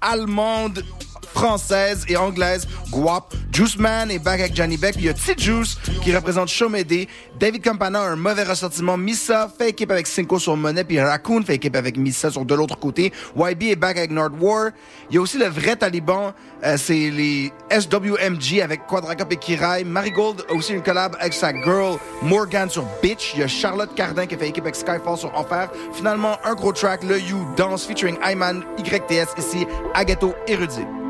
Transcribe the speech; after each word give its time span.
allemande, 0.00 0.84
française 1.34 2.04
et 2.08 2.16
anglaise, 2.16 2.66
Guap. 2.90 3.34
Juice 3.52 3.76
Man 3.78 4.10
est 4.10 4.18
back 4.18 4.40
avec 4.40 4.56
Johnny 4.56 4.76
Beck. 4.76 4.94
Puis 4.94 5.04
il 5.04 5.06
y 5.06 5.10
a 5.10 5.14
T 5.14 5.34
Juice 5.36 5.76
qui 6.02 6.14
représente 6.14 6.48
Chomedey. 6.48 7.08
David 7.38 7.62
Campana 7.62 8.00
a 8.00 8.10
un 8.10 8.16
mauvais 8.16 8.44
ressentiment. 8.44 8.96
Missa 8.96 9.50
fait 9.56 9.70
équipe 9.70 9.90
avec 9.90 10.06
Cinco 10.06 10.38
sur 10.38 10.56
Monet. 10.56 10.84
Puis 10.84 11.00
Raccoon 11.00 11.42
fait 11.42 11.56
équipe 11.56 11.76
avec 11.76 11.96
Missa 11.96 12.30
sur 12.30 12.44
de 12.44 12.54
l'autre 12.54 12.78
côté. 12.78 13.12
YB 13.36 13.62
est 13.64 13.76
back 13.76 13.98
avec 13.98 14.10
Nord 14.10 14.30
War. 14.40 14.70
Il 15.10 15.16
y 15.16 15.18
a 15.18 15.20
aussi 15.20 15.38
le 15.38 15.46
vrai 15.46 15.76
Taliban. 15.76 16.32
Euh, 16.64 16.76
c'est 16.76 17.10
les 17.10 17.52
SWMG 17.70 18.60
avec 18.62 18.86
Quadra 18.86 19.14
et 19.14 19.36
Kirai. 19.36 19.84
Marigold 19.84 20.44
a 20.48 20.54
aussi 20.54 20.72
une 20.72 20.82
collab 20.82 21.16
avec 21.20 21.32
sa 21.32 21.52
girl 21.52 21.98
Morgan 22.22 22.70
sur 22.70 22.84
Bitch. 23.02 23.32
Il 23.34 23.40
y 23.40 23.42
a 23.42 23.48
Charlotte 23.48 23.94
Cardin 23.94 24.26
qui 24.26 24.36
fait 24.36 24.48
équipe 24.48 24.64
avec 24.64 24.76
Skyfall 24.76 25.18
sur 25.18 25.34
Enfer. 25.36 25.68
Finalement, 25.92 26.38
un 26.44 26.54
gros 26.54 26.72
track, 26.72 27.02
Le 27.02 27.20
You 27.20 27.46
Dance 27.56 27.84
featuring 27.84 28.16
Ayman 28.24 28.62
YTS 28.78 29.38
ici, 29.38 29.66
Agato 29.94 30.34
Érudit. 30.46 31.03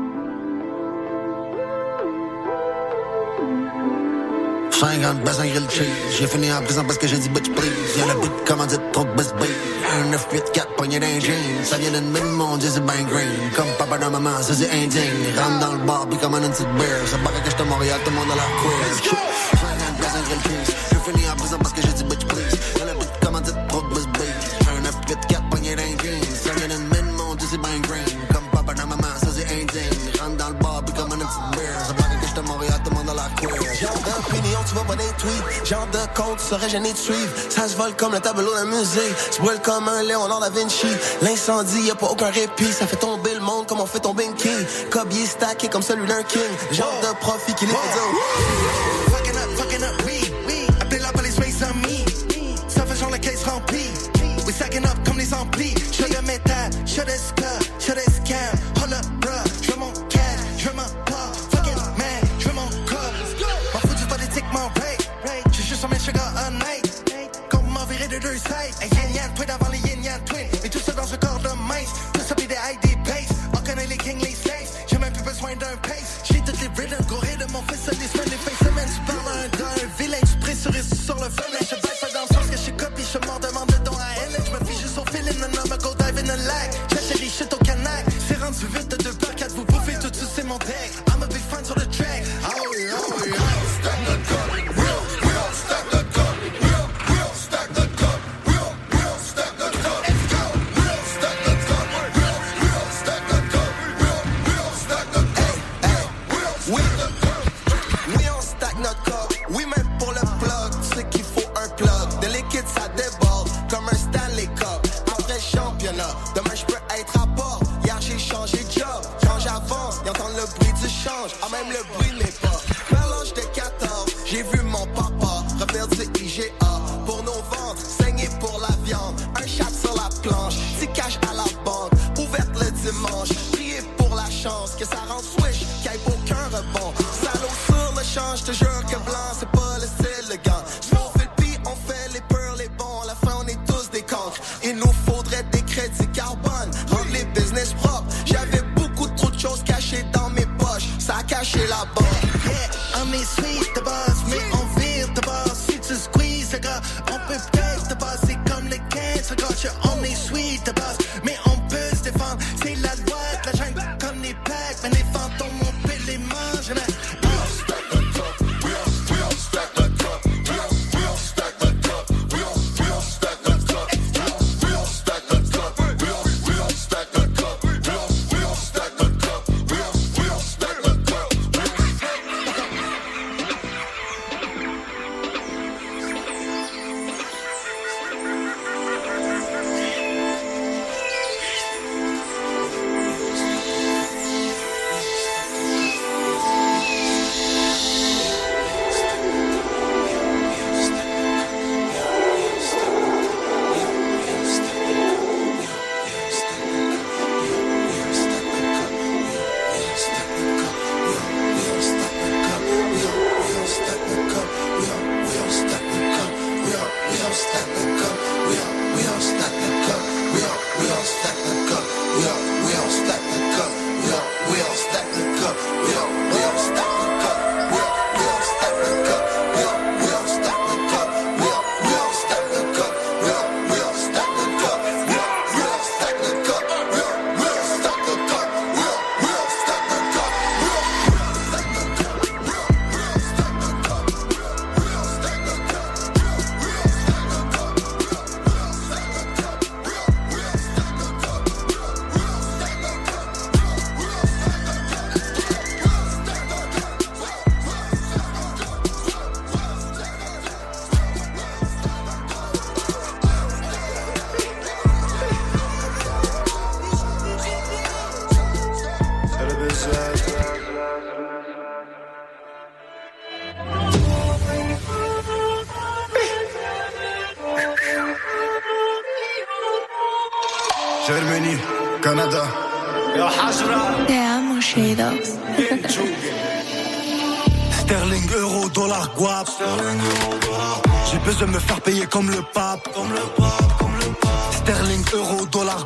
50 4.79 5.23
bassins 5.23 5.47
grill 5.47 5.67
cheese. 5.69 5.87
J'ai 6.19 6.27
fini 6.27 6.51
en 6.51 6.61
prison 6.61 6.83
parce 6.83 6.97
que 6.97 7.07
j'ai 7.07 7.17
dit 7.17 7.29
bitch 7.29 7.49
please. 7.51 7.97
Y'a 7.97 8.07
le 8.07 8.19
bout 8.19 8.27
de 8.27 8.47
commandite 8.47 8.81
trop 8.91 9.05
best 9.15 9.33
bay. 9.37 9.47
Un 9.89 10.11
9, 10.11 10.27
8, 10.33 10.51
4 10.51 10.75
poignet 10.75 10.99
d'un 10.99 11.19
jean. 11.19 11.63
Ça 11.63 11.77
vient 11.77 11.91
d'une 11.91 12.11
mine, 12.11 12.31
mon 12.31 12.57
dieu, 12.57 12.69
c'est 12.73 12.85
ben 12.85 13.05
green. 13.09 13.29
Comme 13.55 13.71
papa 13.77 13.97
dans 13.97 14.11
maman, 14.11 14.41
ça 14.41 14.53
c'est 14.53 14.69
indigne. 14.71 15.31
Rentre 15.37 15.59
dans 15.59 15.73
le 15.73 15.85
bar, 15.85 16.07
puis 16.09 16.19
comme 16.19 16.35
un 16.35 16.41
petite 16.41 16.67
bear. 16.75 17.07
Ça 17.07 17.17
paraît 17.19 17.39
que 17.39 17.49
j'étais 17.49 17.61
à 17.61 17.65
Montréal, 17.65 17.99
tout 18.03 18.11
le 18.11 18.17
monde 18.17 18.31
a 18.31 18.35
la 18.35 18.47
queer. 18.59 19.15
50 19.55 20.01
bassins 20.01 20.23
grill 20.27 20.41
cheese. 20.43 20.75
J'ai 20.91 21.11
fini 21.11 21.29
en 21.29 21.35
prison 21.37 21.57
parce 21.57 21.73
que 21.73 21.81
vois 34.75 34.83
pas 34.83 34.95
des 34.95 35.11
tweets. 35.17 35.65
Genre 35.65 35.87
de 35.87 35.99
compte, 36.19 36.39
serais 36.39 36.69
gêné 36.69 36.91
de 36.91 36.97
suivre. 36.97 37.33
Ça 37.49 37.67
se 37.67 37.75
vole 37.75 37.95
comme 37.95 38.13
le 38.13 38.19
tableau 38.19 38.53
d'un 38.53 38.65
musée. 38.65 39.11
Tu 39.31 39.41
brûles 39.41 39.61
comme 39.61 39.87
un 39.87 40.03
Léonard 40.03 40.41
da 40.41 40.49
Vinci. 40.49 40.87
L'incendie, 41.21 41.81
y 41.81 41.91
a 41.91 41.95
pas 41.95 42.07
aucun 42.07 42.29
répit. 42.29 42.71
Ça 42.71 42.85
fait 42.85 42.97
tomber 42.97 43.33
le 43.33 43.39
monde 43.39 43.67
comme 43.67 43.79
on 43.79 43.85
fait 43.85 43.99
tomber 43.99 44.25
une 44.25 44.35
king. 44.35 44.65
Cobier 44.91 45.25
stacké 45.25 45.69
comme 45.69 45.81
celui 45.81 46.07
d'un 46.07 46.23
king. 46.23 46.41
Genre 46.71 46.93
de 47.01 47.17
profit 47.19 47.53
qui 47.53 47.65
les 47.65 47.71
fait 47.71 47.93
dire. 47.93 49.15
Fucking 49.15 49.37
up, 49.37 49.49
fucking 49.57 49.83
up, 49.83 50.05
we, 50.05 50.31
we. 50.47 50.67
Appelez 50.81 50.99
la 50.99 51.11
police, 51.11 51.37
raise 51.39 51.63
on 51.63 51.77
me. 51.77 51.95
Ça 52.67 52.85
fait 52.85 52.99
genre 52.99 53.09
la 53.09 53.19
caisse 53.19 53.43
remplie. 53.45 53.91
We 54.45 54.53
stacking 54.53 54.85
up 54.85 54.97
comme 55.05 55.17
les 55.17 55.33
amplis. 55.33 55.73
J'fais 55.91 56.09
le 56.13 56.21
métal, 56.21 56.69
j'fais 56.85 57.05
des 57.05 57.17
scars, 57.17 58.74
de 68.65 68.71
deux 68.71 68.79
sides. 68.79 68.93
Un 68.93 69.09
yin 69.09 69.15
yang 69.15 69.35
twin 69.35 69.94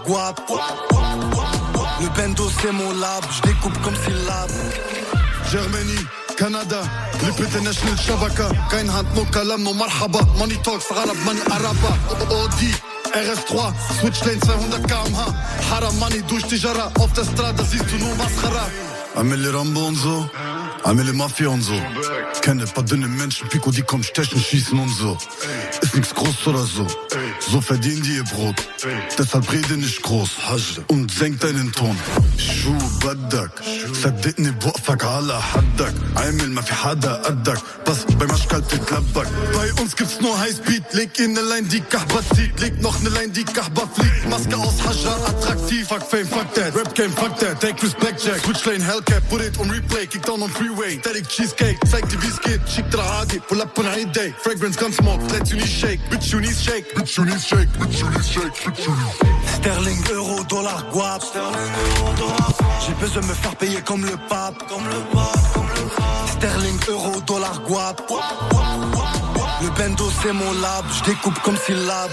guap. 0.06 0.40
Le 2.02 2.08
bendo 2.16 2.50
c'est 2.62 2.72
mon 2.72 2.92
lab, 2.94 3.24
je 3.32 3.42
découpe 3.50 3.82
comme 3.82 3.96
syllabe. 3.96 4.52
Germanie, 5.52 6.06
Canada, 6.38 6.82
l'International 7.24 7.98
Shabaka, 7.98 8.50
kein 8.70 8.88
Hand, 8.88 9.08
no 9.16 9.26
Kalam, 9.26 9.64
no 9.64 9.74
Marhaba, 9.74 10.20
Money 10.38 10.58
Talks, 10.64 10.92
Arab, 10.92 11.18
Money 11.26 11.42
Araba, 11.50 11.98
Audi. 12.32 12.74
RS3, 13.10 13.74
Switchlane 14.00 14.40
200 14.40 14.86
km/h 14.86 15.34
Haram, 15.72 15.98
Money 15.98 16.22
durch 16.28 16.44
die 16.44 16.58
Jara 16.58 16.92
Auf 17.00 17.12
der 17.14 17.24
Strada 17.24 17.64
siehst 17.64 17.86
du 17.92 17.98
nur 17.98 18.16
Mascara 18.16 18.70
Amelie 19.16 19.50
Rambonzo 19.50 20.30
عامل 20.87 21.07
لي 21.07 21.13
مافيا 21.13 21.49
ونزو 21.49 21.81
Kenne 22.45 22.67
paar 22.67 22.85
dünne 22.85 23.09
Menschen, 23.09 23.49
Pico, 23.49 23.71
die 23.71 23.81
kommen 23.81 24.05
stechen, 24.05 24.39
schießen 24.39 24.79
und 24.79 24.91
so. 24.91 25.17
Ist 25.81 25.95
nix 25.95 26.15
groß 26.15 26.47
oder 26.49 26.65
so. 26.65 26.87
So 27.51 27.63
verdienen 27.63 28.03
die 28.03 28.17
ihr 28.17 28.25
Brot. 28.25 28.57
Deshalb 29.19 29.51
rede 29.51 29.79
nicht 29.79 30.03
groß. 30.03 30.31
Und 30.89 31.11
senk 31.11 31.41
deinen 31.41 31.73
Ton. 31.73 31.97
شو 32.39 32.73
بدك 33.05 33.51
صدقني 34.03 34.51
بوقفك 34.51 35.05
على 35.05 35.43
حدك 35.43 35.95
عامل 36.17 36.51
ما 36.51 36.61
في 36.63 36.75
حدا 36.75 37.13
قدك 37.13 37.59
بس 37.89 38.05
بمشكل 38.05 38.63
تتلبك 38.63 39.27
Bei 39.55 39.83
uns 39.83 39.97
gibt's 39.97 40.21
nur 40.21 40.39
Highspeed 40.41 40.85
Leg 40.93 41.19
in 41.19 41.33
ne 41.33 41.41
Line, 41.41 41.69
die 41.69 41.81
Kahba 41.81 42.21
zieht 42.35 42.61
Leg 42.61 42.81
noch 42.83 43.01
ne 43.01 43.11
Line, 43.11 43.33
die 43.33 43.45
Kahba 43.45 43.85
fliegt 43.95 44.29
Maske 44.31 44.57
aus 44.57 44.79
Hajar, 44.87 45.19
attraktiv 45.31 45.89
Fuck 45.89 46.05
Fame, 46.11 46.27
fuck 46.27 46.49
that 46.55 46.75
Rap 46.77 46.95
Game, 46.95 47.13
fuck 47.13 47.39
that 47.39 47.61
Take 47.61 47.83
with 47.83 47.97
Blackjack 47.99 48.41
Switch 48.45 48.65
Lane, 48.67 48.85
Hellcat 48.91 49.23
Put 49.31 49.41
it 49.47 49.59
on 49.61 49.69
replay 49.69 50.05
Kick 50.11 50.23
down 50.23 50.43
on 50.43 50.51
freeway 50.70 50.98
Derek 50.98 51.28
Cheesecake 51.28 51.78
Zeig 51.88 52.08
dir 52.10 52.22
wie's 52.22 52.40
geht 52.42 52.62
Schick 52.68 52.90
dir 52.92 53.00
Adi 53.00 53.40
Pull 53.40 53.62
up 53.62 53.78
on 53.78 53.86
a 53.86 54.06
day 54.06 54.34
Fragrance, 54.42 54.78
gun 54.78 54.92
smoke 54.92 55.22
Let 55.32 55.50
you 55.52 55.60
shake 55.60 56.00
Bitch, 56.10 56.32
you 56.32 56.44
shake 56.44 56.94
Bitch, 56.96 57.18
you 57.18 57.26
shake 57.40 57.70
Bitch, 57.80 58.00
you 58.00 58.24
shake 58.24 58.54
Bitch, 58.64 58.86
you 58.86 58.94
knees 58.96 59.40
Sterling, 59.60 60.00
euro, 60.12 60.44
dollar, 60.44 60.86
guap. 60.92 61.22
J'ai 62.86 62.94
besoin 62.94 63.22
de 63.22 63.28
me 63.28 63.34
faire 63.34 63.56
payer 63.58 63.82
comme 63.82 64.06
le 64.06 64.16
pape. 64.30 64.58
Comme 64.70 64.86
le 64.86 65.02
pape, 65.12 65.54
comme 65.54 65.68
le 65.76 65.90
pape. 65.98 66.30
Sterling, 66.38 66.80
euro, 66.88 67.20
dollar, 67.28 67.62
guap. 67.68 68.02
Le 69.62 69.70
bendo, 69.78 70.10
c'est 70.24 70.32
mon 70.32 70.54
lab. 70.62 70.86
Je 70.98 71.12
découpe 71.12 71.38
comme 71.40 71.58
syllabe. 71.58 72.12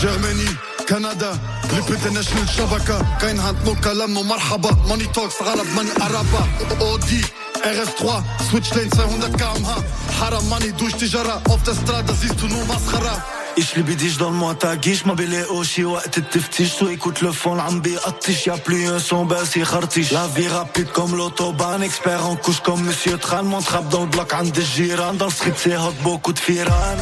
Germany, 0.00 0.48
Canada 0.86 1.32
لبيت 1.72 2.06
نشل 2.06 2.38
الشبكة 2.42 3.18
كاين 3.20 3.38
هانتنو 3.38 3.74
كلام 3.74 4.16
ومرحبا. 4.16 4.70
ماني 4.88 5.04
توكس 5.06 5.42
غرب 5.42 5.66
من 5.66 5.88
قرابة 6.02 6.46
أودي 6.80 7.22
RS3 7.56 8.06
سويتش 8.50 8.74
لين 8.74 8.90
500 8.90 9.36
كامها 9.36 9.84
حرام 10.20 10.50
ماني 10.50 10.70
دوش 10.70 10.92
تجارة. 10.92 11.42
اوف 11.50 11.64
ذا 11.64 11.72
سترادا 11.72 12.12
زيستونو 12.12 12.64
مسخرة. 12.64 13.22
إيش 13.58 13.72
اللي 13.72 13.94
بديش 13.94 14.18
ضل 14.18 14.56
تاقيش 14.58 15.06
ما 15.06 15.14
بلاقوش 15.14 15.78
وقت 15.78 16.18
التفتيش 16.18 16.72
تو 16.74 16.88
ايكوت 16.88 17.22
لو 17.22 17.32
فون 17.32 17.60
عم 17.60 17.80
بيقطش 17.80 18.46
يا 18.46 18.58
بلو 18.68 18.94
ان 18.94 18.98
سون 19.00 19.28
باس 19.28 19.56
يخرطش 19.56 20.12
لا 20.12 20.28
في 20.28 20.46
رابيد 20.48 20.88
كوم 20.88 21.16
لوتوبان 21.16 21.82
اكسبير 21.82 22.18
اون 22.18 22.36
كوش 22.36 22.60
كوم 22.60 22.86
مسيو 22.88 23.16
تخان 23.16 23.44
مونتخاب 23.44 23.88
دون 23.90 24.10
بلوك 24.10 24.34
عند 24.34 24.56
الجيران 24.58 25.18
دون 25.18 25.30
سخيت 25.30 25.58
سي 25.58 25.76
هوت 25.76 25.94
بوكو 26.04 26.30
تفيران 26.32 26.98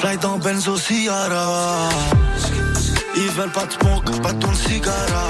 Slide 0.00 0.24
en 0.24 0.38
benzo, 0.38 0.76
Ciara 0.78 1.88
Ils 3.16 3.30
veulent 3.30 3.50
pas 3.50 3.66
de 3.66 3.72
smoke, 3.72 4.20
pas 4.22 4.32
de 4.32 4.38
ton 4.38 4.54
cigara 4.54 5.26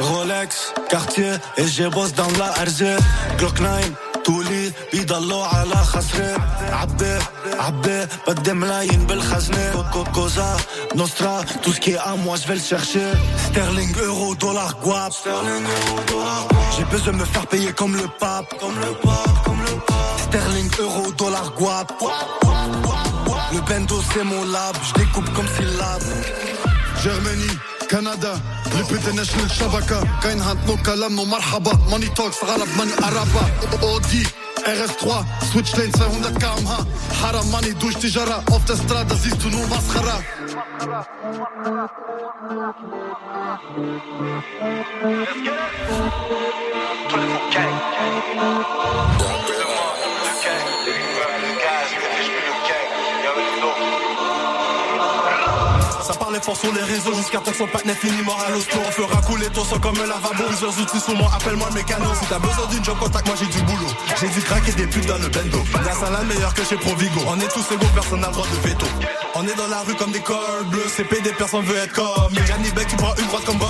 Rolex, 0.00 0.72
Cartier 0.88 1.32
et 1.56 1.66
j'ai 1.66 1.88
bosse 1.88 2.14
dans 2.14 2.30
la 2.38 2.50
RZ 2.64 2.84
Glock 3.38 3.60
9 3.60 4.07
تولي 4.28 4.72
بيضلوا 4.92 5.44
على 5.46 5.76
خسرة 5.76 6.36
عبي 6.72 7.18
عبي 7.58 8.06
بدي 8.28 8.52
ملايين 8.52 9.06
بالخزنة 9.06 9.72
كوكو 9.72 10.04
كوزا 10.12 10.56
نوسترا 10.94 11.44
tout 11.62 11.72
ce 11.72 11.80
qui 11.80 11.90
est 11.90 11.98
à 11.98 12.14
moi 12.16 12.36
je 12.36 12.46
vais 12.48 12.54
le 12.54 12.60
chercher 12.60 13.06
Sterling, 13.46 13.92
euro, 14.08 14.34
dollar, 14.34 14.76
guap 14.82 15.12
J'ai 16.76 16.84
besoin 16.84 17.12
de 17.12 17.18
me 17.18 17.24
faire 17.24 17.46
payer 17.46 17.72
comme 17.72 17.94
le 17.96 18.08
pape 18.22 18.50
Comme 18.60 18.78
le 18.86 18.92
pape, 19.06 19.36
comme 19.44 19.60
le 19.68 19.74
pape 19.88 20.18
Sterling, 20.26 20.70
euro, 20.80 21.12
dollar, 21.12 21.52
guap 21.58 21.88
Le 23.52 23.60
bendo 23.68 23.96
c'est 24.10 24.24
mon 24.24 24.44
lab 24.54 24.74
Je 24.88 24.92
découpe 25.00 25.30
comme 25.36 25.48
syllabe 25.56 26.08
Germany, 27.02 27.52
كندا 27.91 28.39
ليبيد 28.75 29.09
ناشنال 29.15 29.51
شبكه 29.51 30.19
كاين 30.23 30.41
هانت 30.41 30.59
نو 30.67 30.77
كلام 30.85 31.15
مرحبا 31.15 31.71
ماني 31.91 32.07
توكس 32.07 32.43
عرب 32.43 32.67
ماني 32.77 32.93
ارابا 32.93 33.43
اودي 33.83 34.23
اس 34.59 34.91
3 34.91 35.25
سويتش 35.53 35.75
لين 35.75 35.91
200 36.23 36.39
كامها 36.39 36.85
حرام 37.23 37.51
ماني 37.51 37.71
دوش 37.71 37.93
تجارة 37.95 38.43
اوف 38.51 38.65
ذا 38.65 38.75
سترادا 38.75 39.15
زيستونو 39.15 39.65
مسخرة 39.65 40.23
Let's 50.21 50.43
get 50.43 51.43
it. 51.43 51.48
Ça 56.09 56.15
parlait 56.15 56.39
fort 56.41 56.57
sur 56.57 56.73
les 56.73 56.81
réseaux 56.81 57.13
jusqu'à 57.13 57.37
temps 57.37 57.51
que 57.51 57.57
son 57.57 57.67
partenaire 57.67 57.95
finit 57.95 58.23
mort 58.23 58.41
à 58.43 58.49
l'hosto 58.49 58.79
On 58.83 58.89
fera 58.89 59.21
couler 59.21 59.45
ton 59.53 59.63
sang 59.63 59.77
comme 59.77 59.95
un 59.99 60.07
lavabo. 60.07 60.43
Plusieurs 60.47 60.75
outils 60.79 60.99
sur 60.99 61.15
moi, 61.15 61.29
appelle-moi 61.35 61.67
le 61.69 61.75
mécano. 61.75 62.09
Si 62.19 62.25
t'as 62.27 62.39
besoin 62.39 62.65
d'une 62.65 62.83
job, 62.83 62.97
contact 62.97 63.27
moi 63.27 63.35
j'ai 63.39 63.45
du 63.45 63.61
boulot. 63.61 63.91
J'ai 64.19 64.27
dû 64.29 64.41
craquer 64.41 64.71
des 64.71 64.87
putes 64.87 65.05
dans 65.05 65.19
le 65.19 65.27
bendo. 65.27 65.63
La 65.85 65.93
salade 65.93 66.25
meilleure 66.25 66.55
que 66.55 66.63
chez 66.63 66.77
Provigo. 66.77 67.21
On 67.27 67.39
est 67.39 67.47
tous 67.53 67.63
égaux, 67.75 67.85
personne 67.93 68.21
n'a 68.21 68.27
le 68.29 68.33
droit 68.33 68.47
de 68.47 68.67
veto. 68.67 68.87
On 69.35 69.45
est 69.45 69.53
dans 69.53 69.67
la 69.67 69.81
rue 69.81 69.93
comme 69.93 70.11
des 70.11 70.21
cols 70.21 70.65
bleus. 70.71 70.89
CP 70.97 71.21
des 71.21 71.31
personnes 71.33 71.61
veut 71.61 71.77
être 71.77 71.93
comme 71.93 72.33
Gianni 72.47 72.71
Beck, 72.71 72.87
tu 72.87 72.95
prends 72.95 73.13
une 73.15 73.27
droite 73.27 73.45
comme 73.45 73.59
bol 73.59 73.67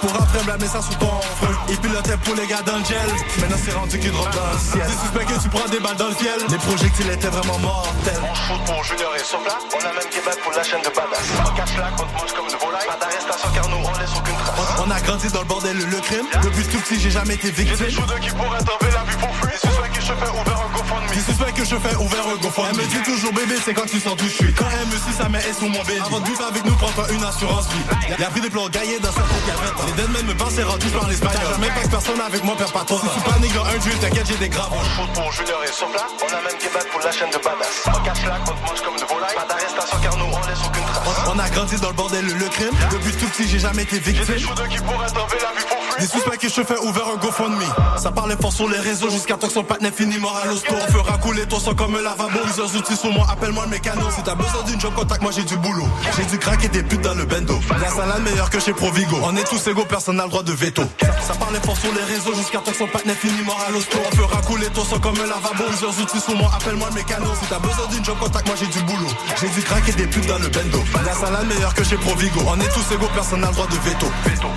Pour 0.00 0.14
après 0.16 0.42
blâmer 0.42 0.66
ça 0.66 0.80
sous 0.80 0.94
ton 0.94 1.20
feu 1.40 1.54
Il 1.68 1.76
pilotait 1.76 2.16
pour 2.24 2.34
les 2.34 2.46
gars 2.46 2.62
dans 2.64 2.78
le 2.78 2.84
gel 2.84 2.96
Maintenant 3.40 3.56
c'est 3.62 3.74
rendu 3.74 3.98
qu'il 3.98 4.10
drop 4.10 4.30
dans 4.30 4.52
le 4.52 4.58
ciel. 4.58 4.86
Des 4.86 4.92
suspects 4.92 5.26
que 5.26 5.42
tu 5.42 5.48
prends 5.50 5.68
des 5.68 5.80
balles 5.80 5.96
dans 5.96 6.08
le 6.08 6.14
fiel 6.14 6.40
Les 6.48 6.56
projectiles 6.56 7.10
étaient 7.10 7.28
vraiment 7.28 7.58
mortels. 7.58 8.22
On 8.22 8.34
shoot 8.34 8.64
pour 8.64 8.82
Junior 8.84 9.14
et 9.14 9.24
Sopla. 9.24 9.58
On 9.74 9.80
a 9.84 9.92
même 9.92 10.10
Québec 10.10 10.38
pour 10.42 10.52
la 10.52 10.62
chaîne 10.62 10.80
de 10.80 10.88
badass. 10.88 11.73
On 11.74 12.06
te 12.06 12.14
mange 12.14 12.32
comme 12.34 12.46
une 12.46 12.58
volaille. 12.58 12.86
Pas 12.86 12.98
d'arrestation 13.00 13.48
car 13.54 13.68
nous 13.68 13.82
on 13.82 13.98
laisse 13.98 14.14
aucune 14.16 14.36
trace. 14.36 14.78
On 14.78 14.90
a 14.90 15.00
grandi 15.00 15.28
dans 15.28 15.40
le 15.40 15.46
bordel 15.46 15.76
le 15.76 16.00
crime 16.00 16.26
Depuis 16.42 16.64
tout 16.66 16.78
petit 16.78 17.00
j'ai 17.00 17.10
jamais 17.10 17.34
été 17.34 17.48
Y'a 17.48 17.54
victime 17.54 17.86
des 17.86 17.90
shooters 17.92 18.20
qui 18.20 18.30
pourraient 18.30 18.62
t'enlever 18.62 18.92
la 18.94 19.02
vie 19.10 19.16
pour 19.18 19.34
fuir. 19.36 19.50
Les 19.50 19.58
suspects 19.58 19.92
que 19.92 20.00
je 20.00 20.14
fais 20.14 20.30
ouvert 20.30 20.60
un 20.60 20.70
GoFundMe. 20.70 21.14
Des 21.14 21.20
suspects 21.20 21.54
que 21.54 21.64
je 21.64 21.76
fais 21.76 21.96
ouvert 21.96 22.26
un 22.28 22.36
GoFundMe 22.36 22.68
Elle 22.70 22.76
me 22.76 22.86
dit 22.86 23.02
toujours 23.02 23.32
bébé 23.32 23.54
c'est 23.64 23.74
quand 23.74 23.86
tu 23.86 23.98
sens 23.98 24.16
d'où 24.16 24.26
je 24.26 24.36
suis 24.44 24.52
Quand 24.54 24.70
elle 24.70 24.86
me 24.86 24.98
suit 24.98 25.16
sa 25.18 25.28
mère 25.28 25.42
est 25.46 25.52
sous 25.52 25.66
mon 25.68 25.82
bébé 25.82 25.98
Avant 26.04 26.20
de 26.20 26.26
vivre 26.26 26.44
avec 26.46 26.64
nous 26.64 26.74
prends-toi 26.76 27.06
une 27.10 27.24
assurance 27.24 27.66
vie 27.68 28.14
Y'a 28.18 28.30
pris 28.30 28.40
des 28.40 28.50
plans 28.50 28.68
gaillés 28.68 29.00
dans 29.00 29.12
sa 29.12 29.22
tête 29.26 29.42
il 29.42 29.48
y 29.48 29.50
a 29.50 29.58
20 29.58 29.82
ans 29.82 29.86
Les 29.86 29.92
deadmen 29.98 30.26
me 30.26 30.34
pensent 30.34 30.60
rendu 30.60 30.86
je 30.86 30.94
parle 30.94 31.10
espagnol 31.10 31.42
Jamais 31.50 31.68
pas 31.74 31.82
que 31.82 31.88
personne 31.88 32.20
avec 32.20 32.44
moi 32.44 32.54
perd 32.56 32.72
pas 32.72 32.84
ton 32.84 32.98
Si 32.98 33.08
tu 33.08 33.20
paniques 33.30 33.54
dans 33.54 33.64
un 33.66 33.78
duel 33.78 33.98
t'inquiète 33.98 34.26
j'ai 34.28 34.36
des 34.36 34.48
graves 34.48 34.70
On 34.70 34.84
shoot 34.84 35.10
pour 35.14 35.32
Junior 35.32 35.64
et 35.64 35.72
Sopla. 35.72 36.06
On 36.22 36.30
a 36.30 36.40
même 36.42 36.58
Québec 36.58 36.86
pour 36.92 37.00
la 37.00 37.10
chaîne 37.10 37.30
de 37.30 37.38
badass. 37.38 37.82
On 37.88 38.00
cache 38.04 38.24
là, 38.24 38.38
on 38.46 38.52
te 38.52 38.62
mange 38.68 38.80
comme 38.84 38.94
une 38.94 39.08
volaille. 39.08 39.34
Pas 39.34 39.46
d'arrestation 39.48 39.98
car 40.02 40.16
nous 40.18 40.30
on 40.30 40.42
laisse 40.46 40.62
aucune 40.66 40.84
trace. 40.84 41.24
On 41.32 41.38
a 41.38 41.48
grandi 41.48 41.63
dans 41.80 41.88
le 41.88 41.94
bordel 41.94 42.24
le 42.26 42.48
crime. 42.48 42.68
Depuis 42.92 43.12
tout 43.12 43.26
petit 43.28 43.48
j'ai 43.48 43.58
jamais 43.58 43.82
été 43.82 43.98
des 43.98 44.12
victime 44.12 44.38
shooters 44.38 44.68
qui 44.68 44.78
pourraient 44.78 45.06
la 45.06 45.08
vie 45.08 45.66
pour 45.68 45.96
Des 45.98 46.06
fuir. 46.06 46.10
suspects 46.20 46.38
que 46.38 46.48
je 46.48 46.62
fais 46.62 46.78
ouvert 46.86 47.04
un 47.14 47.16
GoFundMe. 47.16 47.64
Ça 47.96 48.12
parlait 48.12 48.36
fort 48.40 48.52
sur 48.52 48.68
les 48.68 48.78
réseaux 48.78 49.08
jusqu'à 49.10 49.36
temps 49.36 49.46
que 49.46 49.52
son 49.54 49.64
partenaire 49.64 49.92
finit 49.94 50.18
mort 50.18 50.38
à 50.42 50.46
l'hosto. 50.46 50.74
On 50.74 50.92
fera 50.92 51.16
couler 51.18 51.46
ton 51.46 51.58
sang 51.58 51.74
comme 51.74 51.94
un 51.96 52.02
lavabo. 52.02 52.38
Plusieurs 52.44 52.74
outils 52.76 52.96
sur 52.96 53.10
moi, 53.12 53.26
appelle-moi 53.30 53.64
le 53.64 53.70
mécano. 53.70 54.02
Si 54.14 54.22
t'as 54.22 54.34
besoin 54.34 54.62
d'une 54.64 54.80
job, 54.80 54.92
contact 54.94 55.22
moi 55.22 55.32
j'ai 55.34 55.42
du 55.44 55.56
boulot. 55.56 55.86
J'ai 56.16 56.24
dû 56.24 56.38
craquer 56.38 56.68
des 56.68 56.82
putes 56.82 57.00
dans 57.00 57.14
le 57.14 57.24
bendo. 57.24 57.58
La 57.80 57.88
salade 57.88 58.22
meilleure 58.22 58.50
que 58.50 58.60
chez 58.60 58.72
Provigo. 58.74 59.16
On 59.22 59.34
est 59.36 59.44
tous 59.44 59.66
égaux, 59.68 59.86
personne 59.88 60.16
n'a 60.16 60.24
le 60.24 60.30
droit 60.30 60.42
de 60.42 60.52
veto. 60.52 60.82
Ça 61.26 61.34
parlait 61.34 61.60
fort 61.64 61.76
sur 61.78 61.92
les 61.94 62.04
réseaux 62.14 62.34
jusqu'à 62.34 62.58
temps 62.58 62.72
que 62.72 62.76
son 62.78 62.86
partenaire 62.88 63.16
finit 63.16 63.42
mort 63.42 63.60
à 63.66 63.70
l'hosto. 63.70 63.96
On 64.12 64.16
fera 64.16 64.42
couler 64.42 64.66
ton 64.68 64.84
sang 64.84 64.98
comme 65.00 65.16
un 65.18 65.26
lavabo. 65.26 65.64
Plusieurs 65.68 65.98
outils 65.98 66.20
sur 66.20 66.36
moi, 66.36 66.50
appelle-moi 66.54 66.88
le 66.90 66.94
mécano. 66.96 67.26
Si 67.40 67.48
t'as 67.48 67.58
besoin 67.58 67.86
d'une 67.90 68.04
job, 68.04 68.16
contact 68.20 68.46
moi 68.46 68.56
j'ai 68.60 68.66
du 68.66 68.80
boulot. 68.84 69.08
J'ai 69.40 69.48
dû 69.48 69.62
craquer 69.62 69.92
des 69.92 70.06
putes 70.06 70.26
dans 70.26 70.38
le 70.38 70.48
bendo. 70.48 70.82
La 71.06 71.14
salade 71.14 71.43
meilleur 71.44 71.74
que 71.74 71.84
chez 71.84 71.96
Provigo. 71.96 72.40
On 72.46 72.60
est 72.60 72.72
tous 72.72 72.94
égaux, 72.94 73.08
personne 73.14 73.40
n'a 73.40 73.48
le 73.48 73.54
droit 73.54 73.66
de 73.66 73.76
veto. 73.88 74.06
veto. 74.24 74.48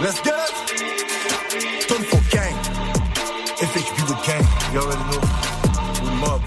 Let's 0.00 0.22
get 0.22 0.32
it! 0.32 1.82
Stone 1.82 2.04
for 2.04 2.20
gang. 2.30 2.54
FHB 3.60 4.06
the 4.06 4.16
gang. 4.26 4.44
You 4.72 4.80
already 4.80 5.04
know. 5.10 5.20
We 6.02 6.10
mob. 6.20 6.40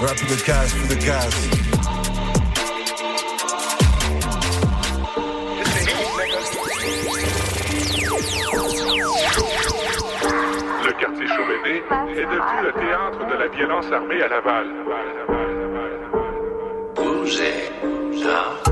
Rap 0.00 0.16
the 0.16 0.42
cash 0.44 0.70
for 0.70 0.86
the 0.86 0.96
guys. 1.04 1.34
Le 10.84 10.92
quartier 10.92 11.26
Chauméné 11.26 11.82
est 12.16 12.26
devenu 12.26 12.62
le 12.62 12.72
théâtre 12.72 13.26
de 13.26 13.34
la 13.38 13.48
violence 13.48 13.86
armée 13.92 14.22
à 14.22 14.28
Laval. 14.28 14.66
Bougez, 16.94 17.72
ça. 18.22 18.67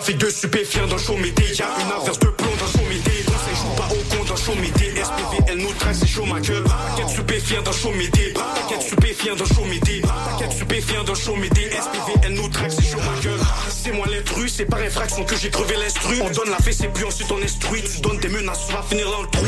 Trafic 0.00 0.16
de 0.16 0.30
stupéfiants 0.30 0.86
dans 0.86 0.96
Chaumédé, 0.96 1.42
y'a 1.58 1.66
une 1.78 1.92
averse 1.92 2.18
de 2.20 2.28
plomb 2.28 2.48
dans 2.58 2.78
Chaumédé. 2.78 3.10
Ça 3.26 3.54
joue 3.54 3.76
pas 3.76 3.86
au 3.92 4.16
con 4.16 4.24
dans 4.26 4.36
Chaumédé, 4.36 4.94
SPV, 4.96 5.44
elle 5.46 5.58
nous 5.58 5.74
trace, 5.74 5.98
c'est 6.00 6.06
chaud 6.06 6.24
ma 6.24 6.40
gueule. 6.40 6.64
Paquet 6.64 7.04
de 7.04 7.10
stupéfiants 7.10 7.62
dans 7.62 7.72
Chaumédé, 7.72 8.32
paquet 8.32 8.78
de 8.78 8.82
stupéfiants 8.82 9.36
dans 9.36 9.44
Chaumédé, 9.44 10.00
paquet 10.00 10.48
de 10.48 10.52
stupéfiants 10.54 11.04
dans 11.04 11.14
Chaumédé, 11.14 11.68
SPV, 11.68 12.18
elle 12.22 12.32
nous 12.32 12.48
traque, 12.48 12.72
c'est 12.72 12.90
chaud 12.90 12.96
ma 12.96 13.20
gueule. 13.20 13.40
C'est 13.68 13.92
moi 13.92 14.06
l'intrus, 14.10 14.54
c'est 14.56 14.64
par 14.64 14.80
infraction 14.80 15.22
que 15.22 15.36
j'ai 15.36 15.50
crevé 15.50 15.76
l'instru. 15.76 16.16
On 16.22 16.30
donne 16.30 16.48
la 16.48 16.56
fesse 16.64 16.80
et 16.80 16.88
puis 16.88 17.04
ensuite 17.04 17.30
on 17.30 17.42
instruit. 17.42 17.82
Tu 17.82 18.00
donnes 18.00 18.20
des 18.20 18.28
menaces, 18.28 18.68
tu 18.68 18.72
vas 18.72 18.82
finir 18.82 19.10
dans 19.10 19.20
le 19.20 19.28
trou. 19.28 19.44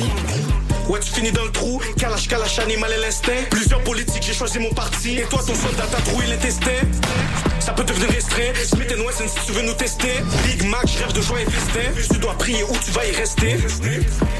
Ouais, 0.90 1.00
tu 1.00 1.12
finis 1.12 1.32
dans 1.32 1.44
le 1.44 1.52
trou. 1.52 1.80
Kalash, 1.96 2.28
kalash, 2.28 2.58
animal 2.58 2.92
et 2.92 3.00
l'instinct. 3.00 3.42
Plusieurs 3.48 3.80
politiques, 3.84 4.22
j'ai 4.22 4.34
choisi 4.34 4.58
mon 4.58 4.74
parti. 4.74 5.16
Et 5.16 5.22
toi, 5.22 5.40
ton 5.46 5.54
soldat 5.54 5.86
t'a 5.90 6.02
troué 6.10 6.26
l'intestin. 6.26 6.72
Ça 7.64 7.72
peut 7.72 7.84
devenir 7.84 8.08
restreint. 8.10 8.52
Smith 8.64 8.92
Wesson, 9.06 9.28
si 9.28 9.46
tu 9.46 9.52
veux 9.52 9.62
nous 9.62 9.74
tester. 9.74 10.08
Big 10.44 10.68
Mac, 10.68 10.84
je 10.86 10.98
rêve 10.98 11.12
de 11.12 11.20
joie 11.20 11.40
et 11.40 11.44
festin. 11.44 12.12
Tu 12.12 12.18
dois 12.18 12.34
prier 12.34 12.64
où 12.64 12.72
tu 12.84 12.90
vas 12.90 13.06
y 13.06 13.12
rester. 13.12 13.56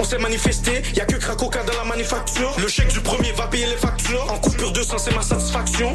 On 0.00 0.05
s'est 0.05 0.19
manifesté, 0.19 0.83
y 0.97 1.00
a 1.00 1.05
que 1.05 1.17
Krakoka 1.17 1.62
dans 1.62 1.76
la 1.76 1.85
manufacture. 1.85 2.52
Le 2.59 2.67
chèque 2.67 2.93
du 2.93 3.00
premier 3.00 3.31
va 3.33 3.47
payer 3.47 3.67
les 3.67 3.76
factures. 3.76 4.26
En 4.29 4.38
coupure 4.38 4.73
de 4.73 4.83
sang, 4.83 4.99
c'est 4.99 5.14
ma 5.14 5.23
satisfaction. 5.23 5.93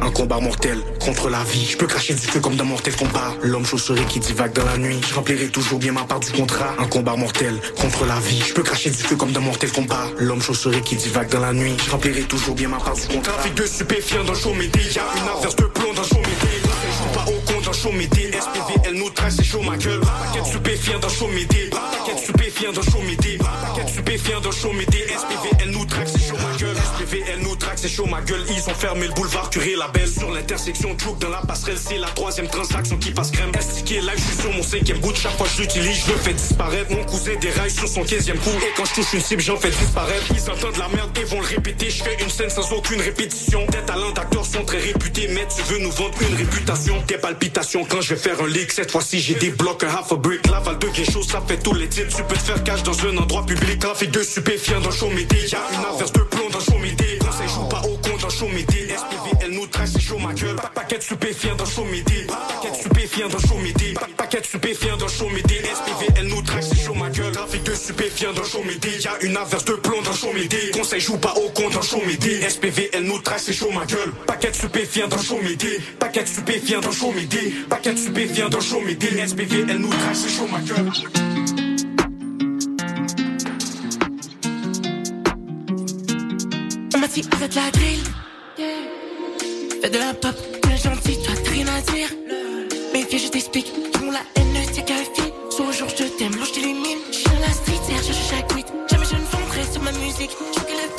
Un 0.00 0.10
combat 0.12 0.38
mortel 0.38 0.78
contre 1.00 1.28
la 1.28 1.42
vie. 1.42 1.66
Je 1.72 1.76
peux 1.76 1.86
cracher 1.86 2.14
du 2.14 2.20
feu 2.20 2.38
comme 2.38 2.54
dans 2.54 2.64
mortel 2.64 2.94
combat. 2.94 3.34
L'homme 3.42 3.66
chausserie 3.66 4.06
qui 4.06 4.20
divague 4.20 4.52
dans 4.52 4.64
la 4.64 4.78
nuit. 4.78 5.00
Je 5.08 5.14
remplirai 5.14 5.48
toujours 5.48 5.80
bien 5.80 5.90
ma 5.90 6.04
part 6.04 6.20
du 6.20 6.30
contrat. 6.30 6.74
Un 6.78 6.86
combat 6.86 7.16
mortel 7.16 7.54
contre 7.80 8.04
la 8.04 8.20
vie. 8.20 8.42
Je 8.46 8.54
peux 8.54 8.62
cracher 8.62 8.90
du 8.90 8.96
feu 8.96 9.16
comme 9.16 9.32
dans 9.32 9.40
mortel 9.40 9.72
combat. 9.72 10.06
L'homme 10.18 10.40
chausserie 10.40 10.82
qui 10.82 10.94
divague 10.94 11.30
dans 11.30 11.40
la 11.40 11.52
nuit. 11.52 11.74
Je 11.84 11.90
remplirai 11.90 12.22
toujours 12.22 12.54
bien 12.54 12.68
ma 12.68 12.78
part 12.78 12.94
du 12.94 13.08
contrat. 13.08 13.32
Trafic 13.32 13.54
de 13.54 13.66
stupéfiants 13.66 14.24
dans 14.24 14.34
Chaumédé. 14.34 14.80
Y'a 14.94 15.02
une 15.16 15.28
averse 15.36 15.56
de 15.56 15.64
plomb 15.64 15.92
dans 15.94 16.04
Chaumédé. 16.04 16.27
Je 16.28 16.98
joue 16.98 17.10
pas 17.14 17.24
au 17.26 17.40
con 17.46 17.47
dans 17.68 17.74
Chaumédé. 17.74 18.30
SPV, 18.32 18.80
elle 18.86 18.94
nous 18.94 19.10
trace, 19.10 19.36
c'est 19.36 19.44
chaud 19.44 19.60
ma 19.60 19.76
gueule. 19.76 20.00
Paquet 20.00 20.40
de 20.40 20.46
stupéfiants 20.46 20.98
dans 20.98 21.08
Chaumédé. 21.08 21.70
Paquet 21.70 22.14
de 22.14 22.18
stupéfiants 22.18 22.72
dans 22.72 22.82
Chaumédé. 22.82 23.38
Paquet 23.38 23.84
de 23.84 23.90
stupéfiants 23.90 24.40
dans 24.40 24.50
Chaumédé. 24.50 24.98
SPV, 25.08 25.50
elle 25.60 25.70
nous 25.70 25.84
traque, 25.84 26.08
c'est 26.08 26.28
chaud 26.28 26.36
ma 26.36 26.56
gueule. 26.56 26.76
SPV, 26.76 27.24
elle 27.30 27.40
nous 27.40 27.56
traque, 27.56 27.78
c'est 27.78 27.88
chaud 27.88 28.06
ma 28.06 28.22
gueule. 28.22 28.42
Ils 28.48 28.70
ont 28.70 28.74
fermé 28.74 29.06
le 29.06 29.12
boulevard 29.12 29.50
Curé 29.50 29.76
la 29.76 29.88
Belle. 29.88 30.08
Sur 30.08 30.30
l'intersection 30.30 30.96
Joke 30.98 31.18
dans 31.18 31.28
la 31.28 31.42
passerelle, 31.42 31.76
c'est 31.78 31.98
la 31.98 32.08
troisième 32.08 32.48
transaction 32.48 32.96
qui 32.96 33.10
passe 33.10 33.30
crème. 33.30 33.52
Estiqué 33.58 34.00
live, 34.00 34.16
je 34.16 34.22
suis 34.22 34.42
sur 34.42 34.52
mon 34.52 34.62
cinquième 34.62 34.98
bout. 35.00 35.14
Chaque 35.14 35.36
fois 35.36 35.46
je 35.54 35.62
l'utilise, 35.62 35.98
je 36.06 36.12
fais 36.12 36.32
disparaître. 36.32 36.90
Mon 36.90 37.04
cousin 37.04 37.34
déraille 37.38 37.70
sur 37.70 37.86
son 37.86 38.02
15 38.02 38.30
coup. 38.42 38.50
Et 38.62 38.72
quand 38.76 38.86
je 38.86 38.94
touche 38.94 39.12
une 39.12 39.20
cible, 39.20 39.42
j'en 39.42 39.56
fais 39.56 39.70
disparaître. 39.70 40.24
Ils 40.34 40.50
entendent 40.50 40.78
la 40.78 40.88
merde 40.88 41.16
et 41.18 41.24
vont 41.24 41.40
le 41.40 41.46
répéter. 41.46 41.90
Je 41.90 42.02
fais 42.02 42.16
une 42.22 42.30
scène 42.30 42.50
sans 42.50 42.72
aucune 42.72 43.00
répétition. 43.02 43.66
Tes 43.66 43.84
talents 43.84 44.12
d'acteurs 44.12 44.46
sont 44.46 44.64
très 44.64 44.78
réputés, 44.78 45.28
mais 45.28 45.46
tu 45.54 45.62
veux 45.70 45.80
nous 45.80 45.90
vendre 45.90 46.16
une 46.22 46.36
réputation? 46.36 47.02
Tes 47.06 47.18
palpitations 47.18 47.57
quand 47.90 48.00
je 48.00 48.14
vais 48.14 48.20
faire 48.20 48.40
un 48.40 48.46
leak. 48.46 48.70
Cette 48.72 48.90
fois-ci, 48.90 49.18
j'ai 49.20 49.34
des 49.34 49.50
blocs, 49.50 49.82
un 49.82 49.88
half 49.88 50.12
a 50.12 50.16
brick. 50.16 50.46
Laval 50.48 50.78
de 50.78 50.86
quelque 50.88 51.10
chose, 51.10 51.26
ça 51.26 51.42
fait 51.46 51.58
tous 51.58 51.74
les 51.74 51.88
titres. 51.88 52.16
Tu 52.16 52.22
peux 52.22 52.34
te 52.34 52.40
faire 52.40 52.62
cash 52.62 52.82
dans 52.84 52.98
un 53.06 53.16
endroit 53.16 53.44
public. 53.44 53.78
Trafic 53.80 54.10
de 54.10 54.22
stupéfiants 54.22 54.80
dans 54.80 54.90
Chaumédé. 54.90 55.36
Y'a 55.50 55.58
une 55.72 55.84
averse 55.94 56.12
de 56.12 56.20
plomb 56.20 56.48
dans 56.50 56.60
Chaumédé. 56.60 57.18
Conseil 57.18 57.48
joue 57.48 57.64
pas 57.68 57.82
au 57.82 57.96
con 57.96 58.16
dans 58.20 58.30
Chaumédé. 58.30 58.88
SPV, 58.88 59.30
elle 59.42 59.50
nous 59.52 59.66
trace, 59.66 59.90
c'est 59.92 60.00
chaud 60.00 60.18
ma 60.18 60.32
gueule. 60.32 60.56
Pa- 60.56 60.70
Paquet 60.74 60.98
de 60.98 61.02
stupéfiants 61.02 61.56
dans 61.56 61.64
Chaumédé. 61.66 62.26
Paquet 62.28 62.70
de 62.70 62.76
stupéfiants 62.76 63.28
dans 63.28 63.38
Chaumédé. 63.40 63.92
Pa- 63.94 64.08
Paquet 64.16 64.40
de 64.40 64.46
stupéfiants 64.46 64.96
dans 64.96 65.08
Chaumédé. 65.08 65.47
SPV, 65.47 65.47
stupéfiants 67.78 68.32
dans 68.32 68.44
Chaumédé. 68.44 68.88
Y'a 69.04 69.18
une 69.22 69.36
averse 69.36 69.64
de 69.64 69.72
plomb 69.74 70.02
dans 70.02 70.12
Chaumédé. 70.12 70.70
Conseil 70.72 71.00
joue 71.00 71.16
pas 71.16 71.34
au 71.34 71.48
con 71.50 71.68
dans 71.70 71.82
Chaumédé. 71.82 72.40
SPV, 72.48 72.90
elle 72.92 73.04
nous 73.04 73.18
trace, 73.18 73.44
c'est 73.46 73.52
chaud 73.52 73.70
ma 73.70 73.86
gueule. 73.86 74.12
Paquet 74.26 74.50
de 74.50 74.54
stupéfiants 74.54 75.08
dans 75.08 75.22
Chaumédé. 75.22 75.80
Paquet 75.98 76.22
de 76.22 76.28
stupéfiants 76.28 76.80
dans 76.80 76.92
Chaumédé. 76.92 77.54
Paquet 77.68 77.92
de 77.92 77.98
stupéfiants 77.98 78.48
dans 78.48 78.60
Chaumédé. 78.60 79.08
SPV, 79.26 79.64
elle 79.68 79.78
nous 79.78 79.88
trace, 79.88 80.24
c'est 80.26 80.36
chaud 80.36 80.48
ma 80.50 80.60
gueule. 80.60 80.90
On 86.94 86.98
m'a 86.98 87.06
dit 87.06 87.24
arrête 87.32 87.54
la 87.54 87.70
drill. 87.70 88.00
Fais 89.80 89.90
de 89.90 89.98
la 89.98 90.14
pop, 90.14 90.34
bien 90.66 90.76
gentil, 90.76 91.16
toi 91.22 91.34
t'as 91.44 91.50
rien 91.50 91.66
à 91.68 91.80
dire. 91.92 92.08
Mais 92.92 93.06
viens, 93.08 93.18
je 93.18 93.28
t'explique. 93.28 93.72
Tout 93.92 94.10
la 94.10 94.20
haine 94.34 94.52
ne 94.52 94.72
tient 94.72 94.82
qu'à 94.82 94.94
fille. 94.94 95.32
Soit 95.50 95.66
au 95.66 95.72
jour 95.72 95.88
je 95.88 96.04
t'aime, 96.04 96.34
l'ange 96.36 96.52
t'élimine. 96.52 96.98
Je 97.48 97.54
la 97.54 97.54
street, 97.54 97.80
c'est 97.86 98.04
cherche 98.04 98.30
chaque 98.30 98.54
week. 98.54 98.66
Jamais 98.90 99.06
je 99.06 99.16
ne 99.16 99.24
vendrai 99.24 99.62
sur 99.72 99.82
ma 99.82 99.92
musique. 99.92 100.30
Je 100.54 100.60
que 100.60 100.72
le. 100.72 100.98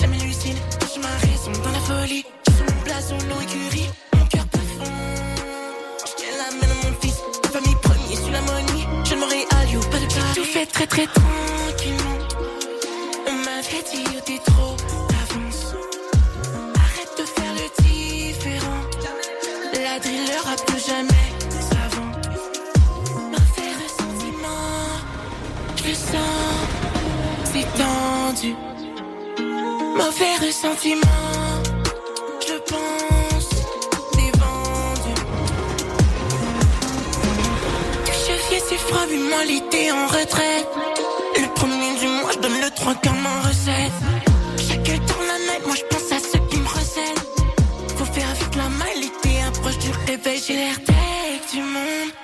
Jamais 0.00 0.16
l'usine, 0.18 0.56
je 0.94 1.00
ma 1.00 1.08
raison 1.08 1.52
dans 1.62 1.70
la 1.70 1.78
folie. 1.80 2.24
Je 2.46 2.52
suis 2.52 2.64
mon 2.64 2.82
blason, 2.82 3.16
l'eau 3.28 3.40
écurie. 3.40 3.90
Mon 4.16 4.26
cœur 4.26 4.46
profond. 4.46 4.90
Je 6.18 6.24
la 6.38 6.50
main 6.58 6.72
à 6.72 6.86
mon 6.86 6.94
fils. 7.00 7.18
Ma 7.44 7.50
famille 7.50 7.76
premier 7.82 8.16
sur 8.16 8.30
la 8.30 8.40
money. 8.42 8.82
Je 9.04 9.14
ne 9.14 9.20
m'aurais 9.20 9.46
you, 9.72 9.80
pas 9.80 9.98
de 9.98 10.06
Paris. 10.06 10.34
Tout 10.34 10.44
fait 10.44 10.66
très 10.66 10.86
très 10.86 11.06
tranquillement. 11.06 12.18
On 13.28 13.32
m'avait 13.32 13.84
dit 13.92 14.04
oh, 14.08 14.20
t'es 14.26 14.40
trop 14.44 14.76
d'avance. 15.10 15.74
Arrête 16.84 17.12
de 17.18 17.24
faire 17.24 17.52
le 17.54 17.82
différent. 17.82 18.82
La 19.84 19.98
drill 20.00 20.30
rap 20.44 20.66
plus 20.66 20.84
jamais 20.86 21.41
je 25.92 25.96
sens, 25.96 26.68
c'est 27.44 27.68
tendu. 27.80 28.54
Mauvais 30.00 30.34
ressentiment, 30.46 31.20
je 32.48 32.56
pense, 32.70 33.48
c'est 34.14 34.32
vendu. 34.42 35.14
Je 38.06 38.34
viens, 38.48 38.62
c'est 38.68 38.78
froid, 38.78 39.06
mais 39.10 39.18
moi 39.30 39.44
l'été 39.44 39.92
en 39.92 40.06
retraite. 40.06 40.68
Le 41.36 41.48
premier 41.54 41.92
du 42.00 42.06
mois, 42.06 42.32
je 42.34 42.38
donne 42.38 42.60
le 42.60 42.70
3 42.70 42.94
comme 43.04 43.26
en 43.26 43.48
recette. 43.48 43.96
Chaque 44.66 45.06
tour 45.06 45.22
la 45.30 45.38
night, 45.46 45.66
moi 45.66 45.76
je 45.76 45.84
pense 45.90 46.10
à 46.16 46.18
ceux 46.18 46.42
qui 46.48 46.56
me 46.56 46.68
recèlent. 46.68 47.24
Faut 47.96 48.10
faire 48.16 48.32
vite 48.40 48.56
la 48.56 48.68
main, 48.78 48.92
l'été 48.96 49.42
approche 49.46 49.78
du 49.78 49.90
réveil, 50.06 50.40
j'ai 50.46 50.56
l'air 50.56 50.78
tech 50.86 51.52
du 51.52 51.60
monde. 51.60 52.21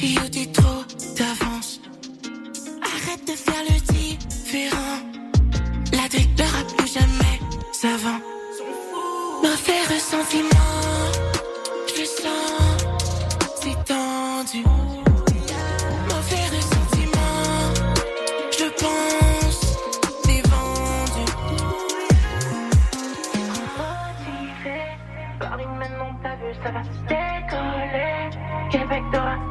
Dit, 0.00 0.16
oh, 0.18 0.28
t'es 0.30 0.46
trop 0.46 0.82
d'avance. 1.16 1.80
Arrête 2.82 3.24
de 3.26 3.32
faire 3.32 3.62
le 3.68 3.78
différent. 3.92 4.98
La 5.92 6.04
ne 6.04 6.50
rap 6.52 6.66
plus 6.76 6.92
jamais 6.92 7.38
savant. 7.72 8.20
Mauvais 9.42 9.82
ressentiment, 9.94 10.59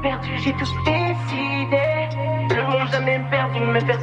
perdu, 0.02 0.38
j'ai 0.38 0.54
tout 0.54 0.66
décidé. 0.86 1.78
Le 2.56 2.64
monde 2.64 2.88
jamais 2.92 3.20
perdu, 3.30 3.60
me 3.60 3.80
faire 3.80 4.00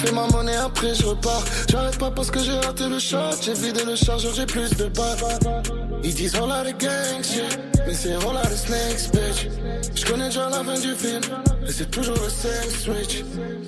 fait 0.00 0.12
ma 0.12 0.26
monnaie, 0.28 0.56
après 0.56 0.94
je 0.94 1.04
repars. 1.04 1.44
J'arrête 1.68 1.98
pas 1.98 2.10
parce 2.10 2.30
que 2.30 2.40
j'ai 2.40 2.58
raté 2.58 2.88
le 2.88 2.98
shot. 2.98 3.36
J'ai 3.42 3.54
vidé 3.54 3.84
le 3.84 3.96
chargeur, 3.96 4.32
j'ai 4.34 4.46
plus 4.46 4.70
de 4.76 4.86
balles. 4.86 5.62
Ils 6.02 6.14
disent 6.14 6.34
on 6.40 6.50
a 6.50 6.64
de 6.64 6.70
gang 6.70 7.22
shit, 7.22 7.58
mais 7.86 7.94
c'est 7.94 8.16
on 8.16 8.36
a 8.36 8.46
de 8.46 8.56
snakes, 8.56 9.10
bitch. 9.12 9.48
Je 9.94 10.04
connais 10.06 10.26
déjà 10.26 10.48
la 10.48 10.64
fin 10.64 10.74
du 10.74 10.94
film, 10.94 11.20
et 11.66 11.72
c'est 11.72 11.90
toujours 11.90 12.16
le 12.16 12.30
same 12.30 12.70
switch. 12.70 13.24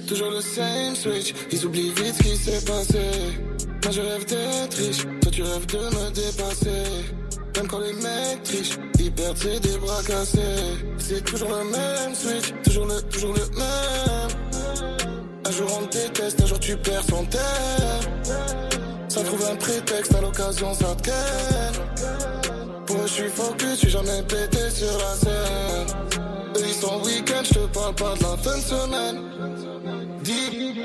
Toujours 0.09 0.31
le 0.31 0.41
same 0.41 0.97
switch. 0.97 1.35
Ils 1.51 1.67
oublient 1.67 1.93
vite 1.93 2.15
ce 2.17 2.23
qui 2.23 2.37
s'est 2.37 2.65
passé. 2.65 3.05
Moi 3.85 3.93
je 3.93 4.01
rêve 4.01 4.27
d'être 4.27 4.77
riche, 4.77 5.03
toi 5.21 5.31
tu 5.31 5.43
rêves 5.43 5.67
de 5.67 5.79
me 5.79 6.11
dépasser. 6.11 7.23
Même 7.57 7.67
quand 7.67 7.81
les 7.81 7.93
mecs 7.93 8.43
trichent, 8.45 8.79
ils 8.99 9.13
perdent 9.13 9.61
des 9.61 9.79
bras 9.79 10.03
cassés. 10.07 10.41
C'est 10.99 11.23
toujours 11.25 11.51
le 11.51 11.65
même 11.65 12.15
switch, 12.15 12.55
toujours 12.65 12.87
le, 12.87 13.03
toujours 13.03 13.35
le 13.35 13.59
même. 13.59 14.22
Jour 15.53 15.69
on 15.83 15.87
te 15.87 15.99
déteste, 15.99 16.41
un 16.41 16.47
jour 16.47 16.59
tu 16.61 16.77
perds 16.79 17.05
son 17.11 17.25
terre. 17.27 18.01
Ça 19.09 19.23
trouve 19.23 19.45
un 19.45 19.57
prétexte, 19.57 20.15
à 20.15 20.21
l'occasion 20.23 20.73
ça 20.73 20.95
te. 21.03 21.73
Pour 22.87 22.97
eux 22.97 23.07
je 23.07 23.13
suis 23.13 23.29
focus, 23.29 23.71
je 23.73 23.77
suis 23.77 23.91
jamais 23.91 24.23
pété 24.23 24.71
sur 24.71 24.97
la 24.99 25.15
scène. 25.15 26.13
Eux 26.57 26.63
ils 26.67 26.75
week-end, 27.05 27.43
je 27.45 27.55
te 27.55 27.67
parle 27.67 27.95
pas 27.95 28.15
de 28.15 28.23
la 28.23 28.37
fin 28.39 28.57
de 28.57 28.63
semaine. 28.63 29.19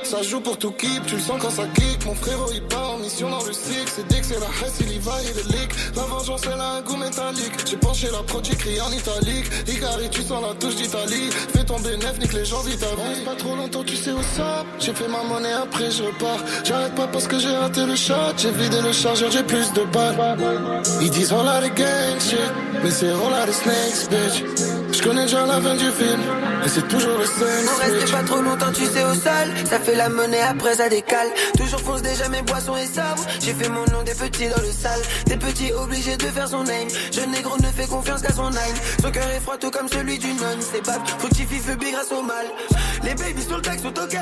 Ça 0.03 0.21
joue 0.23 0.39
pour 0.39 0.57
tout 0.57 0.71
keep, 0.71 1.05
tu 1.05 1.15
le 1.15 1.21
sens 1.21 1.37
quand 1.41 1.49
ça 1.49 1.63
kick. 1.75 2.05
Mon 2.05 2.15
frérot 2.15 2.49
il 2.53 2.61
part 2.63 2.91
en 2.91 2.97
mission 2.97 3.29
dans 3.29 3.43
le 3.43 3.53
six. 3.53 3.85
C'est 3.85 4.07
dès 4.07 4.19
que 4.19 4.25
c'est 4.25 4.39
la 4.39 4.47
hesse, 4.47 4.77
il 4.81 4.93
y 4.93 4.99
va, 4.99 5.13
il 5.21 5.29
est 5.29 5.57
leak. 5.57 5.69
La 5.95 6.03
vengeance 6.03 6.41
elle 6.45 6.59
a 6.59 6.69
un 6.77 6.81
goût 6.81 6.97
métallique. 6.97 7.53
J'ai 7.65 7.77
penché 7.77 8.07
la 8.11 8.23
prod, 8.23 8.43
j'écris 8.43 8.79
en 8.81 8.91
italique. 8.91 9.45
Igari, 9.67 10.09
tu 10.09 10.21
sens 10.23 10.41
la 10.41 10.53
touche 10.55 10.75
d'Italie. 10.75 11.29
Fais 11.53 11.63
tomber 11.63 11.97
neuf, 11.97 12.17
nique 12.19 12.33
les 12.33 12.45
gens. 12.45 12.61
Reste 12.61 13.25
pas 13.25 13.35
trop 13.35 13.55
longtemps, 13.55 13.83
tu 13.83 13.95
sais 13.95 14.11
où 14.11 14.23
ça. 14.35 14.65
J'ai 14.79 14.93
fait 14.93 15.07
ma 15.07 15.23
monnaie, 15.23 15.53
après 15.53 15.91
je 15.91 16.03
repars. 16.03 16.39
J'arrête 16.63 16.95
pas 16.95 17.07
parce 17.07 17.27
que 17.27 17.37
j'ai 17.39 17.55
raté 17.55 17.85
le 17.85 17.95
shot. 17.95 18.33
J'ai 18.37 18.51
vidé 18.51 18.81
le 18.81 18.91
chargeur, 18.91 19.29
j'ai 19.31 19.43
plus 19.43 19.71
de 19.73 19.83
balles. 19.83 20.17
Ils 21.01 21.11
disent 21.11 21.31
on 21.31 21.47
a 21.47 21.61
des 21.61 21.69
gang 21.69 22.19
shit, 22.19 22.39
mais 22.83 22.91
c'est 22.91 23.11
on 23.11 23.33
a 23.33 23.45
des 23.45 23.51
snakes, 23.51 24.09
bitch. 24.09 24.43
Je 24.91 25.03
connais 25.03 25.23
déjà 25.23 25.45
la 25.45 25.61
fin 25.61 25.75
du 25.75 25.91
film, 25.91 26.21
et 26.65 26.69
c'est 26.69 26.87
toujours 26.87 27.17
le 27.19 27.25
same 27.25 27.67
On 27.67 27.81
reste 27.81 28.11
pas 28.11 28.23
trop 28.23 28.41
longtemps, 28.41 28.71
tu 28.73 28.85
sais, 28.85 29.03
au 29.03 29.13
Ça 29.65 29.79
fait 29.79 29.95
la 29.95 30.07
monnaie, 30.07 30.41
après 30.41 30.75
ça 30.75 30.87
décale. 30.87 31.27
Toujours 31.57 31.81
fonce 31.81 32.01
déjà 32.01 32.29
mes 32.29 32.41
boissons 32.43 32.77
et 32.77 32.85
sabres. 32.85 33.25
J'ai 33.41 33.53
fait 33.53 33.67
mon 33.67 33.83
nom 33.91 34.01
des 34.03 34.13
petits 34.13 34.47
dans 34.47 34.61
le 34.61 34.71
sale. 34.71 35.01
Des 35.25 35.35
petits 35.35 35.73
obligés 35.73 36.15
de 36.15 36.27
faire 36.27 36.47
son 36.47 36.63
name. 36.63 36.87
Jeune 37.11 37.31
négro 37.31 37.57
ne 37.57 37.67
fait 37.67 37.87
confiance 37.87 38.21
qu'à 38.21 38.31
son 38.31 38.49
nine. 38.49 38.77
Son 39.01 39.11
cœur 39.11 39.29
est 39.29 39.41
froid 39.41 39.57
tout 39.57 39.71
comme 39.71 39.89
celui 39.89 40.17
d'une 40.17 40.37
nonne. 40.37 40.61
C'est 40.61 40.83
pas 40.83 40.99
fructifie, 41.19 41.59
grâce 41.91 42.11
au 42.11 42.21
mal. 42.21 42.45
Les 43.03 43.15
babies 43.15 43.43
sur 43.43 43.57
le 43.57 43.61
texte 43.61 43.83
sont 43.83 43.89
ok. 43.89 44.17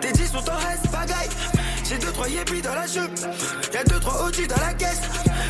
Tes 0.00 0.12
10 0.12 0.26
sont 0.28 0.50
en 0.50 0.56
reste, 0.56 0.88
pagaille. 0.92 1.57
J'ai 1.88 1.98
deux, 1.98 2.12
trois 2.12 2.28
yébis 2.28 2.62
dans 2.62 2.74
la 2.74 2.86
jupe. 2.86 3.18
Y'a 3.72 3.84
deux, 3.84 4.00
trois 4.00 4.26
OG 4.26 4.46
dans 4.46 4.60
la 4.60 4.74
caisse. 4.74 5.00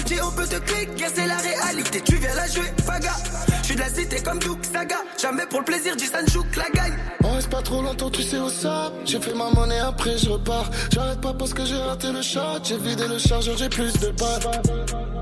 Dis, 0.06 0.20
on 0.22 0.30
peut 0.30 0.46
te 0.46 0.56
cliquer, 0.56 1.06
c'est 1.14 1.26
la 1.26 1.36
réalité. 1.36 2.00
Tu 2.00 2.16
viens 2.16 2.34
la 2.34 2.46
jouer, 2.46 2.72
paga. 2.86 3.12
J'suis 3.62 3.74
de 3.74 3.80
la 3.80 3.88
cité 3.90 4.22
comme 4.22 4.38
Duke 4.38 4.64
Saga. 4.64 4.96
Jamais 5.20 5.44
pour 5.46 5.58
le 5.58 5.64
plaisir, 5.66 5.94
dis 5.94 6.06
Sanchouk, 6.06 6.56
la 6.56 6.70
gagne. 6.70 6.96
On 7.22 7.34
reste 7.34 7.50
pas 7.50 7.60
trop 7.60 7.82
longtemps, 7.82 8.08
tu 8.08 8.22
sais 8.22 8.38
où 8.38 8.48
ça. 8.48 8.90
J'ai 9.04 9.20
fait 9.20 9.34
ma 9.34 9.50
monnaie, 9.50 9.78
après 9.78 10.16
je 10.16 10.30
repars. 10.30 10.70
J'arrête 10.90 11.20
pas 11.20 11.34
parce 11.34 11.52
que 11.52 11.66
j'ai 11.66 11.76
raté 11.76 12.10
le 12.10 12.22
shot. 12.22 12.64
J'ai 12.64 12.78
vidé 12.78 13.06
le 13.06 13.18
chargeur, 13.18 13.58
j'ai 13.58 13.68
plus 13.68 13.92
de 14.00 14.08
balles. 14.12 14.62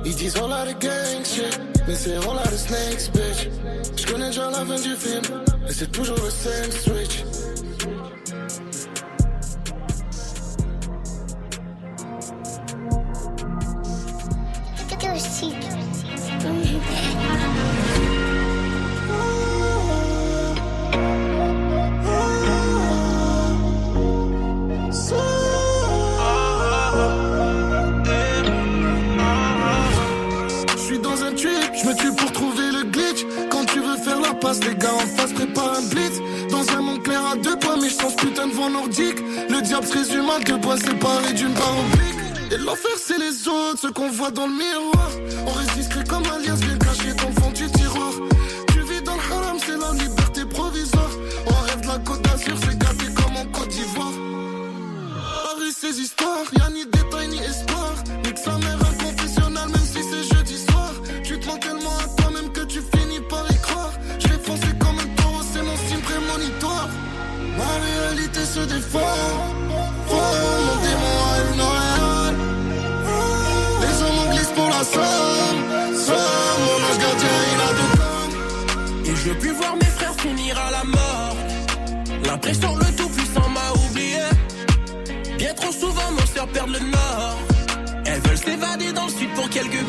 Ils 0.05 0.15
disent 0.15 0.37
on 0.41 0.53
a 0.53 0.65
des 0.65 0.75
gang 0.75 1.25
shit, 1.25 1.61
mais 1.89 1.97
c'est 1.97 2.19
on 2.19 2.37
a 2.39 2.47
des 2.47 2.57
snakes, 2.57 3.11
bitch. 3.13 3.49
Je 3.97 4.07
connais 4.07 4.29
déjà 4.29 4.49
la 4.49 4.65
fin 4.65 4.81
du 4.81 4.95
film, 4.95 5.25
et 5.69 5.73
c'est 5.73 5.91
toujours 5.91 6.19
le 6.23 6.31
same 6.31 6.71
switch. 6.71 7.25
Je 15.17 15.23
suis 30.79 30.99
dans 30.99 31.23
un 31.23 31.33
trip, 31.33 31.73
je 31.73 31.87
me 31.87 31.97
tue 31.97 32.13
pour 32.13 32.31
trouver 32.33 32.73
le 32.73 32.83
glitch. 32.85 33.25
Quand 33.51 33.65
tu 33.65 33.81
veux 33.81 33.97
faire 33.97 34.21
la 34.21 34.35
passe, 34.35 34.63
les 34.65 34.75
gars 34.75 34.93
en 34.93 34.99
face 34.99 35.33
préparent 35.33 35.79
un 35.79 35.83
blitz. 35.89 36.21
Dans 36.51 36.69
un 36.77 36.83
monde 36.83 37.03
clair 37.03 37.25
à 37.25 37.37
deux 37.37 37.59
points, 37.59 37.79
mais 37.81 37.89
je 37.89 37.95
sens 37.95 38.15
putain 38.17 38.49
de 38.49 38.53
vent 38.53 38.69
nordique. 38.69 39.17
Le 39.49 39.63
diable 39.63 39.87
se 39.87 39.95
résume 39.95 40.29
à 40.29 40.41
deux 40.41 40.61
points 40.61 40.77
séparés 40.77 41.33
d'une 41.33 41.55
barre 41.55 41.79
oblique. 41.87 42.16
Et 42.51 42.59
l'enfer, 42.59 42.93
c'est 42.97 43.19
les 43.19 43.49
autres, 43.49 43.81
ceux 43.83 43.93
qu'on 43.93 44.11
voit 44.11 44.31
dans 44.31 44.47
le 44.47 44.55
miroir. 44.55 45.11
On 45.47 45.53
reste 45.53 46.09
comme 46.09 46.23
alias, 46.27 46.57
bien 46.57 46.79
caché 46.79 47.13
dans 47.15 47.29
le 47.29 47.41
fond 47.41 47.51
du 47.51 47.71
tiroir. 47.73 48.13
Tu 48.69 48.81
vis 48.81 49.03
dans 49.03 49.17
le 49.17 49.33
haram, 49.33 49.59
c'est 49.59 49.77
la 49.77 49.93
liberté 49.93 50.45
provisoire. 50.45 51.11
On 51.47 51.55
rêve 51.67 51.81
de 51.81 51.87
la 51.89 51.99
côte 51.99 52.23
d'Azur, 52.23 52.57
c'est 52.63 52.79
gâté 52.79 53.07
comme 53.15 53.37
en 53.37 53.45
Côte 53.47 53.69
d'Ivoire. 53.69 54.13
Paris, 55.45 55.73
ces 55.77 56.01
histoires, 56.01 56.47
y'a 56.57 56.71
ni 56.71 56.85
détail 56.87 57.29
ni 57.29 57.39
espoir. 57.39 57.95
Nique 58.25 58.39
sa 58.39 58.59
mère 58.59 58.79
même 59.69 59.87
si 59.93 60.03
c'est 60.03 60.35
jeudi 60.35 60.59
soir. 60.59 60.93
Tu 61.25 61.39
te 61.41 61.47
mens 61.47 61.59
tellement 61.59 61.97
à 61.99 62.23
toi-même 62.23 62.53
que 62.53 62.61
tu 62.61 62.81
finis 62.95 63.21
par 63.29 63.45
y 63.51 63.57
croire. 63.57 63.93
Je 64.19 64.29
vais 64.29 64.39
foncer 64.39 64.73
comme 64.79 64.99
un 64.99 65.23
taureau, 65.23 65.43
c'est 65.53 65.63
mon 65.63 65.77
style 65.77 66.01
prémonitoire. 66.01 66.89
Ma 67.59 67.73
réalité 67.87 68.45
se 68.45 68.61
défend. 68.61 69.66
L'impression 82.47 82.77
le 82.77 82.97
tout 82.97 83.09
puissant 83.09 83.49
m'a 83.49 83.73
oublié. 83.89 84.21
Bien 85.37 85.53
trop 85.55 85.73
souvent, 85.73 86.13
nos 86.13 86.27
sœurs 86.27 86.47
perdent 86.47 86.75
le 86.75 86.79
nord. 86.79 87.39
Elles 88.05 88.21
veulent 88.21 88.39
s'évader 88.39 88.93
dans 88.93 89.07
le 89.07 89.11
sud 89.11 89.31
pour 89.35 89.51
quelques 89.51 89.83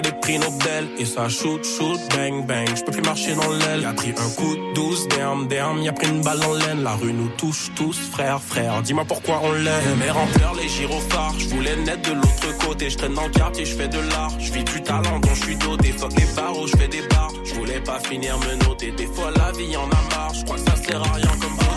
des 0.00 0.12
prix 0.12 0.38
Nobel. 0.38 0.88
Et 0.98 1.04
ça 1.04 1.28
shoot, 1.28 1.64
shoot, 1.64 2.00
bang, 2.14 2.46
bang. 2.46 2.68
Je 2.74 2.82
peux 2.82 2.92
plus 2.92 3.02
marcher 3.02 3.34
dans 3.34 3.50
l'aile. 3.50 3.82
Y'a 3.82 3.92
pris 3.92 4.10
un 4.10 4.30
coup 4.36 4.56
de 4.56 4.74
douce, 4.74 5.08
derme, 5.08 5.46
derme. 5.48 5.82
Y'a 5.82 5.92
pris 5.92 6.08
une 6.08 6.22
balle 6.22 6.42
en 6.44 6.54
laine. 6.54 6.82
La 6.82 6.94
rue 6.94 7.12
nous 7.12 7.28
touche 7.36 7.70
tous, 7.74 7.98
frère, 7.98 8.40
frère. 8.40 8.82
Dis-moi 8.82 9.04
pourquoi 9.06 9.40
on 9.42 9.52
l'aime. 9.52 9.96
Mère 9.98 10.16
en 10.16 10.26
les 10.60 10.68
gyrophares. 10.68 11.34
Je 11.38 11.48
voulais 11.48 11.76
naître 11.76 12.10
de 12.10 12.14
l'autre 12.14 12.58
côté. 12.58 12.90
Je 12.90 12.96
traîne 12.98 13.14
dans 13.14 13.26
le 13.26 13.30
quartier, 13.30 13.64
je 13.64 13.76
fais 13.76 13.88
de 13.88 13.98
l'art. 13.98 14.32
Je 14.38 14.52
vis 14.52 14.64
du 14.64 14.82
talent 14.82 15.18
dont 15.20 15.34
je 15.34 15.44
suis 15.44 15.56
doté. 15.56 15.92
Fuck 15.92 16.12
les 16.18 16.26
barreaux, 16.34 16.66
je 16.66 16.76
fais 16.76 16.88
des 16.88 17.02
bars. 17.08 17.32
Je 17.44 17.54
voulais 17.54 17.80
pas 17.80 17.98
finir 18.00 18.38
me 18.38 18.54
noter. 18.64 18.92
Des 18.92 19.06
fois 19.06 19.30
la 19.36 19.52
vie 19.52 19.76
en 19.76 19.84
a 19.84 20.16
marre. 20.16 20.34
Je 20.34 20.44
crois 20.44 20.56
que 20.56 20.70
ça 20.70 20.76
sert 20.76 21.02
à 21.02 21.12
rien 21.14 21.32
comme 21.40 21.56
beauté. 21.56 21.68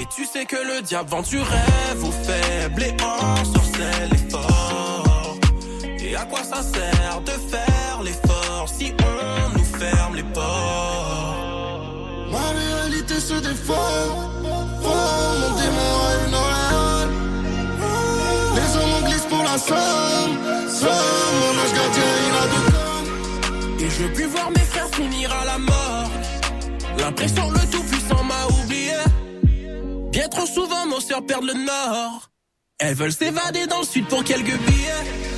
Et 0.00 0.06
tu 0.14 0.24
sais 0.24 0.44
que 0.44 0.56
le 0.56 0.82
diable 0.82 1.10
vend 1.10 1.22
du 1.22 1.38
rêve 1.38 2.04
aux 2.04 2.12
faibles 2.12 2.82
et 2.82 2.96
en 3.02 3.44
sorcelle 3.44 4.10
les 4.10 4.30
forts. 4.30 4.89
À 6.20 6.26
quoi 6.26 6.42
ça 6.44 6.62
sert 6.62 7.22
de 7.22 7.30
faire 7.30 8.02
l'effort 8.04 8.66
si 8.68 8.92
on 9.02 9.58
nous 9.58 9.64
ferme 9.64 10.16
les 10.16 10.22
portes? 10.22 11.40
Ma 12.30 12.50
réalité 12.50 13.18
se 13.18 13.34
défend. 13.34 13.72
Fort, 14.82 15.34
mon 15.40 15.52
démon 15.60 15.92
a 16.08 16.12
une 16.26 16.34
oreille. 16.34 17.08
Les 18.54 18.76
hommes 18.76 18.94
en 18.98 19.08
glissent 19.08 19.30
pour 19.30 19.42
la 19.42 19.56
somme. 19.56 20.34
Somme, 20.68 21.36
mon 21.40 21.54
ange 21.62 21.74
gardien, 21.78 22.10
il 22.26 22.34
a 22.42 22.46
deux. 22.52 23.84
Et 23.86 23.88
je 23.88 24.06
puis 24.08 24.24
voir 24.24 24.50
mes 24.50 24.66
frères 24.72 24.90
finir 24.94 25.32
à 25.32 25.46
la 25.46 25.58
mort. 25.58 26.10
L'impression 26.98 27.50
le 27.50 27.60
tout 27.70 27.82
puissant 27.84 28.22
m'a 28.24 28.46
oublié. 28.62 29.00
Bien 30.12 30.28
trop 30.28 30.44
souvent, 30.44 30.84
nos 30.84 31.00
sœurs 31.00 31.24
perdent 31.24 31.46
le 31.46 31.54
nord. 31.54 32.30
Elles 32.78 32.94
veulent 32.94 33.10
s'évader 33.10 33.66
dans 33.66 33.80
le 33.80 33.86
sud 33.86 34.06
pour 34.06 34.22
quelques 34.22 34.58
billets. 34.66 35.29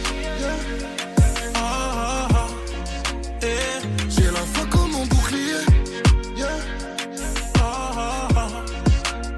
J'ai 3.42 4.30
la 4.30 4.38
foi 4.54 4.64
comme 4.70 4.92
mon 4.92 5.04
bouclier. 5.04 5.64
Yeah. 6.36 6.46
Ah, 7.58 7.90
ah, 7.96 8.28
ah. 8.36 8.48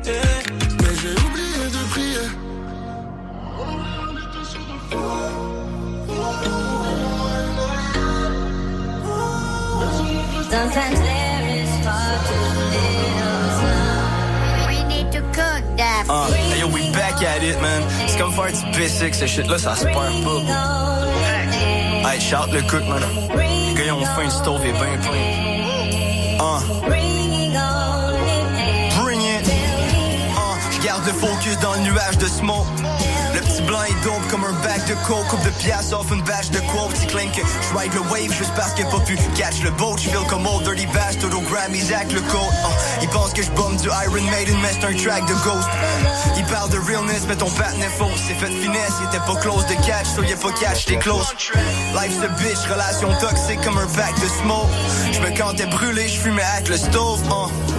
Eh. 0.04 0.10
Mais 0.78 0.94
j'ai 1.00 1.14
oublié 1.24 1.64
de 1.72 1.82
prier. 1.88 2.28
Sometimes 10.50 11.00
there 11.00 11.44
is 11.56 11.70
far 11.82 12.12
too 12.28 12.44
little 12.74 13.46
sun. 13.58 14.68
We 14.68 14.84
need 14.84 15.08
to 15.12 15.20
cook 15.32 15.64
that. 15.78 16.04
Uh, 16.10 16.30
hey 16.30 16.60
yo, 16.60 16.68
we 16.68 16.92
back 16.92 17.22
at 17.22 17.42
it, 17.42 17.58
man. 17.62 17.82
C'est 18.06 18.18
comme 18.18 18.32
faire 18.32 18.52
du 18.52 18.78
basic, 18.78 19.14
ce 19.14 19.26
shit-là, 19.26 19.56
ça 19.56 19.74
se 19.74 19.84
perd 19.84 20.22
pas. 20.24 20.42
Hey, 22.06 22.20
shout 22.20 22.52
le 22.52 22.60
cook, 22.68 22.84
man. 22.86 23.53
Faim, 24.04 24.24
le 24.24 24.30
stove 24.30 24.64
est 24.66 24.72
bien 24.72 24.98
plein. 25.02 25.64
Uh. 26.38 26.60
Bring 29.00 29.22
it. 29.22 29.48
Uh, 30.36 30.84
garde 30.84 31.06
le 31.06 31.12
focus 31.12 31.58
dans 31.60 31.74
le 31.74 31.80
nuage 31.80 32.18
de 32.18 32.26
smoke. 32.26 32.66
Petit 33.64 33.70
blanc 33.70 33.84
est 33.84 34.04
dope 34.04 34.28
comme 34.30 34.44
un 34.44 34.52
bac 34.62 34.84
de 34.86 34.94
coke. 35.06 35.26
Coupe 35.28 35.44
de 35.44 35.50
pièces 35.50 35.92
off 35.92 36.10
une 36.10 36.22
bâche 36.22 36.50
de 36.50 36.58
Il 36.58 37.06
claim 37.06 37.30
que 37.30 37.40
je 37.40 37.78
ride 37.78 37.94
le 37.94 38.00
wave 38.10 38.32
juste 38.32 38.52
parce 38.56 38.74
qu'il 38.74 38.84
pas 38.86 39.00
pu 39.00 39.16
catch 39.36 39.62
le 39.62 39.70
boat. 39.70 39.96
Je 39.98 40.08
feel 40.10 40.26
comme 40.28 40.46
old 40.46 40.64
dirty 40.64 40.86
bastard 40.86 41.34
au 41.34 41.40
Grammys 41.40 41.92
avec 41.92 42.12
le 42.12 42.20
code 42.22 42.40
uh, 42.40 43.02
Il 43.02 43.08
pense 43.08 43.32
que 43.32 43.42
je 43.42 43.50
du 43.50 43.88
Iron 43.88 44.30
Maiden 44.30 44.56
mais 44.60 44.72
c'est 44.72 44.84
un 44.84 44.94
track 44.94 45.26
de 45.26 45.34
Ghost. 45.44 45.68
Il 46.36 46.44
parle 46.46 46.70
de 46.70 46.78
realness 46.78 47.24
mais 47.28 47.36
ton 47.36 47.50
patin 47.50 47.78
est 47.80 47.96
faux 47.96 48.10
C'est 48.16 48.34
fait 48.34 48.52
de 48.52 48.60
finesse, 48.60 48.92
il 49.00 49.08
était 49.08 49.24
pas 49.24 49.36
close 49.40 49.64
de 49.66 49.74
catch 49.86 50.06
So 50.14 50.22
y'a 50.22 50.36
pas 50.36 50.52
catch, 50.52 50.86
t'es 50.86 50.96
close. 50.96 51.34
Life's 51.94 52.22
a 52.22 52.28
bitch, 52.40 52.70
relation 52.70 53.08
toxique 53.20 53.60
comme 53.62 53.78
un 53.78 53.86
pack 53.86 54.14
de 54.20 54.26
smoke. 54.42 54.68
Je 55.12 55.20
me 55.20 55.36
cantais 55.36 55.66
brûlé, 55.66 56.08
je 56.08 56.20
fumais 56.20 56.42
avec 56.56 56.68
le 56.68 56.76
stove 56.76 57.22
uh. 57.28 57.73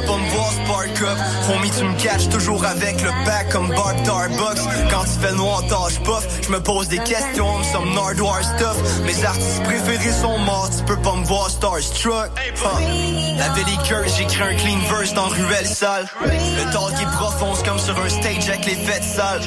De 0.00 0.06
pas 0.06 0.16
me 0.16 0.28
voir 0.30 0.52
spark 0.52 1.02
up. 1.02 1.18
Homie 1.50 1.70
tu 1.70 1.84
me 1.84 1.94
catches 2.00 2.28
toujours 2.28 2.64
avec 2.64 3.02
le 3.02 3.10
back 3.26 3.50
comme 3.50 3.68
Barb 3.68 3.98
Starbucks 4.02 4.58
Quand 4.90 5.04
tu 5.04 5.26
fais 5.26 5.34
noir 5.34 5.62
tâche 5.68 6.00
puff 6.00 6.26
Je 6.42 6.50
me 6.50 6.60
pose 6.60 6.88
des 6.88 6.98
questions 6.98 7.62
some 7.72 7.92
Nardwar 7.94 8.42
stuff. 8.42 8.76
Mes 9.04 9.24
artistes 9.24 9.62
préférés 9.64 10.12
sont 10.12 10.38
morts 10.38 10.70
Tu 10.76 10.84
peux 10.84 10.96
pas 10.96 11.16
me 11.16 11.24
voir 11.24 11.50
starstruck. 11.50 12.30
Huh. 12.62 13.38
La 13.38 13.48
belliqueuse 13.50 14.16
j'écris 14.16 14.42
un 14.42 14.54
clean 14.54 14.78
verse 14.88 15.12
dans 15.14 15.28
ruelle 15.28 15.66
sale. 15.66 16.06
Le 16.24 16.72
talk 16.72 16.92
est 17.00 17.16
profond 17.16 17.54
c'est 17.54 17.66
comme 17.66 17.78
sur 17.78 17.98
un 17.98 18.08
stage 18.08 18.48
avec 18.48 18.66
les 18.66 18.76
fêtes 18.76 19.04
sales. 19.04 19.42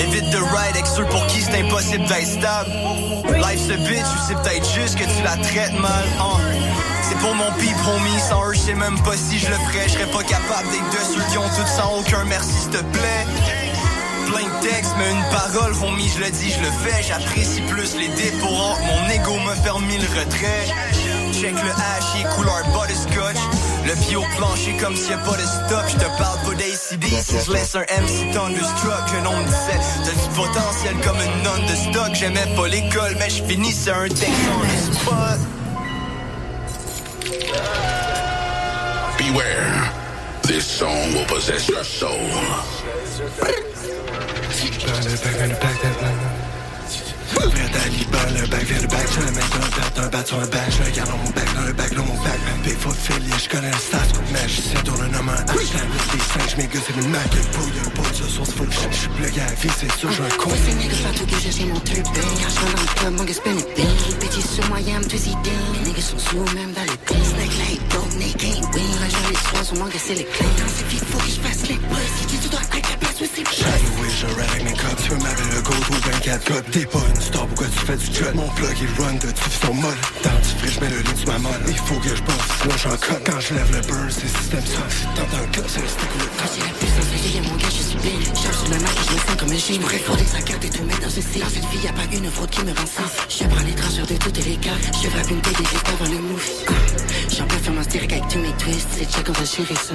Évite 0.00 0.30
de 0.30 0.38
ride 0.38 0.74
avec 0.74 0.86
ceux 0.86 1.04
pour 1.06 1.26
qui 1.26 1.40
c'est 1.40 1.60
impossible 1.60 2.06
d'être 2.06 2.26
stable. 2.26 2.70
Life's 3.36 3.70
a 3.70 3.76
bitch 3.76 4.06
ou 4.06 4.18
c'est 4.28 4.34
peut-être 4.42 4.70
juste 4.74 4.96
que 4.96 5.04
tu 5.04 5.22
la 5.24 5.36
traites 5.36 5.78
mal 5.80 6.04
huh. 6.18 6.77
Pour 7.20 7.34
mon 7.34 7.50
pip 7.52 7.76
homie, 7.86 8.20
sans 8.28 8.48
eux 8.48 8.54
je 8.54 8.58
sais 8.58 8.74
même 8.74 8.98
pas 9.02 9.16
si 9.16 9.38
je 9.38 9.48
le 9.48 9.54
ferais. 9.54 9.88
Je 9.88 9.92
serais 9.94 10.10
pas 10.10 10.22
capable 10.22 10.70
d'être 10.70 10.90
de 10.90 11.14
ceux 11.14 11.30
qui 11.30 11.38
ont 11.38 11.48
tout 11.48 11.66
sans 11.66 11.98
aucun 11.98 12.24
merci 12.24 12.52
s'il 12.62 12.70
te 12.70 12.82
plaît. 12.96 13.26
Plein 14.26 14.44
de 14.44 14.66
textes, 14.66 14.94
mais 14.98 15.10
une 15.10 15.24
parole, 15.30 15.72
homie, 15.82 16.10
je 16.14 16.20
le 16.24 16.30
dis, 16.30 16.50
je 16.50 16.60
le 16.60 16.70
fais. 16.84 17.02
J'apprécie 17.02 17.62
plus 17.62 17.96
les 17.96 18.08
dépôts, 18.08 18.46
mon 18.48 19.10
ego 19.10 19.32
me 19.32 19.62
permis 19.64 19.98
le 19.98 20.20
retrait. 20.20 20.66
Check 21.32 21.54
le 21.54 21.70
hash, 21.70 22.34
couleur 22.34 22.62
butterscotch. 22.72 23.38
Le 23.86 23.94
pied 24.06 24.16
au 24.16 24.24
plancher 24.36 24.76
comme 24.80 24.94
s'il 24.94 25.10
y 25.10 25.14
a 25.14 25.18
pas 25.18 25.36
de 25.36 25.46
stop. 25.46 25.84
Je 25.88 25.96
te 25.96 26.18
parle 26.18 26.38
pas 26.44 26.54
d'ACD 26.54 27.06
si 27.24 27.36
je 27.46 27.52
laisse 27.52 27.74
un 27.74 27.80
MC 27.80 28.32
thunderstruck 28.34 29.14
Un 29.16 29.22
nom 29.22 29.36
me 29.36 29.44
disait, 29.44 29.80
t'as 30.04 30.10
du 30.10 30.28
potentiel 30.36 30.94
comme 31.02 31.16
une 31.16 31.42
nonne 31.42 31.66
de 31.66 31.74
stock. 31.74 32.14
J'aimais 32.14 32.54
pas 32.54 32.68
l'école, 32.68 33.16
mais 33.18 33.30
je 33.30 33.42
finissais 33.44 33.90
un 33.90 34.08
texte 34.08 34.28
Beware, 39.28 39.92
this 40.42 40.66
song 40.66 41.12
will 41.12 41.26
possess 41.26 41.68
your 41.68 41.84
soul. 41.84 42.16
Prêt 47.38 47.70
à 47.84 47.88
Liban, 47.88 48.40
le 48.40 48.46
bac 48.48 48.64
vient 48.64 48.82
de 48.82 48.86
bac. 48.86 49.06
Je 49.14 49.20
le 49.20 49.30
mets 49.32 49.48
d'un 49.52 49.68
bat, 49.76 49.90
d'un 49.94 50.08
bat 50.08 50.24
sur 50.26 50.38
un 50.40 50.46
bac. 50.46 50.68
Je 50.70 50.82
le 50.82 50.90
garde 50.90 51.10
dans 51.10 51.16
mon 51.18 51.30
bac, 51.30 51.54
dans 51.54 51.66
le 51.66 51.72
bac, 51.72 51.94
dans 51.94 52.04
mon 52.04 52.14
bac. 52.22 52.38
Big 52.64 52.76
foot 52.76 52.96
Philly, 52.96 53.32
je 53.42 53.48
connais 53.48 53.70
le 53.70 53.76
stats 53.78 54.18
Magicien 54.32 54.80
tourne 54.82 55.02
un 55.02 55.18
homme 55.18 55.28
en 55.28 55.32
hashtag 55.32 55.86
Les 56.12 56.20
singes, 56.20 56.56
mes 56.56 56.68
c'est 56.72 56.96
une 57.00 57.10
mac. 57.10 57.28
Le 57.32 57.40
le 57.40 57.90
pot, 57.90 58.02
ce 58.12 58.24
soir, 58.24 58.46
c'est 58.46 58.56
faut 58.56 58.64
que 58.64 58.72
je 58.72 58.96
suis 58.96 59.08
plugué 59.08 59.40
à 59.40 59.46
la 59.46 59.54
vie, 59.54 59.70
c'est 59.78 59.92
sûr, 59.98 60.10
j'ai 60.12 60.22
un 60.22 60.36
con 60.36 60.50
Ces 60.50 60.74
niggas 60.74 61.02
partout 61.02 61.26
que 61.26 61.38
j'ai 61.38 61.64
mon 61.64 61.80
truc. 61.80 62.04
Quand 62.04 62.76
dans 62.76 62.82
le 62.82 62.94
club, 62.98 63.12
mon 63.16 63.24
gars 63.24 63.34
spin 63.34 63.56
it 63.56 64.18
Petit 64.18 64.42
sur 64.42 64.68
moi, 64.68 64.80
y'a 64.80 64.96
un 64.96 65.02
petit 65.02 65.36
ding 65.42 65.52
Les 65.74 65.88
niggas 65.88 66.02
sont 66.02 66.18
sous, 66.18 66.44
même 66.54 66.72
dans 66.72 66.82
les 66.82 66.98
pins 67.06 67.24
Snack 67.24 67.52
like 67.58 67.88
they 68.18 68.32
can't 68.34 68.66
win 68.74 68.90
La 69.00 69.06
les 69.30 69.36
soirs, 69.36 69.64
sur 69.64 69.76
mon 69.76 69.86
gars, 69.86 70.02
c'est 70.04 70.14
les 70.14 70.24
clés. 70.24 70.46
Quand 70.58 70.68
c'est 70.68 70.86
vite, 70.88 71.04
faut 71.04 71.18
que 71.18 71.30
je 71.30 71.40
fasse 71.40 71.68
les 71.68 71.76
buzz 71.76 72.10
Si 72.20 72.38
tu 72.38 72.48
dois 72.48 72.60
être 72.60 72.80
capable, 72.82 72.98
oui, 73.20 73.28
c'est 73.34 73.44
je 74.18 74.64
mes 74.64 74.72
cops. 74.72 75.02
Tu 75.02 75.12
m'appeler 75.12 75.54
le 75.54 75.62
go-to 75.62 75.94
24 76.10 76.44
club 76.44 76.64
T'es 76.70 76.86
pas 76.86 76.98
une 76.98 77.20
pourquoi 77.32 77.66
tu 77.66 77.78
fais 77.86 77.96
du 77.96 78.08
cut 78.08 78.24
Mon 78.34 78.48
plug, 78.48 78.76
il 78.80 79.02
run 79.02 79.14
de 79.14 79.30
tu 79.30 79.50
son 79.66 79.74
molle 79.74 79.96
Dans 80.22 80.38
du 80.40 80.48
frais, 80.58 80.68
j'mets 80.68 80.90
le 80.90 81.00
lit 81.00 81.16
sur 81.16 81.28
ma 81.28 81.38
molle 81.38 81.60
Il 81.68 81.76
faut 81.76 81.98
que 82.00 82.14
je 82.14 82.22
bosse, 82.22 82.48
sinon 82.60 82.76
j'en 82.76 82.96
cut 82.96 83.22
Quand 83.24 83.40
je 83.40 83.54
lève 83.54 83.70
le 83.72 83.80
burn, 83.86 84.08
c'est 84.10 84.28
système 84.28 84.64
ça. 84.64 84.82
Si 84.88 85.04
t'entends 85.14 85.42
un 85.42 85.46
cut, 85.52 85.68
c'est 85.68 85.82
le 85.82 85.88
stick 85.88 86.10
le 86.18 86.26
Quand 86.38 86.50
j'ai 86.54 86.60
la 86.60 86.72
puissance, 86.78 87.34
y'a 87.34 87.42
mon 87.42 87.56
gars, 87.56 87.70
je 87.70 87.82
suis 87.82 87.98
bien 87.98 88.34
Charge 88.34 88.56
sur 88.56 88.68
le 88.68 88.78
mic, 88.78 88.98
je 89.06 89.12
me 89.12 89.18
sens 89.18 89.36
comme 89.38 89.52
un 89.52 89.58
génie 89.58 89.78
J'pourrais 89.78 89.98
frauder 89.98 90.24
sa 90.24 90.40
carte 90.42 90.64
et 90.64 90.70
tout 90.70 90.84
mettre 90.84 91.00
dans 91.02 91.10
ce 91.10 91.20
site 91.20 91.42
Dans 91.42 91.48
cette 91.48 91.68
vie, 91.70 91.84
y'a 91.84 91.92
pas 91.92 92.08
une 92.12 92.30
fraude 92.30 92.50
qui 92.50 92.62
me 92.64 92.70
rend 92.70 92.88
sens. 92.88 93.12
Je 93.28 93.44
prends 93.44 93.64
les 93.64 93.74
transferts 93.74 94.06
de 94.06 94.16
toutes 94.16 94.44
les 94.44 94.56
cartes. 94.56 94.86
Je 95.02 95.08
frappe 95.08 95.30
une 95.30 95.42
juste 95.44 95.88
avant 95.88 96.10
le 96.10 96.18
move. 96.18 96.48
J'en 97.36 97.44
performance 97.46 97.88
direct 97.88 98.12
avec 98.12 98.28
tous 98.28 98.38
mes 98.38 98.52
twists. 98.58 98.88
C'est 98.96 99.10
check, 99.10 99.28
on 99.28 99.32
va 99.32 99.44
gérer 99.44 99.74
ça 99.74 99.94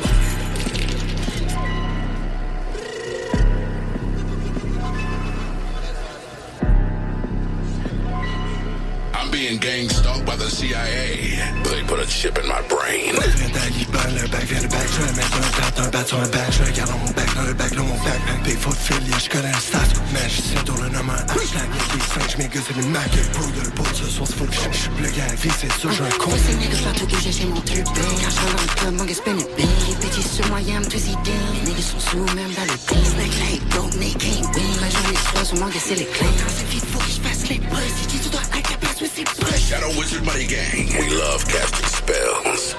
gang 9.63 9.88
stalked 9.88 10.26
by 10.26 10.36
the 10.36 10.49
CIA. 10.52 11.39
They 11.63 11.84
put 11.88 11.99
a 11.99 12.06
chip 12.06 12.38
in 12.38 12.47
my 12.47 12.62
brain. 12.67 13.15
Prêt 13.15 13.63
à 13.63 13.69
Liban, 13.69 14.10
le 14.19 14.28
bac 14.28 14.43
vient 14.43 14.62
de 14.62 14.67
bac 14.67 14.88
Je 14.91 15.02
le 15.08 15.13
mets 15.15 15.30
d'un 15.32 15.49
bat, 15.56 15.71
d'un 15.78 15.89
bat 15.89 16.06
sur 16.06 16.19
un 16.19 16.28
bac 16.28 16.52
Je 16.52 16.63
le 16.63 16.97
mon 16.99 17.12
bac, 17.12 17.36
dans 17.36 17.43
le 17.43 17.54
bac, 17.54 17.71
dans 17.73 17.84
mon 17.84 17.95
bac 18.04 18.19
Big 18.43 18.58
foot 18.58 18.76
Philly, 18.76 19.13
je 19.23 19.30
connais 19.30 19.52
le 19.52 19.60
stats 19.60 19.80
un 19.80 21.15
Les 21.93 22.02
singes, 22.12 22.38
mes 22.38 22.47
gars, 22.47 22.62
c'est 22.67 22.82
une 22.82 22.89
mac 22.89 23.10
Le 23.15 23.58
y'a 23.58 23.63
le 23.63 23.69
pot, 23.71 23.88
ce 23.93 24.06
soir, 24.06 24.28
c'est 24.28 24.45
que 24.45 24.73
je 24.73 24.78
suis 24.78 24.89
plugué 24.89 25.21
à 25.21 25.28
la 25.28 25.36
vie, 25.36 25.49
c'est 25.58 25.71
sûr, 25.80 25.91
j'ai 25.91 26.04
un 26.04 26.17
con 26.19 26.32
Ces 26.36 26.56
niggas 26.56 26.84
partout 26.84 27.08
que 27.08 27.32
j'ai 27.32 27.45
mon 27.45 27.62
truc 27.62 27.86
bing 27.95 28.15
Quand 28.19 28.32
je 28.36 28.39
rentre 28.43 28.63
le 28.63 28.80
club, 28.80 28.93
mon 28.95 29.06
gars 29.06 29.15
spin 29.15 29.38
it 29.38 29.49
bing 29.56 29.69
Les 29.88 29.95
petits 29.95 30.28
sur 30.28 30.47
moi, 30.47 30.60
y'a 30.62 30.78
un 30.78 30.82
petit 30.82 31.15
ding 31.23 31.43
Les 31.56 31.69
niggas 31.69 31.88
sont 31.88 31.99
sous, 31.99 32.26
même 32.36 32.52
dans 32.52 32.67
les 32.67 32.80
pins 32.84 33.06
Snack 33.15 33.34
like 33.39 33.63
dope, 33.69 33.91
they 33.99 34.13
can't 34.19 34.43
win. 34.56 34.76
La 34.82 34.89
journée 34.89 35.15
les 35.15 35.23
soirs, 35.32 35.45
sur 35.45 35.58
mon 35.58 35.67
gars, 35.67 35.84
c'est 35.84 35.95
les 35.95 36.06
clés. 36.06 36.28
Quand 36.38 36.52
c'est 36.52 36.67
vite, 36.67 36.86
faut 36.91 36.99
que 36.99 37.12
je 37.12 37.21
fasse 37.28 37.49
les 37.49 37.60
buzz 37.60 37.93
Si 38.12 38.19
tu 38.19 38.30
dois 38.30 38.41
être 39.04 39.16
capable, 39.16 39.36
oui, 39.36 39.36
c'est 39.38 39.46
push 39.46 39.70
Shadow 39.70 39.88
Wizard 40.00 40.24
Money 40.24 40.46
Gang. 40.46 40.88
We 41.00 41.10
love 41.10 41.46
casting 41.48 41.86
spells. 41.88 42.76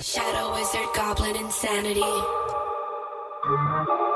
Shadow 0.00 0.54
wizard, 0.54 0.88
goblin 0.94 1.36
insanity. 1.36 2.37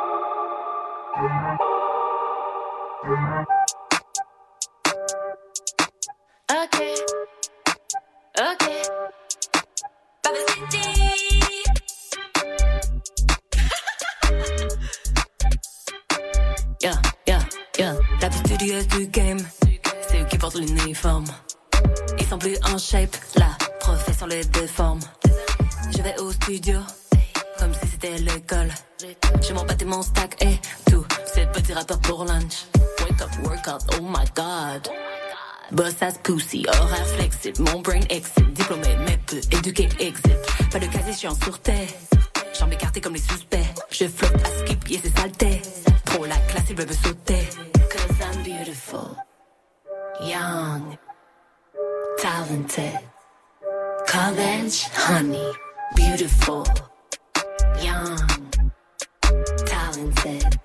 shape, 22.82 23.16
la 23.36 23.46
profession 23.78 24.26
les 24.26 24.44
déforme. 24.44 24.98
Je 25.96 26.02
vais 26.02 26.18
au 26.18 26.32
studio, 26.32 26.80
comme 27.62 27.74
si 27.74 27.86
c'était 27.92 28.18
l'école. 28.18 28.68
J'ai 29.40 29.54
mon 29.54 29.64
pâté, 29.64 29.84
mon 29.84 30.02
stack 30.02 30.42
et 30.42 30.58
tout. 30.90 31.06
Ces 31.32 31.46
petits 31.46 31.72
rappeurs 31.72 32.00
pour 32.00 32.24
lunch. 32.24 32.66
Wake 33.00 33.22
up, 33.22 33.30
workout, 33.44 33.82
oh 33.92 34.02
my 34.02 34.24
god. 34.34 34.88
Boss 35.70 36.02
ass 36.02 36.18
pussy, 36.24 36.66
horaire 36.68 37.06
flexible, 37.16 37.62
mon 37.70 37.80
brain 37.80 38.00
exit. 38.10 38.52
Diplômé, 38.52 38.96
mais 39.06 39.18
peu 39.26 39.40
éduqué, 39.52 39.88
exit. 40.00 40.36
Pas 40.72 40.80
de 40.80 40.86
casier, 40.86 41.12
chiant 41.12 41.36
sur 41.44 41.58
tête. 41.60 41.96
Jambes 42.58 42.72
écartées 42.72 43.00
comme 43.00 43.14
les 43.14 43.20
suspects. 43.20 43.64
Je 43.90 44.06
flotte 44.08 44.42
à 44.44 44.58
skip, 44.58 44.88
yeah, 44.88 45.00
c'est 45.02 45.16
saleté. 45.16 45.62
Trop 46.04 46.24
la 46.24 46.36
classe, 46.48 46.64
il 46.68 46.76
veut 46.76 46.86
me 46.86 46.92
sauter. 46.92 47.48
Cause 47.92 48.16
I'm 48.20 48.42
beautiful, 48.42 49.16
young, 50.20 50.98
talented. 52.18 52.98
College, 54.08 54.84
honey, 55.08 55.52
beautiful, 55.94 56.64
young, 57.84 58.16
talented. 59.66 60.42
talented. 60.42 60.58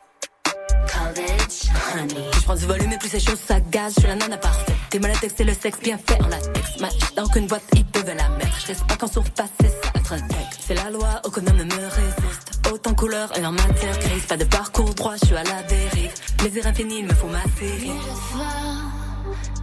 College 0.87 1.69
honey. 1.93 2.25
Je 2.33 2.41
prends 2.43 2.55
du 2.55 2.65
volume 2.65 2.91
et 2.93 2.97
plus 2.97 3.09
chaud, 3.09 3.35
ça 3.35 3.59
gaz. 3.59 3.93
Je 3.95 3.99
suis 4.01 4.07
la 4.07 4.15
nana 4.15 4.37
parfaite. 4.37 4.75
T'es 4.89 4.99
mal 4.99 5.11
à 5.11 5.15
texter 5.15 5.43
le 5.43 5.53
sexe 5.53 5.79
bien 5.79 5.97
fait 5.97 6.21
en 6.21 6.27
latex. 6.27 6.79
Match 6.79 7.13
dans 7.15 7.27
qu'une 7.27 7.47
boîte, 7.47 7.63
ils 7.73 7.85
peuvent 7.85 8.05
la 8.05 8.29
mettre. 8.29 8.59
Je 8.61 8.67
reste 8.67 8.87
pas 8.87 8.95
qu'en 8.95 9.07
surface, 9.07 9.49
c'est 9.59 9.69
ça 9.69 9.91
être 9.95 10.13
un 10.13 10.19
texte. 10.27 10.59
C'est 10.67 10.75
la 10.75 10.89
loi, 10.89 11.21
aucun 11.25 11.45
homme 11.47 11.57
ne 11.57 11.63
me 11.63 11.69
résiste. 11.71 12.59
Autant 12.71 12.93
couleur 12.93 13.37
et 13.37 13.45
en 13.45 13.51
matière 13.51 13.97
grise. 13.99 14.25
Pas 14.27 14.37
de 14.37 14.45
parcours 14.45 14.93
droit, 14.93 15.15
je 15.21 15.25
suis 15.27 15.35
à 15.35 15.43
la 15.43 15.63
dérive. 15.63 16.11
Plaisir 16.37 16.67
infini, 16.67 16.99
il 16.99 17.05
me 17.05 17.13
faut 17.13 17.27
ma 17.27 17.43
série. 17.59 17.91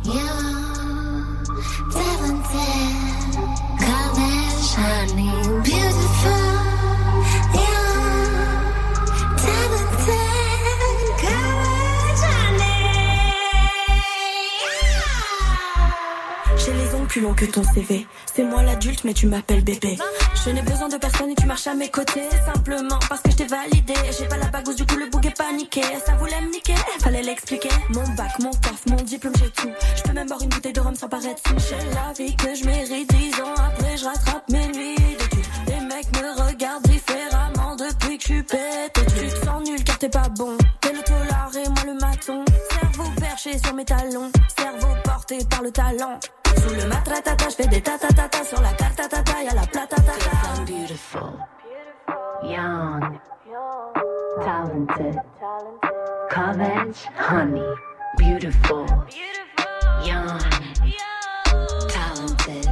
Young, 0.04 1.44
talented, 1.92 3.34
college 3.78 4.76
honey, 4.76 5.30
beautiful, 5.62 6.53
plus 17.14 17.20
longs 17.20 17.34
que 17.34 17.44
ton 17.44 17.62
CV. 17.62 18.08
C'est 18.34 18.42
moi 18.42 18.64
l'adulte, 18.64 19.04
mais 19.04 19.14
tu 19.14 19.28
m'appelles 19.28 19.62
bébé. 19.62 19.96
Je 20.44 20.50
n'ai 20.50 20.62
besoin 20.62 20.88
de 20.88 20.96
personne 20.96 21.30
et 21.30 21.36
tu 21.36 21.46
marches 21.46 21.68
à 21.68 21.74
mes 21.74 21.88
côtés. 21.88 22.28
Simplement 22.52 22.98
parce 23.08 23.20
que 23.20 23.30
je 23.30 23.36
t'ai 23.36 23.44
validé. 23.44 23.94
J'ai 24.18 24.26
pas 24.26 24.36
la 24.36 24.46
bagousse, 24.46 24.74
du 24.74 24.84
coup 24.84 24.96
le 24.96 25.08
bouc 25.08 25.24
est 25.24 25.38
paniqué. 25.38 25.82
Ça 26.04 26.16
voulait 26.16 26.40
me 26.40 26.50
niquer, 26.50 26.74
fallait 26.98 27.22
l'expliquer. 27.22 27.68
Mon 27.90 28.02
bac, 28.16 28.32
mon 28.40 28.50
taf, 28.50 28.84
mon 28.88 28.96
diplôme, 28.96 29.32
j'ai 29.38 29.50
tout. 29.50 29.70
Je 29.94 30.02
peux 30.02 30.12
même 30.12 30.26
boire 30.26 30.42
une 30.42 30.48
bouteille 30.48 30.72
de 30.72 30.80
rhum 30.80 30.96
sans 30.96 31.08
paraître 31.08 31.40
sous. 31.46 31.54
J'ai 31.68 31.94
la 31.94 32.12
vie 32.18 32.34
que 32.34 32.52
je 32.52 32.64
mérite. 32.64 33.08
Dix 33.14 33.40
ans 33.40 33.54
après, 33.64 33.96
je 33.96 34.04
rattrape 34.06 34.50
mes 34.50 34.66
nuits. 34.66 35.16
Les 35.68 35.80
mecs 35.86 36.10
me 36.20 36.48
regardent 36.48 36.88
différemment 36.88 37.76
depuis 37.76 38.18
que 38.18 38.24
je 38.24 38.32
suis 38.32 38.42
pété. 38.42 39.02
Tu 39.20 39.28
te 39.28 39.46
sens 39.46 39.62
nul 39.64 39.84
car 39.84 39.98
t'es 39.98 40.08
pas 40.08 40.28
bon. 40.30 40.58
T'es 40.80 40.92
le 40.92 41.02
tolard 41.04 41.52
et 41.54 41.68
moi 41.68 41.84
le 41.86 41.94
maton. 41.94 42.44
Cerveau 42.72 43.08
perché 43.20 43.56
sur 43.56 43.72
mes 43.72 43.84
talons. 43.84 44.32
Cerveau 44.58 44.94
porté 45.04 45.38
par 45.48 45.62
le 45.62 45.70
talent. 45.70 46.18
Sous 46.64 46.74
le 46.74 46.86
matratata, 46.86 47.50
je 47.50 47.56
fais 47.56 47.66
des 47.66 47.82
tatatata. 47.82 48.42
Sur 48.42 48.62
la 48.62 48.72
cartatata, 48.72 49.42
y'a 49.42 49.54
la 49.54 49.66
platata. 49.66 50.12
I'm 50.56 50.64
beautiful, 50.64 51.38
young, 52.42 53.20
talented, 54.42 55.20
college 56.30 57.06
honey, 57.18 57.62
beautiful, 58.16 58.86
young, 60.06 60.40
talented, 61.88 62.66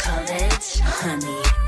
college 0.00 0.80
honey. 0.80 1.67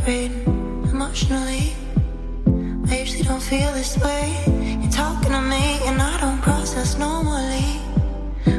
Vibrating 0.00 0.42
emotionally. 0.90 1.72
I 2.88 2.98
usually 2.98 3.22
don't 3.22 3.42
feel 3.42 3.72
this 3.72 3.96
way. 3.98 4.34
You're 4.80 4.90
talking 4.90 5.30
to 5.30 5.40
me 5.40 5.78
and 5.84 6.00
I 6.00 6.20
don't 6.20 6.40
process 6.42 6.98
normally. 6.98 7.80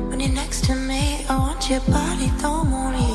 When 0.09 0.19
you're 0.19 0.29
next 0.29 0.65
to 0.65 0.75
me, 0.75 1.25
I 1.29 1.37
want 1.37 1.69
your 1.69 1.81
body, 1.81 2.31
don't 2.41 2.71
worry. 2.71 3.10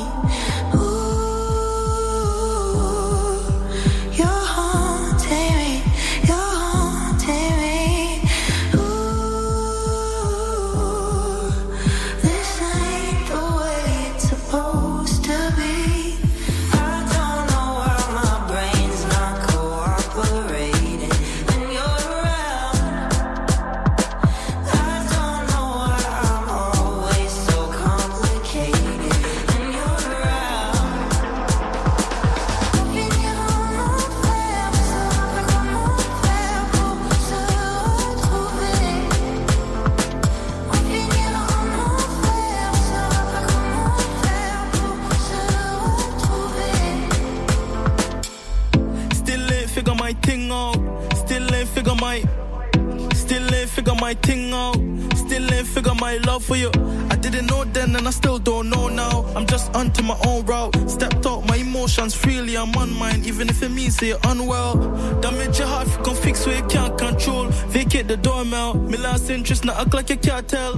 Love 56.37 56.45
for 56.45 56.55
you. 56.55 56.71
I 57.09 57.15
didn't 57.15 57.47
know 57.47 57.63
then 57.63 57.95
and 57.95 58.07
I 58.07 58.11
still 58.11 58.37
don't 58.37 58.69
know 58.69 58.87
now. 58.89 59.25
I'm 59.35 59.45
just 59.47 59.73
onto 59.75 60.03
my 60.03 60.17
own 60.27 60.45
route. 60.45 60.75
Stepped 60.89 61.25
out 61.25 61.47
my 61.47 61.55
emotions 61.55 62.13
freely. 62.13 62.55
I'm 62.55 62.75
on 62.75 62.91
mine, 62.93 63.23
even 63.25 63.49
if 63.49 63.63
it 63.63 63.71
means 63.71 64.01
you're 64.01 64.19
unwell. 64.25 64.75
Damage 65.21 65.57
your 65.59 65.67
heart 65.67 65.87
if 65.87 65.97
you 65.97 66.03
can 66.03 66.15
fix 66.15 66.45
what 66.45 66.55
you 66.57 66.67
can't 66.67 66.97
control. 66.97 67.45
Vacate 67.73 68.07
the 68.07 68.17
door, 68.17 68.43
doormail. 68.43 68.75
Me 68.89 68.97
last 68.97 69.29
interest, 69.29 69.65
now 69.65 69.81
act 69.81 69.93
like 69.93 70.09
you 70.09 70.17
can't 70.17 70.47
tell. 70.47 70.77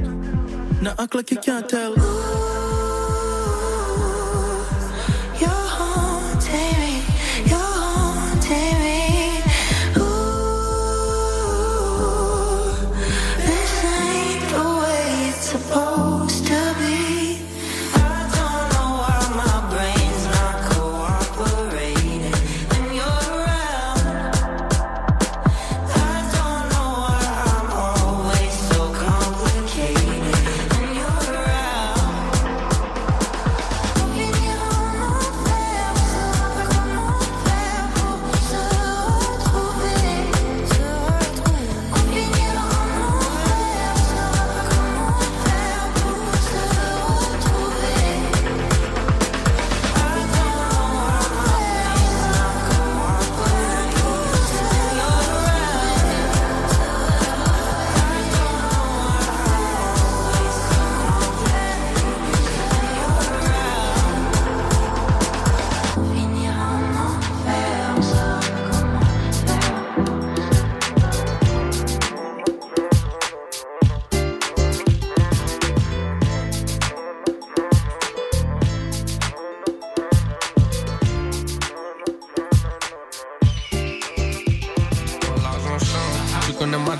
Now 0.81 0.95
act 0.97 1.13
like 1.15 1.31
you 1.31 1.37
can't 1.37 1.67
tell. 1.67 1.93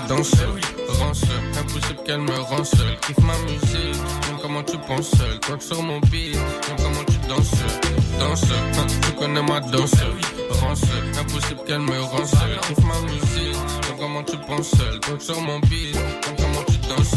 Danse 0.08 0.34
Rance, 0.98 1.24
impossible 1.58 2.00
qu'elle 2.04 2.20
me 2.20 2.38
rend 2.38 2.64
seule. 2.64 2.98
Kiffe 3.00 3.18
ma 3.20 3.36
musique, 3.50 3.94
j'aime 4.26 4.38
comment 4.42 4.62
tu 4.62 4.76
penses 4.78 5.10
seul. 5.10 5.38
Toi 5.40 5.56
que 5.56 5.64
sur 5.64 5.82
mon 5.82 6.00
beat, 6.00 6.34
j'aime 6.34 6.76
comment 6.76 7.04
tu 7.06 7.28
danses 7.28 7.50
Danse, 8.18 8.44
hein, 8.44 8.86
tu 9.02 9.12
connais 9.12 9.42
ma 9.42 9.60
danse 9.60 9.94
Rance, 10.60 10.82
impossible 11.18 11.60
qu'elle 11.66 11.80
me 11.80 12.00
rend 12.00 12.26
seule. 12.26 12.58
Kiffe 12.66 12.84
ma 12.84 13.00
musique, 13.10 13.56
j'aime 13.82 13.98
comment 13.98 14.22
tu 14.22 14.36
penses 14.38 14.70
seul. 14.70 15.00
Toi 15.00 15.16
sur 15.20 15.40
mon 15.40 15.58
beat, 15.60 15.94
j'aime 15.94 16.36
comment 16.36 16.64
tu 16.66 16.76
danses 16.88 17.14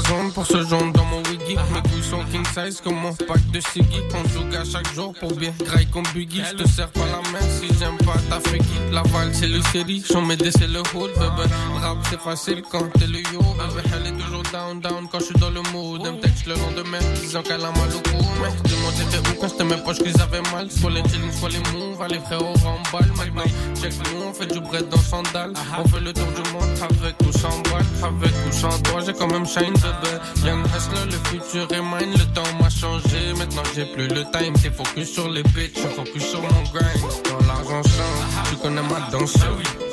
jaune 0.00 0.32
pour 0.32 0.46
ce 0.46 0.64
jaune 0.66 0.92
dans 0.92 1.04
mon 1.04 1.22
wiggy. 1.30 1.56
Mes 1.72 1.82
couilles 1.90 2.02
sont 2.02 2.24
king 2.30 2.44
size 2.46 2.80
comme 2.80 2.96
mon 2.96 3.12
pack 3.14 3.50
de 3.50 3.60
Siggy. 3.60 4.00
On 4.14 4.28
joue 4.28 4.56
à 4.56 4.64
chaque 4.64 4.92
jour 4.94 5.14
pour 5.18 5.34
bien 5.34 5.52
graille 5.64 5.86
comme 5.86 6.06
Biggie. 6.14 6.42
Je 6.50 6.62
te 6.62 6.68
sers 6.68 6.88
pas 6.88 7.06
la 7.06 7.20
main 7.30 7.46
si 7.60 7.68
j'aime 7.78 7.98
pas 7.98 8.18
ta 8.28 8.40
freaky. 8.40 8.64
La 8.90 9.02
balle 9.02 9.34
c'est 9.34 9.48
le 9.48 9.60
série, 9.72 10.02
j'en 10.10 10.22
mets 10.22 10.36
c'est 10.38 10.68
le 10.68 10.80
hood, 10.94 11.10
bébé. 11.14 11.48
Rap 11.80 11.98
c'est 12.10 12.20
facile 12.20 12.62
quand 12.70 12.90
t'es 12.98 13.06
le 13.06 13.18
yo, 13.32 13.40
bébé. 13.40 13.82
Elle 13.94 14.06
est 14.08 14.24
toujours 14.24 14.42
down, 14.52 14.80
down 14.80 15.08
quand 15.10 15.20
je 15.20 15.24
suis 15.26 15.34
dans 15.34 15.50
le 15.50 15.62
mood. 15.72 16.02
Me 16.02 16.20
texte 16.20 16.46
le 16.46 16.54
lendemain, 16.54 16.98
disant 17.20 17.42
qu'elle 17.42 17.64
a 17.64 17.70
mal 17.70 17.88
au 17.94 18.00
cou. 18.08 18.24
Mais 18.42 18.50
dis-moi 18.64 18.90
t'étais 18.96 19.28
où 19.28 19.40
quand 19.40 19.48
c'était 19.48 19.64
mes 19.64 19.76
poches 19.82 19.98
qu'ils 19.98 20.20
avaient 20.20 20.42
mal? 20.52 20.70
Soit 20.70 20.90
les 20.90 21.02
jeans, 21.02 21.32
soit 21.32 21.50
les 21.50 21.62
moves, 21.72 22.06
les 22.08 22.20
frérots 22.20 22.54
remballent. 22.62 23.12
Maintenant, 23.16 23.50
check 23.80 23.92
nous, 24.14 24.22
on 24.28 24.32
fait 24.32 24.46
du 24.46 24.60
bread 24.60 24.88
dans 24.88 24.98
sandales. 24.98 25.52
On 25.78 25.88
fait 25.88 26.00
le 26.00 26.12
tour 26.12 26.26
du 26.26 26.52
monde 26.52 26.70
avec 26.82 27.14
ou 27.26 27.32
sans 27.32 27.60
balle, 27.70 27.86
avec 28.02 28.32
ou 28.48 28.52
sans 28.52 28.78
toi. 28.82 29.00
J'ai 29.04 29.12
quand 29.12 29.28
même 29.28 29.46
shine, 29.46 29.74
bébé. 29.82 30.12
Yann 30.44 30.62
le 30.62 31.18
futur 31.28 31.66
est 31.72 31.80
mine. 31.80 32.12
Le 32.12 32.24
temps 32.34 32.52
m'a 32.60 32.70
changé, 32.70 33.32
maintenant 33.36 33.62
j'ai 33.74 33.84
plus 33.84 34.08
le 34.08 34.24
time. 34.30 34.54
T'es 34.54 34.70
focus 34.70 35.12
sur 35.12 35.28
les 35.28 35.42
bitches, 35.42 35.86
focus 35.96 36.24
sur 36.30 36.42
mon 36.42 36.62
grind. 36.72 37.00
Quand 37.28 37.46
l'argent 37.46 37.82
change, 37.82 38.50
tu 38.50 38.56
connais 38.56 38.82
ma 38.82 39.00
danse. 39.10 39.36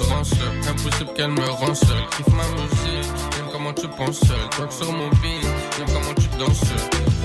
Rance, 0.10 0.34
impossible 0.68 1.14
qu'elle 1.16 1.32
me 1.32 1.50
rance. 1.50 1.82
Kiffe 2.16 2.34
ma 2.34 2.48
musique, 2.58 3.12
j'aime 3.36 3.50
comment 3.52 3.74
tu 3.74 3.88
penses. 3.88 4.22
Toi 4.52 4.68
sur 4.70 4.92
mon 4.92 5.10
beat, 5.22 5.48
j'aime 5.78 5.88
comment 5.88 6.14
tu 6.16 6.28
danses. 6.38 6.74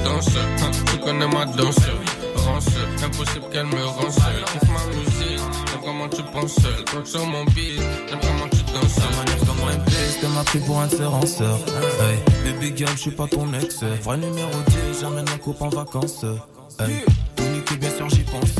Danse, 0.05 0.31
tu 0.90 0.98
connais 0.98 1.27
ma 1.27 1.46
danse. 1.46 1.77
Rance, 2.37 2.66
impossible 3.03 3.46
qu'elle 3.50 3.66
me 3.66 3.85
rance. 3.85 4.16
Kiffe 4.53 4.68
ma 4.68 4.85
musique, 4.94 5.33
comment 5.84 6.08
tu 6.08 6.22
penses. 6.22 6.56
Toi 6.86 7.02
sur 7.04 7.26
mon 7.26 7.44
beat, 7.44 7.80
j'aime 8.08 8.18
comment 8.20 8.48
tu 8.50 8.62
danses. 8.72 8.98
La 8.98 9.16
manière 9.16 9.38
comment 9.46 9.70
elle 9.70 9.84
pèse, 9.84 10.18
t'es 10.20 10.28
m'a 10.28 10.44
pris 10.44 10.58
pour 10.60 10.80
un 10.80 10.88
sérenceur. 10.88 11.58
Hey, 12.00 12.18
baby 12.44 12.76
girl, 12.76 12.92
je 12.96 13.00
suis 13.00 13.10
pas 13.10 13.26
ton 13.26 13.52
ex. 13.54 13.82
Vrai 14.02 14.16
numéro 14.16 14.50
10, 14.90 15.00
j'amène 15.00 15.24
ma 15.26 15.38
coupe 15.38 15.60
en 15.62 15.68
vacances. 15.68 16.24
Hey, 16.80 17.04
tout 17.64 17.76
bien 17.76 17.90
sûr, 17.90 18.08
j'y 18.10 18.22
pense. 18.22 18.50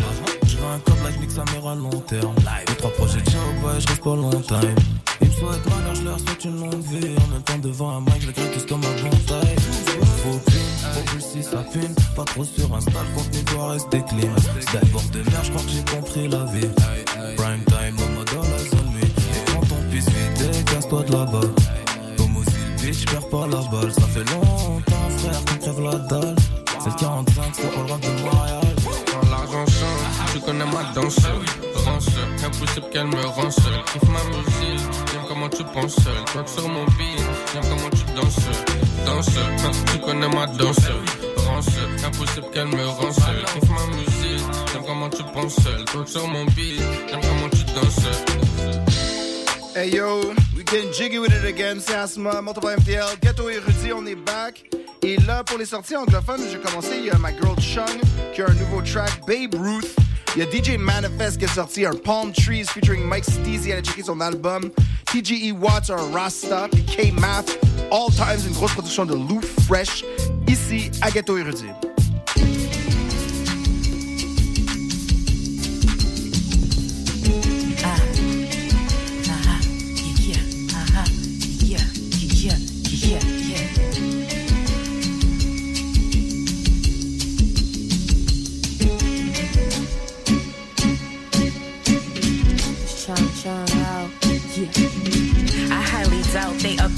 Je 0.47 0.57
veux 0.57 0.67
un 0.67 0.79
câble 0.79 1.03
like 1.05 1.21
nique 1.21 1.31
sa 1.31 1.45
mère 1.53 1.67
à 1.67 1.75
long 1.75 2.01
terme. 2.07 2.35
Les 2.69 2.75
trois 2.77 2.91
projets 2.93 3.21
de 3.21 3.61
boy, 3.61 3.81
je 3.81 3.89
reste 3.89 4.03
pas 4.03 4.17
longtemps. 4.17 4.61
Ils 5.21 5.29
me 5.29 5.33
souhaitent 5.33 5.67
malheur, 5.71 5.95
je 5.95 6.03
leur 6.03 6.19
souhaite 6.21 6.45
une 6.45 6.61
longue 6.61 6.85
vie. 6.85 7.17
En 7.17 7.33
même 7.33 7.43
temps, 7.45 7.59
devant 7.59 7.97
un 7.97 8.01
mic, 8.01 8.27
le 8.27 8.33
cœur 8.33 8.51
tout 8.53 8.67
comme 8.69 8.83
un 8.85 9.03
bon 9.03 9.17
taille. 9.27 9.57
Faut 10.23 10.41
si 11.21 11.43
ça 11.43 11.65
fume. 11.71 11.95
Pas 12.17 12.25
trop 12.25 12.45
sur 12.45 12.75
Insta, 12.75 12.91
le 12.93 13.15
contenu 13.17 13.43
doit 13.45 13.69
rester 13.73 14.03
clean. 14.09 14.35
D'abord 14.73 15.03
de 15.13 15.19
merde, 15.19 15.45
je 15.45 15.51
crois 15.51 15.63
que 15.63 15.71
j'ai 15.71 15.97
compris 15.97 16.29
la 16.29 16.45
vie. 16.47 16.69
Prime 17.37 17.65
time, 17.67 17.97
maman 17.99 18.25
dans 18.33 18.43
la 18.43 18.59
zone. 18.59 18.95
Et 19.03 19.53
quand 19.53 19.77
on 19.77 19.91
puisse 19.91 20.09
vite, 20.09 20.65
casse-toi 20.67 21.03
de 21.03 21.13
là-bas. 21.13 21.49
Comme 22.17 22.37
aussi 22.37 22.51
bitch, 22.81 23.07
perds 23.07 23.29
pas 23.29 23.47
la 23.47 23.61
balle. 23.71 23.93
Ça 23.93 24.07
fait 24.07 24.25
longtemps, 24.33 25.11
frère, 25.19 25.45
qu'on 25.45 25.57
crève 25.57 25.81
la 25.81 25.99
dalle. 25.99 26.37
C'est 26.81 26.91
le 26.91 26.97
45, 26.97 27.45
c'est 27.53 27.63
le 27.63 27.93
rap 27.93 28.01
de 28.01 28.23
Montréal. 28.23 28.65
Quand 29.11 29.31
l'argent 29.31 29.67
change, 29.67 30.33
tu 30.33 30.41
connais 30.41 30.67
ma 30.67 30.93
danse. 30.95 31.17
Rance, 31.85 32.09
impossible 32.45 32.89
qu'elle 32.91 33.07
me 33.07 33.25
rance. 33.27 33.57
Kiffe 33.93 34.09
ma 34.09 34.25
musique, 34.25 34.81
j'aime 35.13 35.23
comment 35.29 35.49
tu 35.49 35.65
penses. 35.65 35.97
Toi 36.33 36.43
que 36.43 36.51
sur 36.51 36.69
mon 36.69 36.85
beat, 36.85 37.21
j'aime 37.53 37.63
comment 37.69 37.91
tu 37.91 38.05
danses. 38.15 38.49
Danse, 39.05 39.37
hein, 39.37 39.71
tu 39.93 39.99
connais 40.01 40.29
ma 40.29 40.47
danse. 40.47 40.89
Rance, 41.47 41.67
impossible 42.05 42.47
qu'elle 42.53 42.69
me 42.69 42.87
rance. 42.87 43.17
Kiffe 43.17 43.71
ma 43.71 43.97
musique, 43.97 44.47
j'aime 44.73 44.85
comment 44.87 45.11
tu 45.11 45.23
penses. 45.35 45.57
Toi 45.93 46.05
que 46.05 46.11
sur 46.11 46.27
mon 46.27 46.45
beat, 46.47 46.81
j'aime 47.09 47.21
comment 47.21 47.49
tu 47.51 47.65
danses. 47.75 48.07
Hey 49.77 49.91
yo, 49.91 50.21
we 50.57 50.63
getting 50.65 50.93
jiggy 50.93 51.19
with 51.19 51.33
it 51.33 51.45
again, 51.45 51.81
c'est 51.81 51.97
Asma, 51.97 52.41
Multiple 52.41 52.77
MTL, 52.79 53.19
Ghetto 53.21 53.51
Érudit, 53.51 53.93
on 53.93 54.07
est 54.07 54.15
back. 54.15 54.71
Et 55.03 55.17
là, 55.27 55.43
pour 55.43 55.59
les 55.59 55.67
sorties 55.67 55.97
anglophones, 55.97 56.43
j'ai 56.51 56.59
commencé, 56.59 56.97
il 56.99 57.07
y 57.07 57.11
a 57.11 57.19
ma 57.19 57.31
girl 57.33 57.61
Chung 57.61 58.01
qui 58.33 58.41
a 58.41 58.47
un 58.49 58.55
nouveau 58.55 58.81
track, 58.83 59.21
Babe 59.27 59.55
Ruth. 59.61 60.04
Il 60.37 60.43
y 60.43 60.47
a 60.47 60.51
DJ 60.51 60.77
Manifest 60.77 61.39
qui 61.39 61.45
a 61.45 61.49
sorti 61.49 61.87
un 61.87 61.93
Palm 61.95 62.33
Trees 62.33 62.65
featuring 62.65 63.05
Mike 63.05 63.25
Steezy, 63.25 63.71
elle 63.71 63.79
a 63.79 63.83
checké 63.83 64.03
son 64.03 64.21
album. 64.21 64.69
TGE 65.07 65.53
Watts, 65.53 65.91
un 65.91 66.11
Rasta, 66.13 66.67
puis 66.73 66.85
K-Math, 66.85 67.57
All 67.93 68.13
Times, 68.13 68.45
une 68.49 68.55
grosse 68.55 68.73
production 68.73 69.07
de 69.07 69.15
Lou 69.15 69.41
Fresh, 69.69 70.05
ici 70.49 70.91
à 71.03 71.13
Ghetto 71.13 71.39
Érudit. 71.39 71.94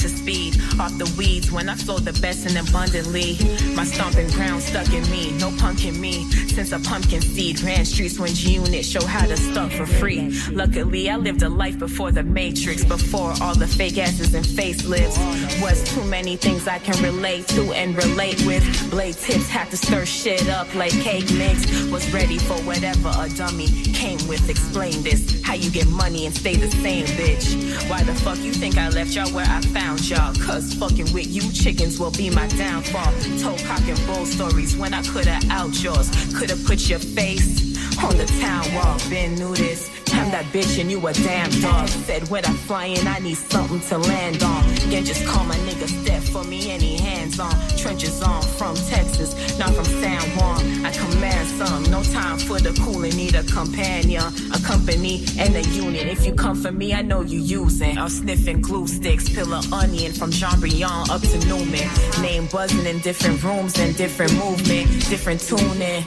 To 0.07 0.16
speed. 0.16 0.45
Off 0.78 0.98
the 0.98 1.10
weeds 1.16 1.50
when 1.50 1.68
I 1.70 1.74
flow 1.74 1.98
the 1.98 2.12
best 2.20 2.46
and 2.46 2.68
abundantly. 2.68 3.38
My 3.74 3.84
stomping 3.84 4.28
ground 4.30 4.62
stuck 4.62 4.92
in 4.92 5.08
me, 5.10 5.32
no 5.38 5.50
punk 5.58 5.86
in 5.86 5.98
me. 5.98 6.24
Since 6.48 6.72
a 6.72 6.78
pumpkin 6.78 7.22
seed 7.22 7.62
ran 7.62 7.84
streets 7.86 8.18
when 8.18 8.34
G 8.34 8.54
Unit 8.54 8.84
show 8.84 9.04
how 9.04 9.26
to 9.26 9.36
stuff 9.36 9.72
for 9.72 9.86
free. 9.86 10.30
Luckily, 10.50 11.08
I 11.08 11.16
lived 11.16 11.42
a 11.42 11.48
life 11.48 11.78
before 11.78 12.12
the 12.12 12.22
matrix, 12.22 12.84
before 12.84 13.32
all 13.40 13.54
the 13.54 13.66
fake 13.66 13.96
asses 13.96 14.34
and 14.34 14.44
facelifts. 14.44 15.16
Was 15.62 15.82
too 15.94 16.04
many 16.04 16.36
things 16.36 16.68
I 16.68 16.78
can 16.78 17.02
relate 17.02 17.48
to 17.48 17.72
and 17.72 17.96
relate 17.96 18.44
with. 18.44 18.90
Blade 18.90 19.16
tips 19.16 19.48
had 19.48 19.70
to 19.70 19.76
stir 19.78 20.04
shit 20.04 20.46
up 20.48 20.72
like 20.74 20.92
cake 20.92 21.30
mix. 21.32 21.86
Was 21.90 22.12
ready 22.12 22.38
for 22.38 22.56
whatever 22.64 23.12
a 23.18 23.28
dummy 23.30 23.68
came 23.94 24.18
with. 24.28 24.48
Explain 24.50 25.02
this, 25.02 25.40
how 25.42 25.54
you 25.54 25.70
get 25.70 25.88
money 25.88 26.26
and 26.26 26.34
stay 26.34 26.56
the 26.56 26.70
same, 26.70 27.06
bitch. 27.06 27.88
Why 27.88 28.02
the 28.02 28.14
fuck 28.14 28.38
you 28.38 28.52
think 28.52 28.76
I 28.76 28.90
left 28.90 29.14
y'all 29.14 29.30
where 29.32 29.46
I 29.48 29.60
found 29.62 30.08
y'all? 30.08 30.34
Cause 30.34 30.65
fucking 30.74 31.12
with 31.12 31.26
you 31.26 31.50
chickens 31.52 31.98
will 31.98 32.11
be 32.11 32.31
my 32.31 32.46
downfall. 32.48 33.12
Told 33.38 33.59
cock 33.64 33.87
and 33.88 34.07
bull 34.07 34.26
stories 34.26 34.76
when 34.76 34.94
I 34.94 35.02
coulda 35.02 35.38
out 35.50 35.83
yours. 35.83 36.11
Coulda 36.35 36.57
put 36.66 36.88
your 36.88 36.98
face 36.98 37.65
on 38.02 38.16
the 38.16 38.27
town 38.40 38.75
wall. 38.75 38.98
Been 39.08 39.35
knew 39.35 39.54
this. 39.54 39.90
I'm 40.12 40.31
that 40.31 40.46
bitch 40.46 40.81
and 40.81 40.90
you 40.90 41.04
a 41.06 41.12
damn 41.12 41.50
dog. 41.60 41.88
Said 41.88 42.29
when 42.29 42.44
I 42.44 42.52
fly 42.52 42.87
in, 42.87 43.06
I 43.06 43.18
need 43.18 43.37
something 43.37 43.81
to 43.81 43.98
land 43.98 44.42
on. 44.42 44.62
Then 44.90 45.04
just 45.04 45.27
call 45.27 45.44
my 45.44 45.56
nigga 45.56 45.88
Steph 45.88 46.29
for 46.29 46.44
me, 46.44 46.71
any 46.71 46.96
hands 46.96 47.38
on. 47.38 47.52
Trenches 47.77 48.23
on 48.23 48.42
from 48.42 48.75
Texas, 48.77 49.58
not 49.58 49.71
from 49.75 49.85
San 49.85 50.23
Juan. 50.37 50.87
I 50.87 50.92
command 50.92 51.48
some, 51.48 51.83
no 51.90 52.02
time 52.02 52.38
for 52.38 52.58
the 52.58 52.73
cooling. 52.83 53.14
Need 53.16 53.35
a 53.35 53.42
companion, 53.44 54.25
a 54.54 54.60
company, 54.60 55.25
and 55.38 55.54
a 55.54 55.62
unit. 55.62 56.06
If 56.08 56.27
you 56.27 56.35
come 56.35 56.56
for 56.56 56.73
me, 56.73 56.94
I 56.94 57.02
know 57.02 57.21
you 57.21 57.40
using. 57.40 57.98
I'm 57.98 58.08
sniffing 58.08 58.60
glue 58.60 58.87
sticks, 58.87 59.29
peel 59.29 59.52
a 59.52 59.60
onion 59.73 60.12
from 60.12 60.31
Jean 60.31 60.58
Briand 60.60 61.10
up 61.10 61.21
to 61.21 61.38
Newman. 61.46 61.88
Name 62.21 62.46
buzzing 62.46 62.87
in 62.87 62.98
different 63.00 63.42
rooms 63.42 63.79
and 63.79 63.96
different 63.96 64.33
movement, 64.35 64.88
different 65.08 65.40
tuning. 65.40 66.04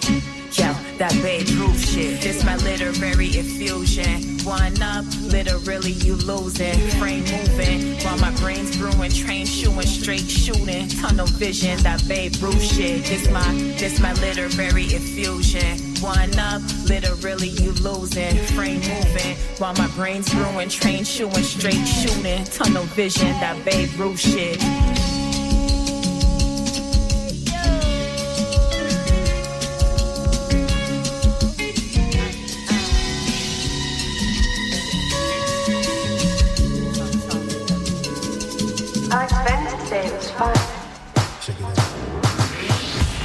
Yo, 0.53 0.73
that 0.99 1.13
Babe 1.23 1.47
Ruth 1.57 1.89
shit. 1.89 2.21
This 2.21 2.43
my 2.43 2.57
literary 2.57 3.37
infusion. 3.37 4.37
One 4.43 4.81
up, 4.81 5.05
literally 5.21 5.93
you 5.93 6.15
losing. 6.15 6.77
Frame 6.99 7.23
moving 7.23 7.97
while 8.03 8.17
my 8.19 8.31
brain's 8.35 8.77
brewing. 8.77 9.11
Train 9.11 9.45
shooting, 9.45 9.81
straight 9.83 10.29
shooting. 10.29 10.89
Tunnel 10.89 11.25
vision, 11.25 11.81
that 11.83 12.05
Babe 12.07 12.35
Ruth 12.41 12.61
shit. 12.61 13.05
This 13.05 13.29
my, 13.31 13.53
this 13.77 13.99
my 14.01 14.13
literary 14.15 14.93
infusion. 14.93 15.79
One 16.01 16.37
up, 16.37 16.61
literally 16.85 17.49
you 17.49 17.71
losing. 17.71 18.35
Frame 18.53 18.81
moving 18.81 19.37
while 19.57 19.73
my 19.75 19.87
brain's 19.95 20.29
brewing. 20.29 20.67
Train 20.67 21.05
shooting, 21.05 21.43
straight 21.43 21.85
shooting. 21.85 22.43
Tunnel 22.43 22.83
vision, 22.83 23.31
that 23.39 23.63
Babe 23.63 23.89
Ruth 23.97 24.19
shit. 24.19 24.59
Today 40.39 41.63
was 41.63 41.79
fun. 41.79 42.29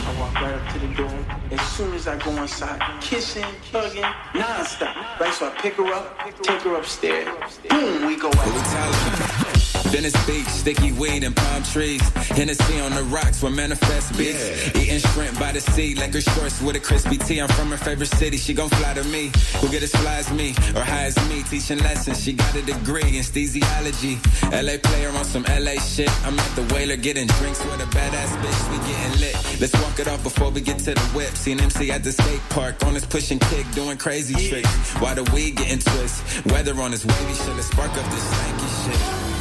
I 0.06 0.20
walk 0.20 0.34
right 0.34 0.54
up 0.54 0.72
to 0.72 0.78
the 0.80 0.94
door. 0.94 1.24
As 1.52 1.60
soon 1.72 1.94
as 1.94 2.08
I 2.08 2.18
go 2.18 2.30
inside, 2.42 2.80
kissing, 3.00 3.44
hugging, 3.72 4.02
non-stop. 4.34 5.20
Right, 5.20 5.32
so 5.32 5.46
I 5.46 5.50
pick 5.50 5.74
her 5.74 5.92
up, 5.92 6.18
take 6.42 6.62
her 6.62 6.74
upstairs. 6.76 7.58
Boom, 7.68 8.06
we 8.06 8.16
go 8.16 8.30
out. 8.34 9.53
Venice 9.94 10.26
Beach, 10.26 10.48
sticky 10.48 10.90
weed 10.90 11.22
and 11.22 11.36
palm 11.36 11.62
trees. 11.62 12.02
Hennessy 12.34 12.80
on 12.80 12.92
the 12.96 13.04
rocks 13.04 13.40
where 13.40 13.52
manifest 13.52 14.18
beats. 14.18 14.74
Eating 14.74 14.98
shrimp 14.98 15.38
by 15.38 15.52
the 15.52 15.60
sea, 15.60 15.94
like 15.94 16.12
her 16.14 16.20
shorts 16.20 16.60
with 16.60 16.74
a 16.74 16.80
crispy 16.80 17.16
tee. 17.16 17.40
I'm 17.40 17.46
from 17.50 17.70
her 17.70 17.76
favorite 17.76 18.08
city, 18.08 18.36
she 18.36 18.54
gon' 18.54 18.70
fly 18.70 18.92
to 18.94 19.04
me. 19.04 19.30
Who 19.60 19.68
get 19.68 19.84
as 19.84 19.92
fly 19.92 20.16
as 20.16 20.32
me, 20.32 20.50
or 20.74 20.82
high 20.82 21.04
as 21.04 21.16
me, 21.28 21.44
teaching 21.44 21.78
lessons. 21.78 22.20
She 22.20 22.32
got 22.32 22.56
a 22.56 22.62
degree 22.62 23.02
in 23.02 23.22
anesthesiology. 23.22 24.18
LA 24.50 24.78
player 24.82 25.10
on 25.10 25.24
some 25.24 25.44
LA 25.44 25.78
shit. 25.78 26.10
I'm 26.26 26.36
at 26.40 26.56
the 26.56 26.74
whaler 26.74 26.96
getting 26.96 27.28
drinks 27.38 27.64
with 27.64 27.80
a 27.80 27.86
badass 27.94 28.34
bitch. 28.42 28.70
We 28.72 28.78
getting 28.88 29.20
lit. 29.20 29.60
Let's 29.60 29.80
walk 29.80 30.00
it 30.00 30.08
off 30.08 30.24
before 30.24 30.50
we 30.50 30.60
get 30.60 30.78
to 30.80 30.94
the 30.94 31.06
whip. 31.14 31.36
Seen 31.36 31.60
MC 31.60 31.92
at 31.92 32.02
the 32.02 32.10
skate 32.10 32.42
park 32.50 32.84
on 32.84 32.94
his 32.94 33.06
push 33.06 33.30
and 33.30 33.40
kick, 33.42 33.64
doing 33.76 33.96
crazy 33.96 34.34
tricks. 34.48 34.74
Why 34.94 35.14
the 35.14 35.22
weed 35.32 35.54
getting 35.54 35.78
twist? 35.78 36.44
Weather 36.46 36.74
on 36.80 36.90
his 36.90 37.06
wavy 37.06 37.34
shit. 37.34 37.54
Let's 37.54 37.68
spark 37.68 37.90
up 37.90 38.10
this 38.10 38.24
stanky 38.34 38.90
shit. 38.90 39.33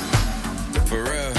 For 0.94 1.02
real. 1.06 1.34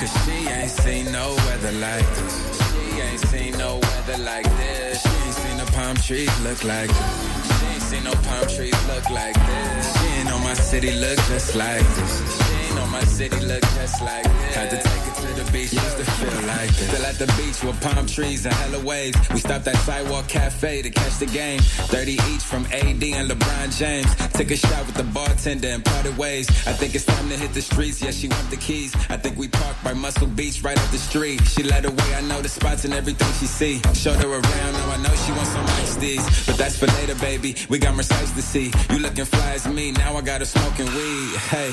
Cause 0.00 0.12
she 0.24 0.48
ain't 0.48 0.72
seen 0.72 1.12
no 1.12 1.36
weather 1.46 1.70
like 1.70 2.04
this. 2.16 2.72
She 2.72 3.00
ain't 3.00 3.20
seen 3.20 3.56
no 3.56 3.78
weather 3.78 4.18
like 4.24 4.44
this. 4.58 5.02
She 5.02 5.08
ain't 5.08 5.34
seen 5.36 5.56
the 5.56 5.70
palm 5.70 5.94
trees 5.94 6.40
look 6.40 6.64
like 6.64 6.88
this. 6.88 7.60
She 7.60 7.66
ain't 7.66 7.82
seen 7.82 8.02
no 8.02 8.12
palm 8.12 8.48
trees 8.48 8.86
look 8.88 9.08
like 9.08 9.36
this. 9.36 10.00
She 10.00 10.06
ain't 10.18 10.28
know 10.28 10.38
my 10.40 10.54
city 10.54 10.90
look 10.90 11.18
just 11.28 11.54
like 11.54 11.86
this. 11.94 12.49
My 12.90 13.04
city 13.04 13.38
look 13.46 13.62
just 13.62 14.02
like. 14.02 14.26
Had 14.26 14.70
to 14.70 14.76
take 14.76 15.06
it 15.06 15.14
to 15.22 15.44
the 15.44 15.52
beach 15.52 15.70
just 15.70 15.96
to 15.98 16.04
feel 16.04 16.46
like 16.48 16.68
this. 16.70 16.88
Still 16.88 17.06
at 17.06 17.14
the 17.14 17.26
beach 17.38 17.62
with 17.62 17.80
palm 17.80 18.06
trees 18.06 18.44
and 18.46 18.54
hella 18.54 18.84
waves. 18.84 19.16
We 19.30 19.38
stopped 19.38 19.68
at 19.68 19.76
Sidewalk 19.76 20.26
Cafe 20.26 20.82
to 20.82 20.90
catch 20.90 21.18
the 21.18 21.26
game. 21.26 21.60
30 21.60 22.12
each 22.12 22.42
from 22.42 22.64
AD 22.66 23.02
and 23.02 23.30
LeBron 23.30 23.78
James. 23.78 24.12
Took 24.32 24.50
a 24.50 24.56
shot 24.56 24.86
with 24.86 24.96
the 24.96 25.04
bartender 25.04 25.68
and 25.68 25.84
parted 25.84 26.18
ways. 26.18 26.48
I 26.66 26.72
think 26.72 26.94
it's 26.96 27.04
time 27.04 27.28
to 27.28 27.36
hit 27.36 27.54
the 27.54 27.62
streets. 27.62 28.02
Yeah, 28.02 28.10
she 28.10 28.26
want 28.26 28.50
the 28.50 28.56
keys. 28.56 28.92
I 29.08 29.16
think 29.16 29.38
we 29.38 29.46
parked 29.46 29.84
by 29.84 29.92
Muscle 29.92 30.26
Beach 30.26 30.62
right 30.62 30.78
up 30.78 30.90
the 30.90 30.98
street. 30.98 31.46
She 31.46 31.62
led 31.62 31.84
the 31.84 31.92
way. 31.92 32.14
I 32.16 32.22
know 32.22 32.42
the 32.42 32.48
spots 32.48 32.84
and 32.84 32.92
everything 32.92 33.28
she 33.38 33.46
see. 33.46 33.80
Showed 33.94 34.16
her 34.16 34.28
around. 34.28 34.72
Now 34.72 34.90
I 34.90 34.96
know 34.96 35.14
she 35.14 35.32
wants 35.32 35.50
some 35.50 35.66
ice 35.80 35.94
these. 35.96 36.46
But 36.46 36.56
that's 36.56 36.76
for 36.76 36.86
later, 36.98 37.14
baby. 37.16 37.54
We 37.68 37.78
got 37.78 37.94
sights 38.04 38.32
to 38.32 38.42
see. 38.42 38.72
You 38.90 38.98
looking 38.98 39.24
fly 39.24 39.52
as 39.52 39.66
me. 39.68 39.92
Now 39.92 40.16
I 40.16 40.22
got 40.22 40.40
her 40.40 40.44
smoking 40.44 40.86
weed. 40.86 41.36
Hey, 41.50 41.72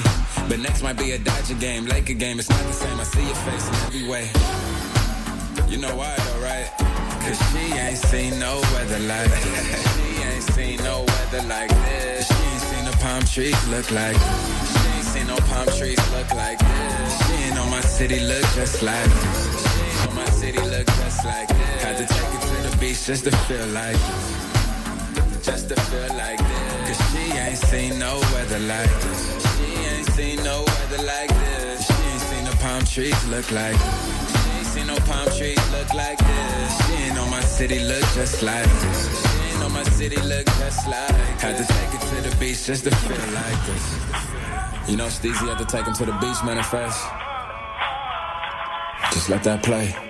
but 0.49 0.59
next 0.59 0.83
might 0.83 0.97
be 0.97 1.06
a 1.11 1.17
Dodger 1.19 1.53
game, 1.55 1.85
Laker 1.85 2.13
game. 2.13 2.39
It's 2.39 2.49
not 2.49 2.63
the 2.65 2.73
same. 2.73 2.99
I 2.99 3.03
see 3.03 3.23
your 3.23 3.35
face 3.35 3.67
in 3.67 3.75
every 3.87 4.07
way. 4.07 4.29
You 5.69 5.77
know 5.77 5.95
why 5.95 6.15
though, 6.15 6.41
right? 6.41 6.69
Cause 7.23 7.39
she 7.51 7.73
ain't 7.75 7.97
seen 7.97 8.39
no 8.39 8.59
weather 8.73 8.99
like 8.99 9.29
this. 9.29 9.83
She 9.95 10.23
ain't 10.23 10.43
seen 10.43 10.77
no 10.83 11.05
weather 11.05 11.43
like 11.47 11.69
this. 11.69 12.27
She 12.27 12.33
ain't 12.33 12.61
seen 12.61 12.85
the 12.85 12.97
palm 12.97 13.23
trees 13.23 13.67
look 13.67 13.91
like 13.91 14.17
this. 14.17 14.71
She 14.71 14.87
ain't 14.95 15.05
seen 15.05 15.27
no 15.27 15.37
palm 15.51 15.67
trees 15.77 15.99
look 16.15 16.29
like 16.33 16.59
this. 16.59 17.27
She 17.27 17.33
ain't 17.43 17.55
know 17.55 17.65
my 17.67 17.81
city 17.81 18.19
look 18.21 18.45
just 18.55 18.81
like 18.81 19.05
this. 19.05 19.73
She 19.73 19.81
ain't 19.83 20.05
know 20.05 20.15
my 20.15 20.29
city 20.29 20.59
look 20.59 20.87
just 20.87 21.25
like 21.25 21.47
this. 21.47 21.83
Had 21.83 21.97
to 21.97 22.05
take 22.05 22.33
it 22.35 22.41
to 22.47 22.69
the 22.69 22.77
beach 22.79 23.05
just 23.05 23.23
to 23.25 23.31
feel 23.47 23.67
like 23.67 23.95
this. 23.95 25.45
Just 25.45 25.69
to 25.69 25.75
feel 25.75 26.13
like 26.15 26.39
this. 26.39 26.87
Cause 26.87 27.11
she 27.11 27.23
ain't 27.37 27.57
seen 27.57 27.99
no 27.99 28.19
weather 28.33 28.59
like 28.59 28.91
this. 29.01 29.57
She 29.57 29.76
ain't 30.07 30.15
seen 30.15 30.43
no 30.43 30.63
weather 30.63 31.03
like 31.03 31.29
this. 31.29 31.87
She 31.87 31.93
ain't 31.93 32.21
seen 32.21 32.43
the 32.45 32.55
palm 32.57 32.83
trees 32.85 33.25
look 33.27 33.51
like 33.51 33.77
this. 33.77 34.43
She 34.43 34.49
ain't 34.57 34.67
seen 34.67 34.87
no 34.87 34.95
palm 34.97 35.27
trees 35.37 35.71
look 35.71 35.93
like 35.93 36.17
this. 36.17 36.87
She 36.87 36.93
ain't 37.03 37.15
know 37.15 37.25
my 37.27 37.41
city 37.41 37.79
look 37.79 38.03
just 38.13 38.41
like 38.43 38.65
this. 38.65 39.31
She 39.31 39.49
ain't 39.49 39.59
know 39.59 39.69
my 39.69 39.83
city 39.83 40.17
look 40.17 40.45
just 40.45 40.87
like 40.87 41.07
this. 41.07 41.41
Had 41.41 41.57
to 41.57 41.65
take 41.73 41.93
it 41.93 42.01
to 42.01 42.29
the 42.29 42.35
beach 42.37 42.65
just 42.65 42.83
to 42.85 42.91
feel 42.91 43.33
like 43.33 43.65
this. 43.65 44.89
You 44.89 44.97
know, 44.97 45.07
Steezy 45.07 45.47
had 45.47 45.57
to 45.57 45.65
take 45.65 45.85
him 45.85 45.93
to 45.93 46.05
the 46.05 46.13
beach, 46.13 46.43
manifest. 46.43 47.03
Just 49.11 49.29
let 49.29 49.43
that 49.43 49.63
play. 49.63 50.06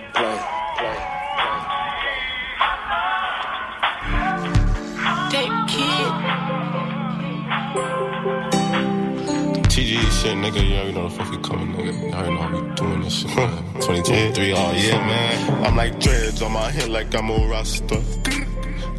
TG 9.77 10.01
shit, 10.09 10.35
nigga. 10.35 10.67
You 10.67 10.75
already 10.75 10.91
know 10.91 11.07
the 11.07 11.15
fuck 11.15 11.29
we 11.29 11.37
coming, 11.37 11.71
nigga. 11.75 11.93
You 12.01 12.11
already 12.11 12.33
know 12.33 12.41
how 12.41 12.61
we 12.61 12.73
doing 12.73 13.01
this 13.01 13.13
shit, 13.13 13.27
man. 13.35 13.63
2023, 13.75 14.53
oh 14.53 14.71
yeah, 14.71 14.97
man. 15.05 15.65
I'm 15.65 15.75
like 15.75 15.99
dreads 15.99 16.41
on 16.41 16.53
my 16.53 16.71
head 16.71 16.89
like 16.89 17.13
I'm 17.13 17.29
a 17.29 17.47
rasta. 17.47 18.01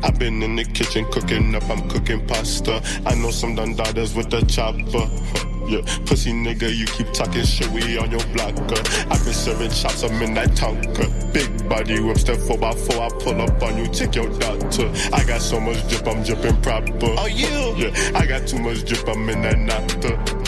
I've 0.05 0.17
been 0.21 0.41
in 0.41 0.55
the 0.55 0.65
kitchen 0.65 1.05
cooking 1.11 1.53
up, 1.57 1.69
I'm 1.69 1.89
cooking 1.89 2.25
pasta. 2.29 2.81
I 3.07 3.17
know 3.17 3.33
some 3.33 3.57
dadas 3.57 4.17
with 4.17 4.31
the 4.31 4.41
chopper. 4.43 5.11
Yeah, 5.69 5.83
pussy 6.07 6.33
nigga, 6.33 6.75
you 6.75 6.87
keep 6.87 7.13
talking 7.13 7.45
shit, 7.45 7.69
we 7.73 7.99
on 7.99 8.11
your 8.11 8.25
blocker. 8.33 8.81
I've 9.11 9.23
been 9.23 9.35
serving 9.35 9.71
shots, 9.71 10.03
I'm 10.03 10.23
in 10.23 10.33
that 10.33 10.53
tonka. 10.53 11.31
Big 11.35 11.69
body 11.69 12.01
whip, 12.01 12.17
step 12.17 12.39
4x4, 12.39 12.99
I 12.99 13.23
pull 13.23 13.43
up 13.43 13.63
on 13.63 13.77
you, 13.77 13.87
take 13.89 14.15
your 14.15 14.31
doctor. 14.39 14.91
I 15.13 15.25
got 15.25 15.43
so 15.43 15.61
much 15.61 15.87
drip, 15.91 16.09
I'm 16.09 16.23
dripping 16.23 16.63
proper. 16.63 17.15
Oh, 17.19 17.27
you? 17.27 17.77
Yeah, 17.77 18.13
I 18.15 18.25
got 18.25 18.49
too 18.49 18.59
much 18.61 18.83
drip, 18.87 19.07
I'm 19.09 19.29
in 19.29 19.43
that 19.43 19.59
nata. 19.59 20.48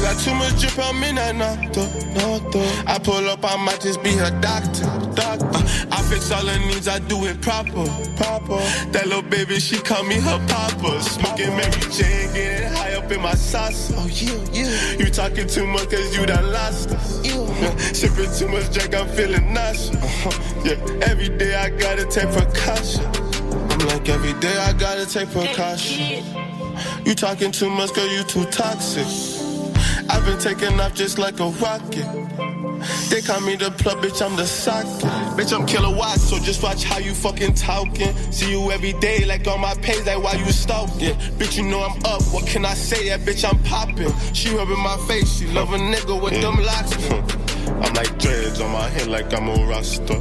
I 0.00 0.14
got 0.14 0.18
too 0.22 0.34
much 0.34 0.58
drip, 0.58 0.78
I'm 0.78 1.02
in 1.04 1.16
that 1.16 1.36
nata. 1.36 1.84
nata. 2.14 2.84
I 2.86 2.98
pull 2.98 3.28
up, 3.28 3.44
I 3.44 3.62
might 3.62 3.82
just 3.82 4.02
be 4.02 4.12
her 4.12 4.30
doctor. 4.40 4.88
doctor. 5.14 5.44
Uh, 5.44 5.86
I 5.92 6.02
fix 6.08 6.30
all 6.32 6.46
her 6.46 6.58
needs, 6.68 6.88
I 6.88 7.00
do 7.00 7.26
it 7.26 7.42
proper. 7.42 7.84
proper. 8.16 8.56
That 8.92 9.04
little 9.08 9.20
baby, 9.20 9.60
she 9.60 9.76
call 9.76 10.02
me 10.04 10.14
her 10.14 10.38
papa. 10.48 11.02
Smoking 11.02 11.54
Mary 11.54 11.70
Jane, 11.92 12.32
getting 12.32 12.72
high 12.72 12.94
up 12.94 13.12
in 13.12 13.20
my 13.20 13.34
sauce. 13.34 13.92
Oh, 13.94 14.06
yeah, 14.06 14.40
you. 14.54 15.04
You 15.04 15.10
talking 15.10 15.46
too 15.46 15.66
much 15.66 15.90
cause 15.90 16.16
you 16.16 16.24
done 16.24 16.50
lost 16.50 16.92
us. 16.92 17.20
Yeah, 17.22 17.76
sipping 17.92 18.32
too 18.32 18.48
much 18.48 18.72
drink, 18.72 18.94
I'm 18.94 19.06
feeling 19.08 19.52
nauseous. 19.52 20.02
Uh-huh. 20.02 20.62
Yeah, 20.64 21.08
every 21.10 21.28
day 21.28 21.54
I 21.56 21.68
gotta 21.68 22.06
take 22.06 22.32
precaution. 22.32 23.04
I'm 23.04 23.86
like, 23.88 24.08
every 24.08 24.32
day 24.40 24.56
I 24.56 24.72
gotta 24.72 25.04
take 25.04 25.30
precaution. 25.30 26.24
You 27.04 27.14
talking 27.14 27.52
too 27.52 27.68
much, 27.68 27.92
girl, 27.92 28.08
you 28.10 28.22
too 28.24 28.46
toxic. 28.46 29.39
I've 30.10 30.24
been 30.24 30.38
taking 30.38 30.80
off 30.80 30.92
just 30.92 31.18
like 31.18 31.38
a 31.38 31.46
rocket. 31.62 32.08
They 33.10 33.20
call 33.20 33.40
me 33.42 33.54
the 33.54 33.70
plug, 33.70 33.98
bitch, 34.02 34.20
I'm 34.24 34.34
the 34.36 34.44
socket. 34.44 35.08
Bitch, 35.36 35.52
I'm 35.56 35.66
killer 35.66 35.94
watch, 35.94 36.18
so 36.18 36.36
just 36.38 36.64
watch 36.64 36.82
how 36.82 36.98
you 36.98 37.14
fucking 37.14 37.54
talking. 37.54 38.12
See 38.32 38.50
you 38.50 38.72
every 38.72 38.92
day, 38.94 39.24
like 39.24 39.46
on 39.46 39.60
my 39.60 39.74
page, 39.74 40.04
like 40.06 40.20
why 40.20 40.34
you 40.34 40.50
stalking. 40.50 41.14
Bitch, 41.38 41.56
you 41.56 41.62
know 41.62 41.80
I'm 41.82 41.96
up, 42.04 42.22
what 42.32 42.44
can 42.44 42.64
I 42.64 42.74
say? 42.74 43.08
That 43.10 43.20
bitch, 43.20 43.48
I'm 43.48 43.62
popping. 43.62 44.12
She 44.34 44.52
rubbing 44.52 44.80
my 44.80 44.96
face, 45.06 45.38
she 45.38 45.46
love 45.46 45.72
a 45.72 45.78
nigga 45.78 46.20
with 46.20 46.40
them 46.40 46.56
mm. 46.56 46.66
locks. 46.66 47.36
I'm 47.86 47.94
like 47.94 48.18
dreads 48.18 48.60
on 48.60 48.72
my 48.72 48.88
head, 48.88 49.06
like 49.06 49.32
I'm 49.32 49.48
a 49.48 49.64
rasta. 49.66 50.20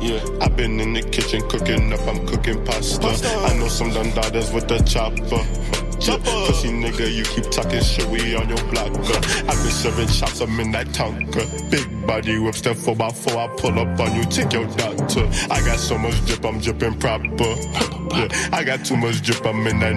Yeah, 0.00 0.24
I've 0.40 0.56
been 0.56 0.80
in 0.80 0.92
the 0.92 1.02
kitchen 1.02 1.48
cooking 1.48 1.92
up, 1.92 2.00
I'm 2.00 2.26
cooking 2.26 2.64
pasta. 2.64 3.06
I 3.06 3.56
know 3.58 3.68
some 3.68 3.90
dadas 3.90 4.52
with 4.52 4.66
the 4.66 4.78
chopper. 4.80 5.89
Yeah, 6.10 6.18
pussy 6.46 6.68
nigga, 6.70 7.12
you 7.14 7.22
keep 7.24 7.50
talking 7.52 7.80
shit, 7.82 8.06
we 8.06 8.34
on 8.34 8.48
your 8.48 8.58
block. 8.70 8.92
uh. 8.92 9.20
I've 9.48 9.62
been 9.62 9.70
serving 9.70 10.08
shots, 10.08 10.40
I'm 10.40 10.58
in 10.58 10.72
that. 10.72 10.88
Big 11.70 12.06
body 12.06 12.38
whip, 12.38 12.56
step 12.56 12.76
4x4, 12.76 13.36
I 13.36 13.46
pull 13.56 13.78
up 13.78 14.00
on 14.00 14.16
you, 14.16 14.24
take 14.24 14.52
your 14.52 14.66
doctor. 14.76 15.28
I 15.50 15.60
got 15.64 15.78
so 15.78 15.96
much 15.96 16.24
drip, 16.26 16.44
I'm 16.44 16.58
dripping 16.58 16.98
proper. 16.98 17.54
Yeah, 18.14 18.28
I 18.52 18.64
got 18.64 18.84
too 18.84 18.96
much 18.96 19.22
drip, 19.22 19.46
I'm 19.46 19.64
in 19.66 19.78
that 19.80 19.94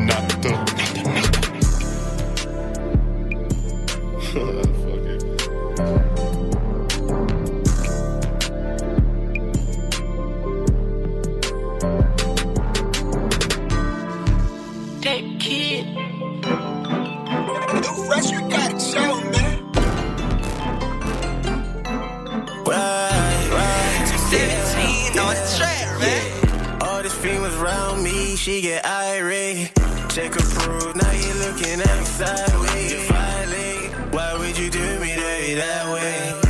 nata. 4.34 4.80
she 28.44 28.60
get 28.60 28.86
irate. 28.86 29.72
Check 30.10 30.36
approved, 30.36 31.02
now 31.02 31.12
you 31.12 31.34
looking 31.36 31.80
at 31.80 32.00
me 32.00 32.06
sideways. 32.06 32.92
You 32.92 33.00
violate. 33.08 33.92
Why 34.14 34.38
would 34.38 34.58
you 34.58 34.70
do 34.70 35.00
me 35.00 35.16
dirty 35.16 35.54
that 35.54 35.94
way? 35.94 36.43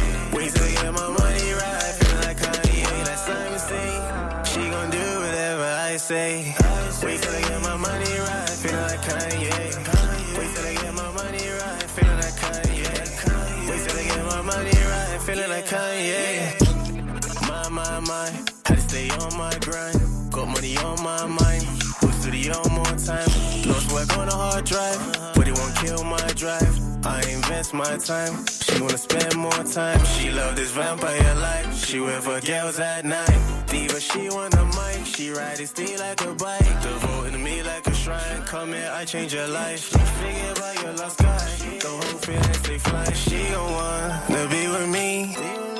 Time. 23.05 23.27
Lost 23.67 23.91
work 23.91 24.17
on 24.17 24.27
a 24.29 24.35
hard 24.35 24.65
drive, 24.65 25.33
but 25.35 25.47
it 25.47 25.57
won't 25.57 25.75
kill 25.77 26.03
my 26.03 26.27
drive. 26.35 27.05
I 27.05 27.21
invest 27.29 27.73
my 27.73 27.97
time. 27.97 28.45
She 28.47 28.81
wanna 28.81 28.97
spend 28.97 29.35
more 29.35 29.63
time. 29.79 30.03
She 30.05 30.31
love 30.31 30.55
this 30.55 30.71
vampire 30.71 31.35
life. 31.35 31.85
She 31.85 31.99
with 31.99 32.25
her 32.25 32.39
girls 32.39 32.79
at 32.79 33.05
night. 33.05 33.39
Diva, 33.67 33.99
she 33.99 34.29
want 34.29 34.53
a 34.53 34.65
mic. 34.65 35.05
She 35.05 35.31
ride 35.31 35.57
this 35.57 35.71
thing 35.71 35.97
like 35.99 36.21
a 36.21 36.33
bike. 36.33 36.81
Devoting 36.81 37.33
to 37.33 37.39
me 37.39 37.61
like 37.63 37.85
a 37.87 37.93
shrine. 37.93 38.41
Come 38.45 38.73
here, 38.73 38.91
I 38.93 39.05
change 39.05 39.33
your 39.33 39.47
life. 39.47 39.81
Forget 39.81 40.57
about 40.57 40.83
your 40.83 40.93
lost 40.93 41.19
guy. 41.19 41.47
The 41.83 41.89
whole 41.89 42.19
feeling 42.25 42.53
stay 42.63 42.77
fly. 42.77 43.11
She 43.13 43.39
don't 43.51 43.71
wanna 43.79 44.47
be 44.49 44.67
with 44.67 44.89
me. 44.89 45.35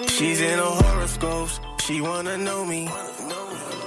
She's 0.07 0.41
in 0.41 0.57
her 0.59 0.75
horoscopes. 0.83 1.59
She 1.85 2.01
wanna 2.01 2.37
know 2.37 2.65
me. 2.65 2.89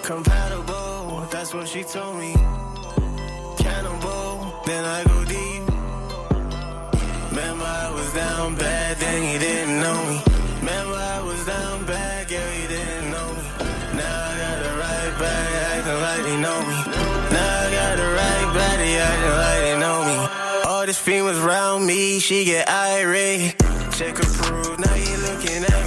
Compatible, 0.03 1.27
that's 1.31 1.53
what 1.53 1.67
she 1.69 1.83
told 1.83 2.19
me. 2.19 2.35
Then 4.67 4.85
I 4.85 5.05
go 5.05 5.25
deep. 5.25 5.63
Remember 7.31 7.65
I 7.65 7.89
was 7.95 8.13
down 8.13 8.57
bad, 8.57 8.97
then 8.97 9.23
he 9.23 9.39
didn't 9.39 9.81
know 9.81 9.99
me. 10.11 10.19
Remember 10.59 10.97
I 10.97 11.23
was 11.23 11.47
down 11.47 11.87
bad, 11.87 12.27
girl, 12.27 12.51
he 12.51 12.67
didn't 12.67 13.13
know 13.13 13.29
me. 13.39 13.47
Now 13.95 14.27
I 14.27 14.35
got 14.43 14.57
the 14.65 14.73
right 14.83 15.15
back, 15.23 15.49
acting 15.71 16.01
like 16.07 16.23
they 16.25 16.39
know 16.43 16.61
me. 16.67 16.79
Now 17.31 17.63
I 17.63 17.71
got 17.79 17.95
the 18.03 18.09
right 18.21 18.49
body, 18.59 18.91
acting 19.09 19.37
like 19.45 19.61
they 19.67 19.79
know 19.79 19.99
me. 20.03 20.17
All 20.69 20.85
this 20.85 20.99
females 20.99 21.39
around 21.39 21.87
me, 21.87 22.19
she 22.19 22.45
get 22.45 22.69
irate. 22.69 23.55
Check 23.93 24.17
proof, 24.17 24.79
now 24.81 24.95
you 24.97 25.17
looking 25.29 25.63
at 25.63 25.87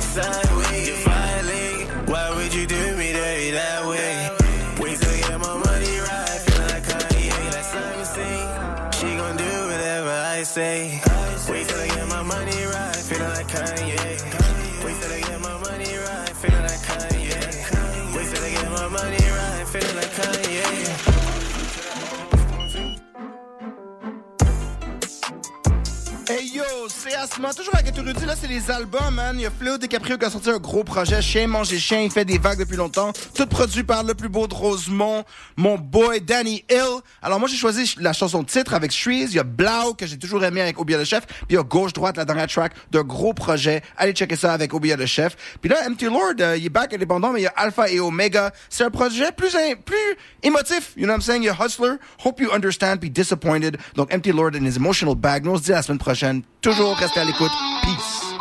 c'est 26.89 27.15
Asma, 27.15 27.53
toujours 27.53 27.75
avec 27.75 27.95
Rudy, 27.95 28.25
là 28.25 28.35
c'est 28.39 28.47
les 28.47 28.69
albums, 28.71 29.13
man. 29.13 29.35
Il 29.37 29.43
y 29.43 29.45
a 29.45 29.51
Fléau 29.51 29.77
DiCaprio 29.77 30.17
qui 30.17 30.25
a 30.25 30.29
sorti 30.29 30.49
un 30.49 30.57
gros 30.57 30.83
projet, 30.83 31.21
Chien 31.21 31.47
manger 31.47 31.77
chien, 31.77 32.01
il 32.01 32.11
fait 32.11 32.25
des 32.25 32.37
vagues 32.37 32.59
depuis 32.59 32.77
longtemps. 32.77 33.11
Tout 33.33 33.45
produit 33.45 33.83
par 33.83 34.03
le 34.03 34.13
plus 34.13 34.29
beau 34.29 34.47
de 34.47 34.53
Rosemont, 34.53 35.23
mon 35.55 35.77
boy 35.77 36.21
Danny 36.21 36.63
Hill. 36.69 37.01
Alors 37.21 37.39
moi 37.39 37.47
j'ai 37.47 37.57
choisi 37.57 37.95
la 37.99 38.13
chanson 38.13 38.43
titre 38.43 38.73
avec 38.73 38.91
Shreeze, 38.91 39.31
il 39.31 39.37
y 39.37 39.39
a 39.39 39.43
Blau 39.43 39.93
que 39.97 40.05
j'ai 40.07 40.17
toujours 40.17 40.43
aimé 40.43 40.61
avec 40.61 40.79
Obia 40.79 40.97
le 40.97 41.03
Chef, 41.03 41.25
puis 41.25 41.45
il 41.51 41.55
y 41.55 41.57
a 41.57 41.63
Gauche-Droite, 41.63 42.17
la 42.17 42.25
dernière 42.25 42.47
track 42.47 42.73
d'un 42.91 43.03
gros 43.03 43.33
projet. 43.33 43.81
Allez 43.97 44.13
checker 44.13 44.35
ça 44.35 44.53
avec 44.53 44.73
Obia 44.73 44.95
le 44.95 45.05
Chef. 45.05 45.35
Puis 45.61 45.69
là, 45.69 45.87
MT 45.89 46.03
Lord, 46.03 46.33
euh, 46.39 46.57
il 46.57 46.65
est 46.65 46.69
back 46.69 46.93
indépendant, 46.93 47.31
mais 47.31 47.41
il 47.41 47.43
y 47.43 47.47
a 47.47 47.53
Alpha 47.55 47.89
et 47.89 47.99
Omega. 47.99 48.51
C'est 48.69 48.83
un 48.83 48.89
projet 48.89 49.31
plus, 49.31 49.55
plus 49.85 50.17
émotif, 50.43 50.93
you 50.95 51.03
know 51.03 51.13
what 51.13 51.15
I'm 51.15 51.21
saying? 51.21 51.43
Il 51.43 51.47
y 51.47 51.49
a 51.49 51.57
Hustler, 51.65 51.95
Hope 52.23 52.39
You 52.39 52.51
Understand, 52.51 52.97
puis 52.97 53.09
Disappointed. 53.09 53.77
Donc 53.95 54.13
MT 54.13 54.27
Lord 54.27 54.55
and 54.55 54.65
his 54.65 54.77
emotional 54.77 55.15
bag. 55.15 55.43
Nous 55.43 55.51
on 55.51 55.57
se 55.57 55.63
dit 55.63 55.71
à 55.71 55.77
la 55.77 55.81
semaine 55.81 55.99
prochaine. 55.99 56.41
Toujours 56.61 56.78
restez 56.87 57.19
à 57.19 57.25
l'écoute. 57.25 57.51
Peace. 57.83 58.38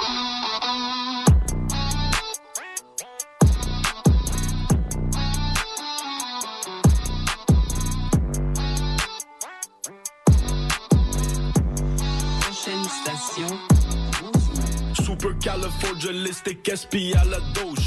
Super 15.78 15.94
califragilistic 15.98 16.70
SP 16.74 17.14
à 17.14 17.24
la 17.24 17.38
dose 17.54 17.78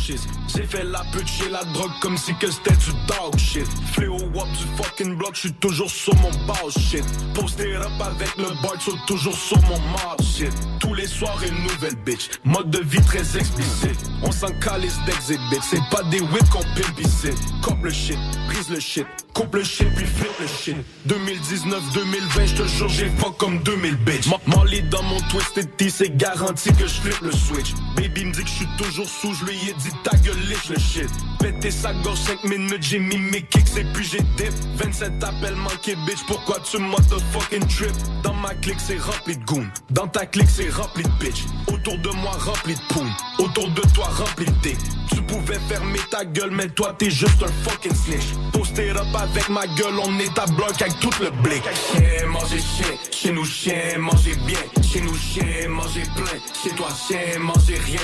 J'ai 0.56 0.64
fait 0.64 0.84
la 0.84 1.04
pute 1.12 1.28
chez 1.28 1.50
la 1.50 1.64
drogue 1.74 1.92
comme 2.02 2.18
si 2.18 2.34
que 2.36 2.50
c'était 2.50 2.76
du 2.76 2.92
dog 3.08 3.38
shit. 3.38 3.66
Fléau 3.94 4.18
wop 4.34 4.48
du 4.52 4.66
fucking 4.82 5.16
block, 5.16 5.36
j'suis 5.36 5.54
toujours 5.54 5.90
sur 5.90 6.16
mon 6.16 6.32
boss 6.46 6.78
shit. 6.78 7.04
Posté 7.34 7.76
up 7.76 7.90
avec 8.00 8.36
le 8.38 8.50
bar, 8.62 8.76
j'suis 8.80 8.94
toujours 9.08 9.36
sur 9.36 9.62
mon 9.64 9.80
mob 9.80 10.22
shit. 10.22 10.52
Tous 10.80 10.94
les 10.94 11.08
soirs 11.08 11.40
une 11.48 11.64
nouvelle 11.64 11.96
bitch. 12.06 12.30
Mode 12.44 12.70
de 12.70 12.80
vie 12.80 13.02
très 13.02 13.38
explicite. 13.38 14.00
On 14.24 14.32
s'en 14.32 14.52
calisse 14.60 15.00
d'exhibit. 15.06 15.62
C'est 15.62 15.84
pas 15.90 16.04
des 16.04 16.22
whips 16.22 16.50
qu'on 16.50 16.64
plébiscite. 16.76 17.38
Coupe 17.62 17.84
le 17.84 17.92
shit, 17.92 18.18
brise 18.48 18.70
le 18.70 18.80
shit. 18.80 19.06
Coupe 19.34 19.56
le 19.56 19.64
shit 19.64 19.88
puis 19.96 20.06
flip 20.06 20.32
le 20.40 20.48
shit. 20.48 20.76
2019-2020, 21.08 22.46
j'te 22.48 22.68
jure, 22.68 22.90
j'ai 22.90 23.10
pas 23.10 23.32
comme 23.38 23.60
2000 23.64 23.96
bitch. 23.98 24.28
Molly 24.48 24.84
dans 24.84 25.04
mon 25.04 25.20
twisted 25.30 25.76
T, 25.78 25.90
c'est 25.90 26.16
garanti 26.18 26.70
que 26.74 26.88
je 26.88 27.26
le 27.26 27.32
switch. 27.32 27.74
Baby 27.96 28.26
me 28.26 28.32
dit 28.32 28.44
que 28.44 28.50
je 28.50 28.54
suis 28.54 28.68
toujours 28.78 29.10
sous, 29.10 29.34
je 29.34 29.46
lui 29.46 29.70
ai 29.70 29.74
dit 29.74 29.92
ta 30.04 30.16
gueule 30.18 30.40
liche 30.48 30.70
le 30.70 30.80
shit. 30.80 31.10
Pété 31.42 31.72
sa 31.72 31.92
gorge 31.94 32.20
5 32.20 32.44
minutes, 32.44 32.84
j'ai 32.84 33.00
mis 33.00 33.18
mes 33.18 33.42
kicks 33.42 33.76
et 33.76 33.84
puis 33.94 34.06
j'ai 34.06 34.22
dip. 34.38 34.54
27 34.76 35.24
appels 35.24 35.56
manqués, 35.56 35.96
bitch, 36.06 36.24
pourquoi 36.28 36.58
tu 36.60 36.78
motherfucking 36.78 37.68
trip? 37.68 37.92
Dans 38.24 38.34
ma 38.36 38.54
clique, 38.56 38.80
c'est 38.80 39.00
rempli 39.00 39.38
de 39.38 39.44
goon. 39.44 39.66
Dans 39.90 40.08
ta 40.08 40.26
clique, 40.26 40.50
c'est 40.50 40.70
rempli 40.70 41.04
de 41.04 41.10
bitch. 41.20 41.46
Autour 41.68 41.98
de 41.98 42.10
moi, 42.10 42.32
rempli 42.32 42.76
de 42.76 42.94
poum. 42.94 43.10
Autour 43.40 43.70
de 43.70 43.82
toi, 43.94 44.06
rempli 44.06 44.46
de 44.46 44.52
dick. 44.62 44.78
Tu 45.14 45.22
pouvais 45.24 45.60
fermer 45.68 46.00
ta 46.10 46.26
gueule, 46.26 46.52
mais 46.52 46.70
toi, 46.70 46.96
t'es 46.98 47.10
juste 47.10 47.42
un 47.44 47.70
fucking 47.70 47.96
snitch. 47.96 48.26
Posté 48.54 48.92
up 48.92 48.98
avec 49.16 49.50
ma 49.50 49.66
gueule, 49.66 50.00
on 50.06 50.20
est 50.20 50.38
à 50.38 50.46
bloc 50.46 50.80
avec 50.80 51.00
tout 51.00 51.10
le 51.22 51.32
blick. 51.42 51.64
Chien, 51.64 52.28
manger 52.28 52.60
chien. 52.60 52.86
Chez 53.12 53.32
nous, 53.32 53.46
chien, 53.46 53.98
manger 53.98 54.36
bien. 54.46 54.60
Chez 54.84 55.02
nous, 55.02 55.16
chien, 55.16 55.68
manger 55.70 56.04
plein. 56.16 56.38
Chez 56.64 56.70
toi, 56.76 56.90
chien, 57.08 57.40
manger 57.40 57.78
rien. 57.78 58.00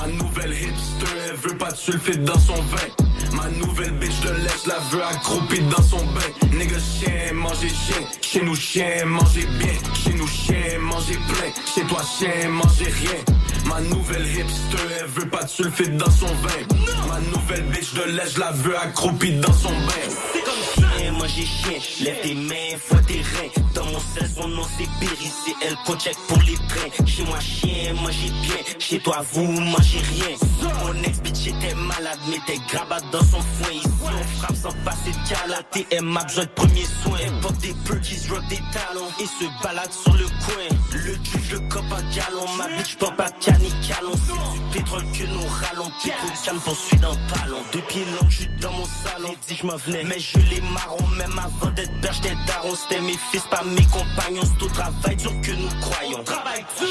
Ma 0.00 0.06
nouvelle 0.06 0.52
hipster, 0.52 1.06
elle 1.28 1.36
veut 1.36 1.58
pas 1.58 1.72
de 1.72 1.76
sulfite 1.76 2.22
dans 2.22 2.38
son 2.38 2.54
vin. 2.54 3.34
Ma 3.34 3.48
nouvelle 3.58 3.90
bitch 3.98 4.20
de 4.20 4.30
l'Est 4.30 4.66
la 4.68 4.78
veut 4.90 5.02
accroupie 5.02 5.60
dans 5.62 5.82
son 5.82 6.04
bain. 6.14 6.48
Nigga, 6.56 6.76
chien, 6.78 7.32
manger 7.32 7.68
chien. 7.68 8.06
Chez 8.22 8.42
nous, 8.42 8.54
chien, 8.54 9.04
manger 9.06 9.44
bien. 9.58 9.74
Chez 9.94 10.14
nous, 10.14 10.28
chien, 10.28 10.78
manger 10.80 11.18
plein. 11.26 11.50
Chez 11.74 11.82
toi, 11.88 12.00
chien, 12.16 12.48
manger 12.48 12.84
rien. 12.84 13.24
Ma 13.66 13.80
nouvelle 13.80 14.24
hipster, 14.24 14.86
elle 15.00 15.06
veut 15.06 15.28
pas 15.30 15.42
de 15.42 15.48
sulfite 15.48 15.96
dans 15.96 16.10
son 16.12 16.26
vin. 16.26 16.76
Ma 17.08 17.18
nouvelle 17.36 17.64
bitch 17.64 17.92
de 17.94 18.02
je 18.32 18.38
la 18.38 18.52
veux 18.52 18.78
accroupie 18.78 19.32
dans 19.32 19.52
son 19.52 19.70
bain. 19.70 20.06
C'est 20.32 20.44
comme 20.44 20.84
chien, 20.96 21.12
manger 21.12 21.44
chien. 21.44 22.04
Lève 22.04 22.20
tes 22.22 22.34
mains, 22.34 22.78
fois 22.78 22.98
tes 23.04 23.14
reins. 23.14 23.67
Mon 23.92 24.00
sel, 24.00 24.28
son 24.36 24.48
nom 24.48 24.62
c'est 24.76 24.88
Berry, 25.00 25.30
c'est 25.44 25.66
elle 25.66 25.76
qu'on 25.86 25.96
check 25.98 26.16
pour 26.26 26.38
les 26.42 26.54
trains. 26.54 27.06
Chez 27.06 27.24
moi, 27.24 27.40
chien, 27.40 27.94
mangez 27.94 28.30
bien. 28.42 28.56
Chez 28.78 28.98
toi, 28.98 29.24
vous, 29.32 29.44
mangez 29.44 30.00
rien. 30.00 30.36
Mon 30.84 31.02
ex 31.02 31.20
bitch 31.20 31.46
était 31.46 31.74
malade, 31.74 32.18
mais 32.28 32.38
t'es 32.46 32.58
grabat 32.70 33.00
dans 33.12 33.20
son 33.20 33.40
foin. 33.40 33.72
Ici, 33.72 33.88
on 34.02 34.38
frappe 34.38 34.56
sans 34.56 34.72
passer 34.84 35.12
de 35.12 35.28
calaté. 35.28 35.86
Elle 35.90 36.02
m'a 36.02 36.22
besoin 36.24 36.44
de 36.44 36.50
premier 36.50 36.84
soin. 37.02 37.18
Porte 37.40 37.58
des 37.58 37.74
perkies, 37.86 38.28
rock 38.28 38.42
des 38.48 38.60
talons. 38.72 39.08
Et 39.20 39.26
se 39.26 39.62
balade 39.62 39.92
sur 39.92 40.12
le 40.14 40.26
coin. 40.44 40.68
Le 40.92 41.14
juge, 41.14 41.52
le 41.52 41.60
cop 41.68 41.84
à 41.92 42.02
galon. 42.14 42.46
Ma 42.56 42.68
bitch, 42.76 42.96
pop 42.96 43.18
à 43.18 43.30
canicalon. 43.30 44.12
C'est 44.26 44.52
du 44.54 44.60
pétrole 44.72 45.04
que 45.12 45.24
nous 45.24 45.46
rallons. 45.46 45.90
Pétro 46.02 46.28
calme, 46.44 46.60
poursuit 46.60 46.98
dans 46.98 47.12
le 47.12 47.34
ballon. 47.34 47.62
Depuis 47.72 48.04
longtemps, 48.04 48.28
j'suis 48.28 48.48
dans 48.60 48.72
mon 48.72 48.84
salon. 48.84 49.34
Dit 49.46 49.56
je 49.56 49.66
m'en 49.66 49.76
venais, 49.76 50.04
mais 50.04 50.18
je 50.18 50.38
les 50.50 50.60
marron. 50.60 51.06
Même 51.16 51.38
avant 51.38 51.70
d'être 51.72 52.00
père, 52.00 52.12
j'étais 52.12 52.36
daron. 52.46 52.74
C'était 52.74 53.00
mes 53.00 53.18
fils, 53.30 53.42
pas 53.50 53.62
mes 53.64 53.77
compagnons. 53.86 54.42
C'est 54.42 54.64
au 54.64 54.68
travail 54.68 55.16
dur 55.16 55.32
que 55.42 55.52
nous 55.52 55.68
croyons. 55.80 56.24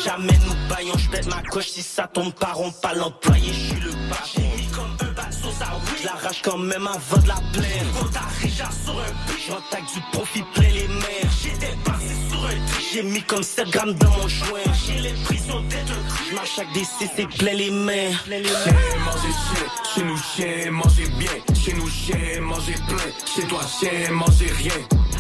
Jamais 0.03 0.37
nous 0.45 0.69
baillons. 0.69 0.97
J'pète 0.97 1.27
ma 1.27 1.41
coche 1.43 1.67
si 1.67 1.81
ça 1.81 2.07
tombe 2.07 2.33
pas 2.33 2.53
rond. 2.53 2.71
Pas 2.81 2.93
l'employé, 2.93 3.51
j'suis 3.53 3.79
le 3.81 3.91
patron. 4.09 4.41
comme 4.73 5.07
un 5.07 5.11
bat 5.13 5.31
sauce 5.31 5.61
à 5.61 5.75
oui. 5.75 5.97
J'l'arrache 6.01 6.41
quand 6.43 6.57
même 6.57 6.87
avant 6.87 7.21
de 7.21 7.27
la 7.27 7.41
plaire. 7.53 7.85
Quand 7.99 8.11
t'arrives 8.11 8.53
sur 8.85 8.99
un 8.99 9.47
j'entaque 9.47 9.93
du 9.93 10.01
profit 10.11 10.43
plein 10.53 10.69
les 10.69 10.87
mers. 10.87 11.31
J'étais 11.41 11.75
passé 11.83 12.13
sur 12.29 12.45
un. 12.45 12.91
J'ai 12.93 13.03
mis 13.03 13.21
comme 13.23 13.43
7 13.43 13.69
grammes 13.69 13.93
dans 13.93 14.09
mon 14.09 14.27
joint. 14.27 14.59
J'ai 14.85 14.99
l'impression 14.99 15.61
d'être 15.61 15.91
un 15.91 16.09
cru. 16.09 16.25
J'marche 16.31 16.59
avec 16.59 16.73
des 16.73 16.83
CC 16.83 17.27
plein 17.37 17.53
les 17.53 17.71
mains. 17.71 18.11
Les 18.27 18.43
Chien, 18.43 18.73
manger 19.05 19.31
chien, 19.31 19.67
chez 19.93 20.03
nous 20.03 20.17
chien, 20.17 20.71
manger 20.71 21.07
bien, 21.17 21.55
chez 21.55 21.73
nous 21.73 21.89
chien, 21.89 22.41
manger 22.41 22.75
plein, 22.87 23.11
chez 23.25 23.47
toi 23.47 23.61
chien, 23.67 24.11
manger 24.11 24.51
rien. 24.57 24.73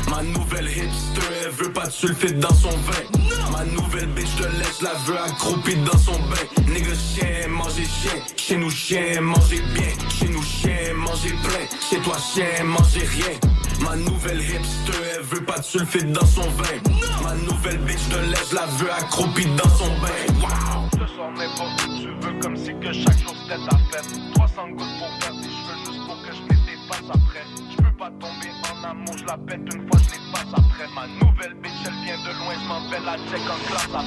Ma 0.09 0.23
nouvelle 0.23 0.67
hipster, 0.67 1.21
elle 1.43 1.51
veut 1.51 1.71
pas 1.71 1.85
de 1.87 1.91
sulfite 1.91 2.39
dans 2.39 2.53
son 2.53 2.69
vin. 2.69 3.21
Ma 3.51 3.63
nouvelle 3.65 4.07
bitch 4.07 4.35
de 4.37 4.45
l'Est 4.45 4.81
la 4.81 4.93
veut 5.05 5.19
accroupie 5.19 5.75
dans 5.77 5.97
son 5.97 6.17
bain. 6.29 6.63
Nigga 6.67 6.93
chien, 6.95 7.47
manger 7.49 7.83
chien, 7.83 8.11
chez 8.35 8.57
nous 8.57 8.69
chien, 8.69 9.21
manger 9.21 9.61
bien, 9.73 10.09
chez 10.09 10.29
nous 10.29 10.43
chien, 10.43 10.93
manger 10.95 11.33
plein, 11.43 11.79
chez 11.89 12.01
toi 12.01 12.17
chien, 12.17 12.63
manger 12.63 13.05
rien. 13.05 13.39
Ma 13.81 13.95
nouvelle 13.95 14.41
hipster, 14.41 15.03
elle 15.15 15.23
veut 15.23 15.43
pas 15.43 15.59
de 15.59 15.63
sulfite 15.63 16.11
dans 16.11 16.25
son 16.25 16.41
vin. 16.41 17.23
Ma 17.23 17.35
nouvelle 17.35 17.79
bitch 17.79 18.07
de 18.09 18.31
l'Est 18.31 18.53
la 18.53 18.65
veut 18.65 18.91
accroupie 18.91 19.47
dans 19.57 19.69
son 19.69 19.87
bain. 19.99 20.39
Wow! 20.41 20.87
N'importe 21.35 21.87
où 21.87 22.01
tu 22.01 22.07
veux, 22.07 22.39
comme 22.39 22.55
si 22.55 22.73
que 22.79 22.93
chaque 22.93 23.19
jour 23.19 23.35
c'était 23.43 23.63
ta 23.69 23.77
fête. 23.91 24.33
300 24.33 24.69
gouttes 24.69 24.87
pour 24.97 25.09
faire 25.19 25.33
cheveux, 25.33 25.77
juste 25.85 26.07
pour 26.07 26.21
que 26.23 26.31
je 26.31 27.09
après. 27.09 27.66
Pas 28.07 28.27
en 28.71 28.83
amour, 28.91 29.17
je 29.17 29.25
la 29.25 29.37
pète 29.37 29.59
une 29.73 29.85
fois, 29.85 29.99
je 29.99 30.11
les 30.11 30.31
passe 30.31 30.53
après. 30.53 30.87
Ma 30.95 31.07
nouvelle 31.07 31.55
bitch, 31.55 31.73
elle 31.85 31.93
vient 32.05 32.17
de 32.23 32.31
loin, 32.39 32.53
je 32.53 32.67
m'en 32.67 32.89
vais 32.89 33.01
la 33.05 33.17
check 33.29 33.41
en 33.41 33.57
classe 33.67 33.93
à 33.93 34.01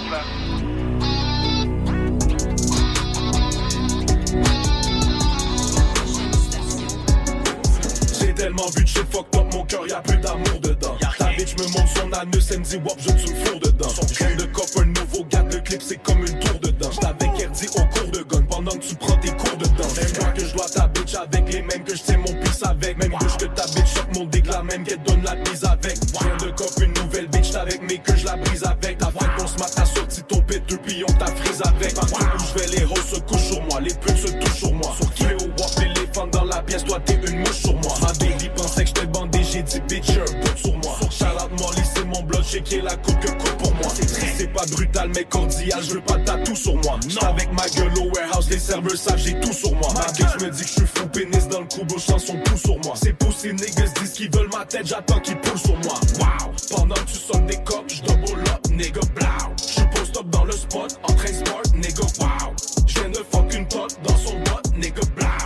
tellement 8.40 8.70
vu 8.74 8.84
de 8.84 8.88
shit 8.88 9.04
fucked 9.12 9.36
up, 9.36 9.52
mon 9.52 9.64
cœur 9.64 9.86
y'a 9.86 10.00
plus 10.00 10.16
d'amour 10.16 10.60
dedans. 10.62 10.96
Ta 11.18 11.26
bitch 11.36 11.56
me 11.58 11.64
montre 11.76 11.92
son 11.94 12.10
anus, 12.12 12.50
elle 12.50 12.60
me 12.60 12.64
dit 12.64 12.76
wop, 12.76 12.96
je 12.98 13.10
te 13.10 13.34
four 13.44 13.60
dedans. 13.60 13.88
J'viens 14.12 14.34
de 14.36 14.44
cop 14.44 14.66
un 14.78 14.84
nouveau 14.86 15.24
gars, 15.24 15.44
le 15.52 15.60
clip 15.60 15.82
c'est 15.82 16.02
comme 16.02 16.20
une 16.20 16.38
tour 16.38 16.58
dedans. 16.60 16.90
J't'avais 16.90 17.48
dit 17.52 17.68
au 17.76 17.84
cours 17.92 18.10
de 18.10 18.22
gun 18.22 18.42
pendant 18.48 18.72
que 18.72 18.78
tu 18.78 18.94
prends 18.94 19.16
tes 19.18 19.32
cours 19.32 19.56
dedans. 19.58 19.90
Même 19.94 20.12
moi 20.20 20.32
que 20.34 20.40
je 20.40 20.54
dois 20.54 20.68
ta 20.70 20.86
bitch 20.88 21.14
avec 21.14 21.52
les 21.52 21.62
mêmes 21.62 21.84
que 21.84 21.94
je 21.94 22.02
tiens 22.02 22.16
mon 22.16 22.32
pisse 22.40 22.62
avec. 22.62 22.96
Même 22.96 23.10
bouche 23.10 23.36
que 23.36 23.44
ta 23.44 23.66
bitch 23.66 23.94
choque 23.94 24.16
mon 24.16 24.24
dick, 24.24 24.46
la 24.46 24.62
même 24.62 24.84
qu'elle 24.84 25.02
donne 25.02 25.22
la 25.22 25.34
bise 25.34 25.64
avec. 25.64 25.98
J'viens 26.18 26.36
de 26.38 26.50
cop 26.56 26.70
une 26.80 26.94
nouvelle 26.94 27.28
bitch, 27.28 27.54
avec 27.54 27.82
mais 27.82 27.98
que 27.98 28.16
je 28.16 28.24
la 28.24 28.36
brise 28.36 28.64
avec. 28.64 28.96
Ta 28.96 29.06
fait 29.06 29.30
qu'on 29.36 29.46
se 29.46 29.58
mate, 29.58 29.72
t'as 29.76 29.84
sorti 29.84 30.22
ton 30.22 30.40
péteux, 30.40 30.78
puis 30.82 31.04
on 31.06 31.12
t'a 31.12 31.26
frise 31.26 31.60
avec. 31.62 31.94
Partout 31.94 32.24
où 32.24 32.38
je 32.38 32.58
vais, 32.58 32.78
les 32.78 32.84
roses 32.84 33.04
se 33.04 33.20
couchent 33.20 33.50
sur 33.52 33.62
moi, 33.64 33.80
les 33.82 33.92
putes 33.92 34.16
se 34.16 34.32
touchent 34.32 34.60
sur 34.60 34.72
moi. 34.72 34.94
Sur 34.98 35.12
qui? 35.12 35.24
Au 35.24 35.44
wop, 35.60 35.89
l'éléphant 36.10 36.26
dans 36.28 36.44
la 36.44 36.62
pièce, 36.62 36.84
toi 36.84 36.98
t'es 37.04 37.14
une 37.14 37.40
mouche 37.40 37.60
sur 37.62 37.74
moi. 37.74 37.94
Ma 38.02 38.12
baby 38.14 38.50
pensait 38.56 38.82
que 38.82 38.88
j'étais 38.88 39.06
bandé, 39.06 39.40
j'ai 39.42 39.62
dit 39.62 39.80
bitch, 39.88 40.10
un 40.10 40.40
bout 40.40 40.56
sur 40.56 40.76
moi. 40.78 40.98
Charlotte 41.10 41.50
Molly, 41.60 41.82
c'est 41.94 42.04
mon 42.04 42.22
blood, 42.22 42.44
j'ai 42.50 42.62
qui 42.62 42.76
est 42.76 42.82
la 42.82 42.96
coupe 42.96 43.18
que 43.20 43.30
coupe 43.30 43.56
pour 43.58 43.74
moi. 43.74 43.88
C'est 44.36 44.52
pas 44.52 44.64
brutal, 44.72 45.10
mais 45.14 45.24
cordial, 45.24 45.80
je 45.82 45.94
veux 45.94 46.00
pas 46.00 46.18
tatou 46.18 46.54
sur 46.54 46.74
moi. 46.76 46.98
J'suis 47.06 47.24
avec 47.24 47.52
ma 47.52 47.68
gueule 47.68 47.92
au 47.98 48.10
warehouse, 48.14 48.48
les 48.50 48.58
serveurs 48.58 48.96
savent, 48.96 49.18
j'ai 49.18 49.38
tout 49.40 49.52
sur 49.52 49.72
moi. 49.72 49.88
Ma 49.94 50.12
bitch 50.12 50.42
me 50.42 50.50
dit 50.50 50.62
que 50.62 50.68
je 50.68 50.72
suis 50.72 50.86
fou, 50.86 51.06
pénis 51.08 51.48
dans 51.48 51.60
le 51.60 51.66
cou, 51.66 51.84
bouche 51.84 52.06
sans 52.06 52.18
son 52.18 52.36
pouce 52.38 52.62
sur 52.62 52.78
moi. 52.84 52.94
C'est 52.96 53.14
ces 53.40 53.52
niggas 53.54 53.88
disent 54.00 54.12
qu'ils 54.12 54.30
veulent 54.30 54.50
ma 54.52 54.66
tête, 54.66 54.86
j'attends 54.86 55.20
qu'ils 55.20 55.38
poussent 55.38 55.62
sur 55.62 55.76
moi. 55.78 55.94
Wow, 56.18 56.52
pendant 56.76 56.94
que 56.94 57.06
tu 57.06 57.16
sonnes 57.16 57.46
des 57.46 57.56
coques, 57.64 57.88
j'double 57.88 58.42
up, 58.48 58.70
nigga, 58.70 59.00
blow. 59.14 59.54
J'suis 59.56 59.86
post 59.94 60.16
up 60.18 60.28
dans 60.28 60.44
le 60.44 60.52
spot, 60.52 61.00
en 61.04 61.12
train 61.14 61.32
sport, 61.32 61.62
nigga, 61.74 62.02
wow. 62.18 62.52
J'viens 62.86 63.08
de 63.08 63.24
fuck 63.32 63.54
une 63.54 63.66
tote 63.68 63.98
dans 64.02 64.16
son 64.16 64.34
bot, 64.40 64.76
nigga, 64.76 65.00
blow. 65.16 65.39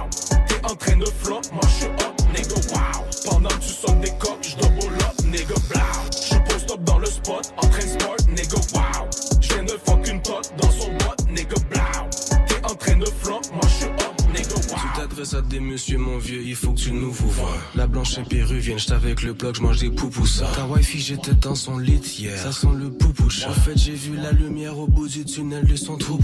Train 0.94 1.02
de 1.02 1.10
flop, 1.10 1.40
moi 1.52 1.60
j'suis 1.66 1.86
up, 1.86 2.14
nigga, 2.28 2.54
wow. 2.72 3.04
Pendant 3.28 3.48
que 3.48 3.54
tu 3.54 3.68
sonnes 3.68 4.00
des 4.00 4.10
coques, 4.10 4.38
j'double 4.42 4.94
up, 5.00 5.24
nigga, 5.24 5.54
blow. 5.68 5.80
J'suis 6.12 6.38
post 6.48 6.70
up 6.70 6.84
dans 6.84 6.98
le 7.00 7.06
spot, 7.06 7.52
en 7.56 7.66
train 7.66 7.80
sport, 7.80 8.16
nigga, 8.28 8.56
wow. 8.72 9.08
J'viens 9.40 9.64
de 9.64 9.76
fuck 9.84 10.06
une 10.06 10.22
tote 10.22 10.52
dans 10.56 10.70
son 10.70 10.92
bot, 10.92 11.16
nigga, 11.30 11.56
blow. 11.68 12.36
T'es 12.46 12.64
en 12.64 12.74
train 12.76 12.96
de 12.96 13.06
flop, 13.06 13.40
moi 13.52 13.62
j'suis 13.66 13.86
up, 13.86 14.14
nigga, 14.28 14.54
wow. 14.54 14.78
Tu 14.82 15.00
t'adresses 15.00 15.34
à 15.34 15.40
des 15.40 15.58
messieurs, 15.58 15.98
mon 15.98 16.18
vieux, 16.18 16.42
il 16.44 16.54
faut 16.54 16.70
que 16.70 16.78
tu 16.78 16.92
nous 16.92 17.10
vous 17.10 17.30
vois. 17.30 17.58
La 17.74 17.88
blanche 17.88 18.16
est 18.18 18.28
péruvienne, 18.28 18.78
j'étais 18.78 18.92
avec 18.92 19.22
le 19.22 19.32
bloc, 19.32 19.56
j'mange 19.56 19.80
des 19.80 19.90
poupoussas. 19.90 20.52
Ta 20.54 20.64
wifi, 20.68 21.00
j'étais 21.00 21.34
dans 21.34 21.56
son 21.56 21.76
lit 21.76 22.02
hier. 22.20 22.38
Ça 22.38 22.52
sent 22.52 22.68
le 22.72 22.92
poupoucha. 22.92 23.50
En 23.50 23.54
fait, 23.54 23.76
j'ai 23.76 23.94
vu 23.94 24.14
la 24.14 24.30
lumière 24.30 24.78
au 24.78 24.86
bout 24.86 25.08
du 25.08 25.24
tunnel 25.24 25.64
de 25.64 25.74
son 25.74 25.96
trou 25.96 26.18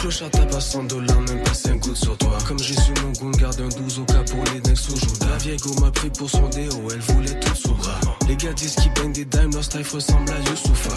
Clochard 0.00 0.30
pas 0.30 0.60
100 0.60 0.84
dollars, 0.84 1.20
même 1.20 1.42
pas 1.42 1.52
5 1.52 1.78
gouttes 1.78 1.96
sur 1.96 2.16
toi. 2.16 2.38
Comme 2.48 2.58
j'ai 2.58 2.72
su 2.72 2.92
mon 3.02 3.12
goût, 3.12 3.30
garde 3.38 3.60
un 3.60 3.68
12 3.68 3.98
au 3.98 4.04
cas 4.04 4.22
pour 4.30 4.42
les 4.44 4.60
necks 4.62 4.78
sous 4.78 4.96
joue. 4.96 5.12
La 5.28 5.36
vieille 5.36 5.58
go 5.58 5.74
m'a 5.78 5.90
pris 5.90 6.08
pour 6.08 6.30
son 6.30 6.48
déo, 6.48 6.72
elle 6.90 7.00
voulait 7.00 7.38
tout 7.38 7.54
sous 7.54 7.74
bras. 7.74 8.00
Les 8.26 8.34
gars 8.34 8.54
disent 8.54 8.76
qu'ils 8.76 8.94
baignent 8.94 9.12
des 9.12 9.26
dimes, 9.26 9.50
leur 9.52 9.62
style 9.62 9.84
ressemble 9.92 10.32
à 10.32 10.38
Youssoufa. 10.48 10.94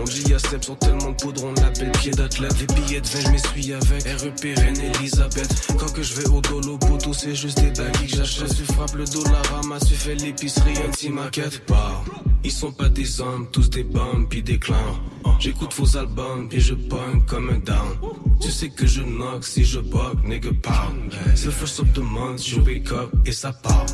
On 0.00 0.04
dit 0.04 0.22
y'a 0.30 0.38
Step 0.38 0.62
tellement 0.80 1.10
de 1.10 1.16
poudre, 1.16 1.44
on 1.44 1.52
l'appelle 1.60 1.92
pied 1.92 2.10
d'athlète. 2.12 2.54
Les 2.58 2.74
billets 2.74 3.00
de 3.02 3.06
vin, 3.06 3.20
je 3.20 3.28
m'essuie 3.28 3.72
avec 3.74 4.04
REP, 4.04 4.58
Reine 4.58 4.80
Elisabeth. 4.94 5.68
Quand 5.78 5.92
que 5.92 6.02
je 6.02 6.14
vais 6.14 6.28
au 6.28 6.40
dolo, 6.40 6.78
poteau, 6.78 7.12
c'est 7.12 7.34
juste 7.34 7.60
des 7.60 7.70
baguilles 7.70 8.08
que 8.08 8.16
j'achète. 8.16 8.56
Tu 8.56 8.64
frappes 8.72 8.94
le 8.94 9.04
dollar, 9.04 9.42
ramasse, 9.52 9.86
tu 9.86 9.94
fais 9.94 10.14
l'épicerie, 10.14 10.78
un 10.86 10.90
petit 10.90 11.10
maquette. 11.10 11.60
Bah, 11.68 12.02
ils 12.44 12.52
sont 12.52 12.72
pas 12.72 12.88
des 12.88 13.20
hommes, 13.20 13.46
tous 13.52 13.68
des 13.70 13.84
bombes, 13.84 14.26
puis 14.28 14.42
des 14.42 14.58
clowns. 14.58 14.98
J'écoute 15.38 15.72
vos 15.76 15.96
albums, 15.96 16.48
puis 16.48 16.60
je 16.60 16.74
punk 16.74 17.26
comme 17.26 17.50
un 17.50 17.58
down. 17.58 17.96
Tu 18.40 18.50
sais 18.50 18.68
que 18.68 18.86
je 18.86 19.02
knock 19.02 19.44
si 19.44 19.64
je 19.64 19.80
bug, 19.80 20.24
nigga 20.24 20.50
pound. 20.62 21.12
C'est 21.34 21.46
le 21.46 21.50
first 21.52 21.80
of 21.80 21.92
the 21.92 21.98
month, 21.98 22.42
je 22.44 22.60
wake 22.60 22.90
up 22.92 23.10
et 23.26 23.32
ça 23.32 23.52
part. 23.52 23.86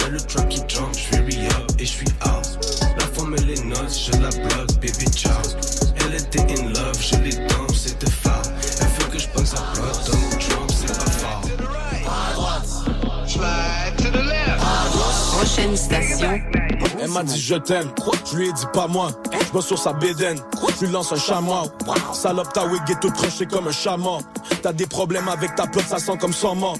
Y'a 0.00 0.08
le 0.08 0.20
truck 0.20 0.48
qui 0.48 0.60
jump, 0.68 0.92
je 0.92 0.98
suis 0.98 1.16
re-up 1.16 1.70
et 1.78 1.84
je 1.84 1.90
suis 1.90 2.06
out. 2.26 2.46
La 2.98 3.06
femme 3.06 3.34
elle 3.38 3.50
est 3.50 3.64
nuts, 3.64 3.74
je 4.06 4.12
la 4.12 4.28
bloque, 4.28 4.74
baby 4.80 5.06
ciao. 5.10 5.42
Elle 5.96 6.14
était 6.14 6.42
in 6.42 6.68
love, 6.68 7.00
je 7.00 7.16
les 7.22 7.46
dump, 7.48 7.70
c'était 7.74 8.10
fort. 8.10 8.42
Elle 8.80 8.86
veut 8.86 9.12
que 9.12 9.18
je 9.18 9.28
pense 9.28 9.50
sa 9.50 9.62
blood, 9.72 9.96
Donald 10.06 10.38
Trump, 10.38 10.70
c'est 10.70 10.98
pas 10.98 11.10
fort. 11.10 11.42
Prochaine 15.36 15.76
station. 15.76 16.40
Elle 17.04 17.10
m'a 17.10 17.22
dit 17.22 17.38
je 17.38 17.54
t'aime, 17.54 17.90
je 18.30 18.36
lui 18.36 18.48
ai 18.48 18.52
dit 18.52 18.66
pas 18.72 18.86
moi. 18.88 19.10
Sur 19.60 19.78
sa 19.78 19.92
bédaine, 19.92 20.38
je 20.80 20.84
lui 20.84 20.92
lance 20.92 21.12
un 21.12 21.16
chamois. 21.16 21.64
Salope, 22.12 22.52
ta 22.52 22.66
wig 22.66 22.82
est 22.90 23.00
toute 23.00 23.14
crochée 23.14 23.46
comme 23.46 23.68
un 23.68 23.72
chaman. 23.72 24.20
T'as 24.62 24.72
des 24.72 24.86
problèmes 24.86 25.28
avec 25.28 25.54
ta 25.54 25.66
plot, 25.66 25.82
ça 25.88 25.98
sent 25.98 26.18
comme 26.18 26.32
son 26.32 26.56
mort. 26.56 26.76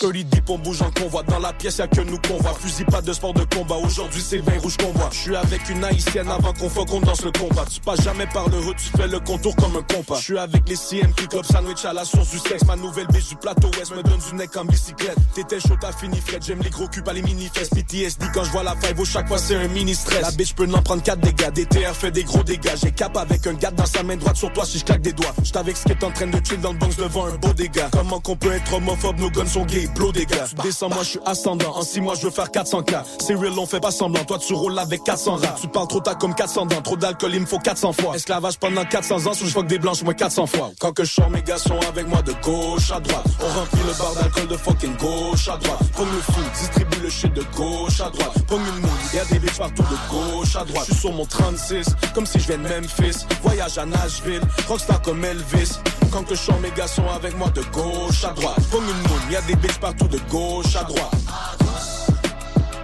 Curly 0.00 0.24
dip, 0.24 0.48
on 0.48 0.58
bouge 0.58 0.82
en 0.82 0.90
convoi. 0.90 1.22
Dans 1.24 1.38
la 1.38 1.52
pièce, 1.52 1.78
y'a 1.78 1.86
que 1.86 2.00
nous 2.00 2.18
qu'on 2.26 2.38
voit. 2.38 2.54
Fusil, 2.54 2.84
pas 2.84 3.02
de 3.02 3.12
sport 3.12 3.34
de 3.34 3.44
combat. 3.54 3.76
Aujourd'hui, 3.76 4.22
c'est 4.26 4.38
vin 4.38 4.58
rouge 4.60 4.76
qu'on 4.76 4.92
voit. 4.92 5.10
Je 5.12 5.18
suis 5.18 5.36
avec 5.36 5.68
une 5.68 5.84
haïtienne 5.84 6.28
avant 6.28 6.52
qu'on 6.52 6.68
faut 6.68 6.84
qu'on 6.84 7.00
danse 7.00 7.22
le 7.22 7.32
combat. 7.32 7.64
Tu 7.70 7.80
passes 7.80 8.02
jamais 8.02 8.26
par 8.26 8.48
le 8.48 8.58
haut, 8.58 8.74
tu 8.74 8.96
fais 8.96 9.08
le 9.08 9.20
contour 9.20 9.54
comme 9.56 9.76
un 9.76 9.94
compas. 9.94 10.16
Je 10.16 10.24
suis 10.24 10.38
avec 10.38 10.68
les 10.68 10.76
CM 10.76 11.12
qui 11.12 11.28
club 11.28 11.44
sandwich 11.44 11.84
à 11.84 11.92
la 11.92 12.04
source 12.04 12.30
du 12.30 12.38
sexe. 12.38 12.64
Ma 12.64 12.76
nouvelle 12.76 13.06
biche 13.08 13.28
du 13.28 13.36
plateau 13.36 13.68
ouest 13.78 13.94
me 13.94 14.02
donne 14.02 14.20
du 14.28 14.34
neck 14.34 14.56
en 14.56 14.64
bicyclette. 14.64 15.18
T'étais 15.34 15.60
chaud, 15.60 15.76
t'as 15.80 15.92
fini 15.92 16.20
fret. 16.20 16.38
J'aime 16.40 16.60
les 16.62 16.70
gros 16.70 16.88
cubes, 16.88 17.04
pas 17.04 17.12
les 17.12 17.22
mini-fesses. 17.22 17.70
PTSD 17.70 18.26
quand 18.32 18.44
je 18.44 18.50
vois 18.50 18.62
la 18.62 18.74
five, 18.76 19.04
chaque 19.04 19.28
fois 19.28 19.38
c'est 19.38 19.56
un 19.56 19.68
mini-stress. 19.68 20.22
La 20.22 20.30
bitch 20.30 20.54
peut 20.54 20.66
n'en 20.66 20.82
prendre 20.82 21.02
4 21.02 21.20
dégâts. 21.20 21.50
DTR 21.52 21.94
fait 22.06 22.12
des 22.12 22.24
gros 22.24 22.42
dégâts. 22.42 22.76
J'ai 22.82 22.92
cap 22.92 23.16
avec 23.16 23.46
un 23.46 23.54
gars 23.54 23.70
dans 23.70 23.86
sa 23.86 24.02
main 24.02 24.16
droite 24.16 24.36
sur 24.36 24.52
toi 24.52 24.64
si 24.64 24.78
je 24.78 24.84
claque 24.84 25.02
des 25.02 25.12
doigts. 25.12 25.34
J'suis 25.42 25.56
avec 25.56 25.76
ce 25.76 25.84
qui 25.84 25.92
est 25.92 26.04
en 26.04 26.10
train 26.10 26.26
de 26.26 26.38
chill 26.44 26.60
dans 26.60 26.72
le 26.72 26.78
box 26.78 26.96
devant 26.96 27.26
un 27.26 27.36
beau 27.36 27.52
dégât. 27.52 27.88
Comment 27.92 28.20
qu'on 28.20 28.36
peut 28.36 28.52
être 28.52 28.74
homophobe, 28.74 29.18
nos 29.18 29.30
guns 29.30 29.46
sont 29.46 29.64
gays, 29.64 29.88
blow 29.94 30.12
des 30.12 30.26
gars. 30.26 30.44
Tu 30.48 30.54
descends, 30.62 30.88
moi 30.88 31.02
je 31.02 31.10
suis 31.10 31.20
ascendant. 31.26 31.76
En 31.76 31.82
6 31.82 32.00
mois 32.00 32.14
je 32.14 32.22
veux 32.22 32.30
faire 32.30 32.50
400 32.50 32.82
k. 32.82 32.94
C'est 33.18 33.34
real, 33.34 33.58
on 33.58 33.66
fait 33.66 33.80
pas 33.80 33.90
semblant. 33.90 34.24
Toi 34.24 34.38
tu 34.38 34.54
roules 34.54 34.78
avec 34.78 35.02
400 35.04 35.36
rats. 35.36 35.56
Tu 35.60 35.68
parles 35.68 35.88
trop 35.88 36.00
tard 36.00 36.18
comme 36.18 36.34
400 36.34 36.66
dents. 36.66 36.82
Trop 36.82 36.96
d'alcool, 36.96 37.34
il 37.34 37.40
me 37.40 37.46
faut 37.46 37.58
400 37.58 37.92
fois. 37.92 38.14
Esclavage 38.14 38.58
pendant 38.58 38.84
400 38.84 39.26
ans, 39.26 39.34
sous 39.34 39.46
je 39.46 39.52
fuck 39.52 39.66
des 39.66 39.78
blanches, 39.78 40.02
moi 40.02 40.14
400 40.14 40.46
fois. 40.46 40.70
Quand 40.80 40.92
que 40.92 41.04
je 41.04 41.12
sors, 41.12 41.30
mes 41.30 41.42
gars 41.42 41.58
sont 41.58 41.78
avec 41.88 42.06
moi 42.06 42.22
de 42.22 42.32
gauche 42.44 42.90
à 42.92 43.00
droite. 43.00 43.26
On 43.40 43.58
remplit 43.58 43.80
le 43.86 43.98
bar 43.98 44.14
d'alcool 44.14 44.48
de 44.48 44.56
fucking 44.56 44.96
gauche 44.96 45.48
à 45.48 45.56
droite. 45.56 45.80
Prends 45.92 46.04
le 46.04 46.32
fou, 46.32 46.40
distribue 46.58 47.02
le 47.02 47.10
shit 47.10 47.32
de 47.32 47.42
gauche 47.56 48.00
à 48.00 48.10
droite. 48.10 48.32
Prends 48.46 48.58
une 48.58 48.80
moule, 48.80 48.90
y'a 49.14 49.24
des 49.24 49.38
bitches 49.38 49.58
partout 49.58 49.82
de 49.82 50.10
gauche 50.10 50.56
à 50.56 50.64
droite. 50.64 50.84
Je 50.88 50.92
suis 50.92 51.00
sur 51.00 51.12
mon 51.12 51.24
36, 51.24 51.85
comme 52.14 52.26
si 52.26 52.38
je 52.40 52.48
viens 52.48 52.58
de 52.58 52.68
Memphis. 52.68 53.26
Voyage 53.42 53.78
à 53.78 53.86
Nashville, 53.86 54.42
rockstar 54.68 55.00
comme 55.02 55.24
Elvis. 55.24 55.78
Quand 56.10 56.24
que 56.24 56.34
je 56.34 56.40
sors, 56.40 56.60
mes 56.60 56.70
gars 56.70 56.86
sont 56.86 57.08
avec 57.08 57.36
moi 57.36 57.50
de 57.50 57.62
gauche 57.72 58.24
à 58.24 58.32
droite. 58.32 58.56
Prends 58.70 58.80
une 58.80 59.08
moule, 59.08 59.32
y'a 59.32 59.40
des 59.42 59.56
bitches 59.56 59.78
partout 59.78 60.08
de 60.08 60.18
gauche 60.30 60.74
à 60.76 60.84
droite. 60.84 61.14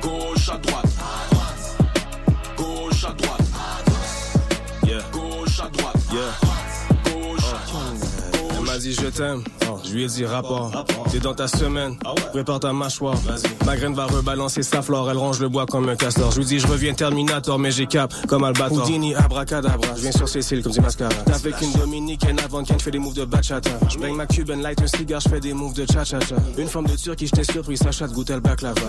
Gauche 0.03 0.49
à 0.49 0.59
droite. 0.59 0.92
Dit 8.93 9.01
je 9.03 9.09
t'aime, 9.09 9.43
je 9.85 9.93
lui 9.93 10.05
ai 10.05 10.07
dit 10.07 10.25
rapport. 10.25 10.71
T'es 11.11 11.19
dans 11.19 11.35
ta 11.35 11.49
semaine, 11.49 11.97
prépare 12.33 12.61
ta 12.61 12.73
mâchoire. 12.73 13.17
Ma 13.65 13.77
graine 13.77 13.95
va 13.95 14.07
rebalancer 14.07 14.63
sa 14.63 14.83
flore, 14.83 15.11
elle 15.11 15.19
range 15.19 15.41
le 15.41 15.49
bois 15.49 15.67
comme 15.67 15.89
un 15.89 15.97
castor. 15.97 16.31
Je 16.33 16.39
lui 16.39 16.45
dis 16.45 16.59
je 16.59 16.67
reviens 16.67 16.95
Terminator, 16.95 17.59
mais 17.59 17.71
j'ai 17.71 17.87
cap 17.87 18.13
comme 18.29 18.45
Albator. 18.45 18.85
Houdini, 18.85 19.15
abracadabra, 19.15 19.95
je 19.97 20.03
viens 20.03 20.13
sur 20.13 20.29
Cécile 20.29 20.63
comme 20.63 20.73
du 20.73 20.81
mascara. 20.81 21.11
T'as 21.25 21.35
avec 21.35 21.61
une 21.61 21.73
dominicaine 21.73 22.39
avant 22.41 22.63
qu'elle 22.63 22.81
fait 22.81 22.91
des 22.91 22.99
moves 22.99 23.15
de 23.15 23.25
bachata. 23.25 23.71
Je 23.89 23.99
ma 23.99 24.27
Cuban 24.27 24.57
light, 24.57 24.81
un 24.83 24.87
cigare, 24.87 25.21
je 25.21 25.29
fais 25.29 25.41
des 25.41 25.53
moves 25.53 25.75
de 25.75 25.87
cha-cha-cha. 25.91 26.37
Une 26.59 26.69
forme 26.69 26.87
de 26.87 26.97
turc 26.97 27.17
qui 27.17 27.27
j'étais 27.27 27.45
surpris, 27.45 27.77
sa 27.77 27.93
chatte 27.93 28.13
goûter 28.13 28.35
le 28.35 28.41
baklava. 28.41 28.81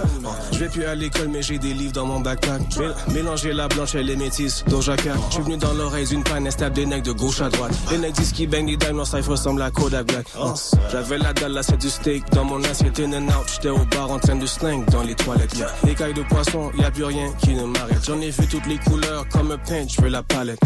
Je 0.51 0.59
vais 0.59 0.69
plus 0.69 0.85
à 0.85 0.95
l'école, 0.95 1.29
mais 1.29 1.41
j'ai 1.41 1.59
des 1.59 1.73
livres 1.73 1.93
dans 1.93 2.05
mon 2.05 2.19
backpack. 2.19 2.61
Je 2.71 2.79
vais 2.79 2.93
mélanger 3.13 3.53
la 3.53 3.67
blanche 3.67 3.95
et 3.95 4.03
les 4.03 4.15
métis, 4.15 4.63
Doja 4.67 4.97
Cat. 4.97 5.15
Je 5.29 5.35
suis 5.35 5.43
venu 5.43 5.57
dans 5.57 5.73
l'oreille 5.73 6.07
d'une 6.07 6.23
panne, 6.23 6.47
tape 6.49 6.73
des 6.73 6.85
necks 6.85 7.03
de 7.03 7.11
gauche 7.11 7.41
à 7.41 7.49
droite. 7.49 7.73
Les 7.91 7.97
necks 7.97 8.15
disent 8.15 8.31
qu'ils 8.31 8.49
baignent 8.49 8.65
des 8.67 8.77
dimes, 8.77 8.97
leur 8.97 9.25
ressemble 9.27 9.61
à 9.61 9.71
j'avais 10.91 11.17
la 11.19 11.33
dalle, 11.33 11.53
là 11.53 11.63
c'est 11.63 11.77
du 11.77 11.89
steak. 11.89 12.23
Dans 12.31 12.45
mon 12.45 12.63
assiette, 12.63 12.99
in 12.99 13.13
and 13.13 13.27
out. 13.27 13.45
J'étais 13.53 13.69
au 13.69 13.85
bar 13.85 14.09
en 14.09 14.19
train 14.19 14.35
de 14.35 14.45
sling 14.45 14.85
dans 14.85 15.03
les 15.03 15.15
toilettes. 15.15 15.55
Yeah. 15.55 15.67
Les 15.83 15.93
cailles 15.93 16.13
de 16.13 16.23
poisson, 16.23 16.71
y 16.77 16.83
a 16.83 16.89
plus 16.91 17.03
rien 17.03 17.31
qui 17.39 17.53
ne 17.53 17.63
m'arrête. 17.65 18.03
J'en 18.05 18.19
ai 18.19 18.31
vu 18.31 18.47
toutes 18.47 18.65
les 18.65 18.77
couleurs, 18.77 19.27
comme 19.29 19.51
un 19.51 19.57
paint, 19.57 19.85
je 19.87 20.05
la 20.05 20.23
palette. 20.23 20.59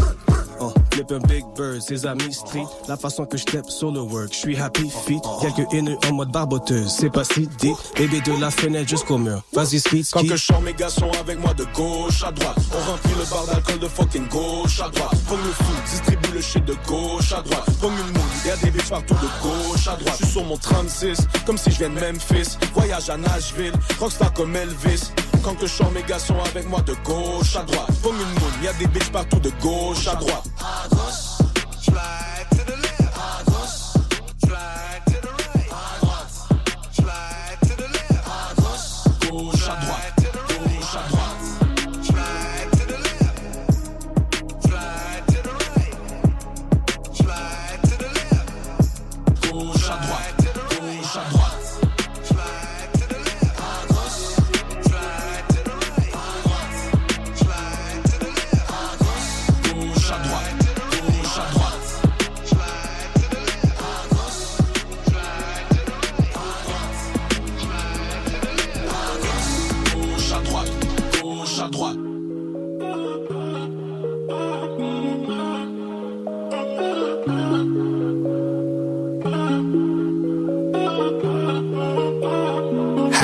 Oh, 0.59 0.73
un 1.11 1.19
Big 1.27 1.45
Bird, 1.55 1.79
ses 1.81 2.07
amis 2.07 2.33
street. 2.33 2.65
La 2.87 2.97
façon 2.97 3.25
que 3.25 3.37
je 3.37 3.45
tape 3.45 3.69
sur 3.69 3.91
le 3.91 4.01
work, 4.01 4.33
je 4.33 4.59
happy 4.59 4.89
feet. 4.89 5.21
Quelques 5.41 5.71
haineux 5.73 5.97
en 6.09 6.13
mode 6.13 6.31
barboteuse, 6.31 6.91
c'est 6.91 7.11
pas 7.11 7.23
si 7.23 7.47
deep. 7.59 7.75
Bébé 7.95 8.21
de 8.21 8.39
la 8.41 8.49
fenêtre 8.49 8.89
jusqu'au 8.89 9.17
mur, 9.17 9.43
vas-y 9.53 9.79
speed, 9.79 10.05
Quand 10.11 10.27
que 10.27 10.35
je 10.35 10.53
mes 10.63 10.73
gars 10.73 10.89
sont 10.89 11.11
avec 11.19 11.39
moi 11.39 11.53
de 11.53 11.65
gauche 11.75 12.23
à 12.23 12.31
droite. 12.31 12.57
On 12.73 12.91
remplit 12.91 13.13
le 13.17 13.29
bar 13.29 13.45
d'alcool 13.45 13.79
de 13.79 13.87
fucking 13.87 14.27
gauche 14.27 14.79
à 14.79 14.89
droite. 14.89 15.15
Comme 15.29 15.39
le 15.43 15.51
fou, 15.51 15.73
distribue 15.85 16.33
le 16.33 16.41
shit 16.41 16.65
de 16.65 16.75
gauche 16.87 17.31
à 17.33 17.41
droite. 17.41 17.65
Comme 17.79 17.93
une 17.93 18.13
moule, 18.13 18.31
y'a 18.45 18.55
des 18.57 18.71
bitches 18.71 18.89
partout 18.89 19.15
de 19.21 19.27
gauche 19.41 19.87
à 19.87 19.95
droite. 19.95 20.17
Je 20.19 20.25
suis 20.25 20.33
sur 20.33 20.43
mon 20.43 20.57
36, 20.57 21.17
comme 21.45 21.57
si 21.57 21.71
je 21.71 21.77
viens 21.79 21.89
de 21.89 21.99
Memphis. 21.99 22.57
Voyage 22.73 23.09
à 23.09 23.17
Nashville, 23.17 23.73
rockstar 23.99 24.33
comme 24.33 24.55
Elvis. 24.55 25.11
Quand 25.43 25.55
que 25.55 25.67
je 25.67 25.71
chante, 25.73 25.93
mes 25.93 26.03
gars 26.03 26.19
sont 26.19 26.39
avec 26.39 26.67
moi 26.67 26.81
de 26.81 26.93
gauche 27.05 27.55
à 27.55 27.63
droite. 27.63 27.87
Comme 28.03 28.15
une 28.15 28.33
moune, 28.39 28.63
y'a 28.63 28.73
des 28.73 28.87
bitches 28.87 29.11
partout 29.11 29.39
de 29.39 29.51
gauche 29.61 30.07
à 30.07 30.15
droite. 30.15 30.43
À 30.59 30.87
to 30.89 32.63
the 32.63 32.75
left. 32.75 33.01
À 33.15 33.43
to 33.45 33.51
the 35.21 35.31
right. 35.31 35.71
À 35.71 35.99
droite, 36.01 36.47
to 37.61 37.75
the 37.75 37.87
left. 37.93 38.27
À 38.27 39.29
gauche 39.29 39.63
à 39.69 39.85
droite. 39.85 39.96
Have 71.67 71.75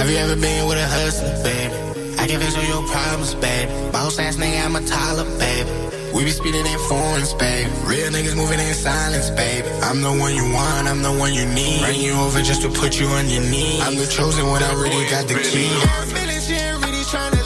you 0.10 0.18
ever 0.18 0.36
been 0.36 0.68
with 0.68 0.78
a 0.78 0.88
hustler, 0.88 1.32
baby? 1.44 1.74
I 2.20 2.28
can 2.28 2.42
fix 2.42 2.58
all 2.58 2.64
your 2.64 2.86
problems, 2.90 3.34
baby. 3.36 3.72
Boss 3.94 4.20
ass 4.20 4.36
nigga, 4.36 4.66
I'm 4.66 4.76
a 4.76 4.82
toddler, 4.82 5.24
baby. 5.40 5.70
We 6.14 6.26
be 6.26 6.32
speeding 6.32 6.66
in 6.66 6.80
foreigns, 6.80 7.34
baby. 7.36 7.72
Real 7.86 8.12
niggas 8.12 8.36
moving 8.36 8.60
in 8.60 8.74
silence, 8.74 9.30
baby. 9.30 9.70
I'm 9.84 10.02
the 10.02 10.12
one 10.12 10.36
you 10.36 10.44
want, 10.52 10.90
I'm 10.90 11.02
the 11.02 11.14
one 11.14 11.34
you 11.34 11.46
need. 11.46 11.80
Bring 11.80 12.02
you 12.02 12.14
over 12.16 12.42
just 12.42 12.62
to 12.64 12.70
put 12.70 13.00
you 13.00 13.08
on 13.08 13.30
your 13.30 13.42
knees. 13.42 13.80
I'm 13.82 13.96
the 13.96 14.06
chosen 14.06 14.48
one, 14.48 14.62
I 14.62 14.74
really 14.74 15.10
got 15.10 15.30
the 15.30 15.36
key. 15.36 15.70
Feeling 16.12 16.42
she 16.42 16.56
ain't 16.56 16.86
really 16.86 17.06
trying 17.06 17.43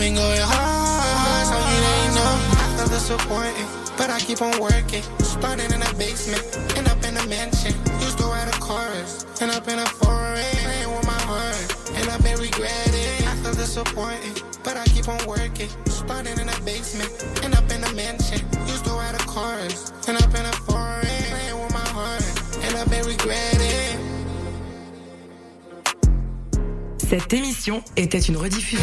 emo. 0.00 0.04
i 0.04 0.08
been 0.08 0.14
going 0.14 0.40
hard, 0.42 1.46
so 1.46 1.56
you 1.56 1.80
ain't 1.96 2.14
know. 2.14 2.34
I 2.60 2.66
feel 2.76 2.88
disappointed, 2.88 3.66
but 3.96 4.10
I 4.10 4.20
keep 4.20 4.42
on 4.42 4.58
working. 4.60 5.02
Starting 5.24 5.70
in 5.72 5.82
a 5.82 5.94
basement, 5.94 6.42
end 6.76 6.88
up 6.88 7.02
in 7.04 7.16
a 7.16 7.26
mansion. 7.26 7.72
Used 8.00 8.18
to 8.18 8.24
ride 8.24 8.48
a 8.48 8.58
chorus, 8.60 9.24
end 9.40 9.52
up 9.52 9.68
in 9.68 9.78
a 9.78 9.86
foreign. 9.86 10.56
Playing 10.64 10.90
with 10.90 11.06
my 11.06 11.20
heart, 11.24 11.56
and 11.96 12.08
I've 12.10 12.22
been 12.22 12.38
regretting. 12.38 13.26
I 13.26 13.34
feel 13.42 13.54
disappointed, 13.54 14.42
but 14.64 14.76
I 14.76 14.84
keep 14.84 15.08
on 15.08 15.20
working. 15.26 15.68
Starting 15.86 16.38
in 16.38 16.48
a 16.48 16.60
basement, 16.60 17.10
end 17.42 17.54
up 17.54 17.70
in 17.70 17.82
a 17.84 17.92
mansion. 17.94 18.40
Used 18.66 18.84
to 18.84 18.92
ride 18.92 19.14
a 19.14 19.24
chorus, 19.24 19.92
end 20.08 20.18
up 20.18 20.34
in 20.34 20.44
a 20.44 20.52
foreign. 20.68 21.06
Playing 21.32 21.58
with 21.62 21.72
my 21.72 21.88
heart, 21.96 22.24
and 22.64 22.76
I've 22.76 22.90
been 22.90 23.04
regretting. 23.06 23.96
Cette 27.08 27.32
émission 27.32 27.84
était 27.96 28.18
une 28.18 28.36
rediffusion. 28.36 28.82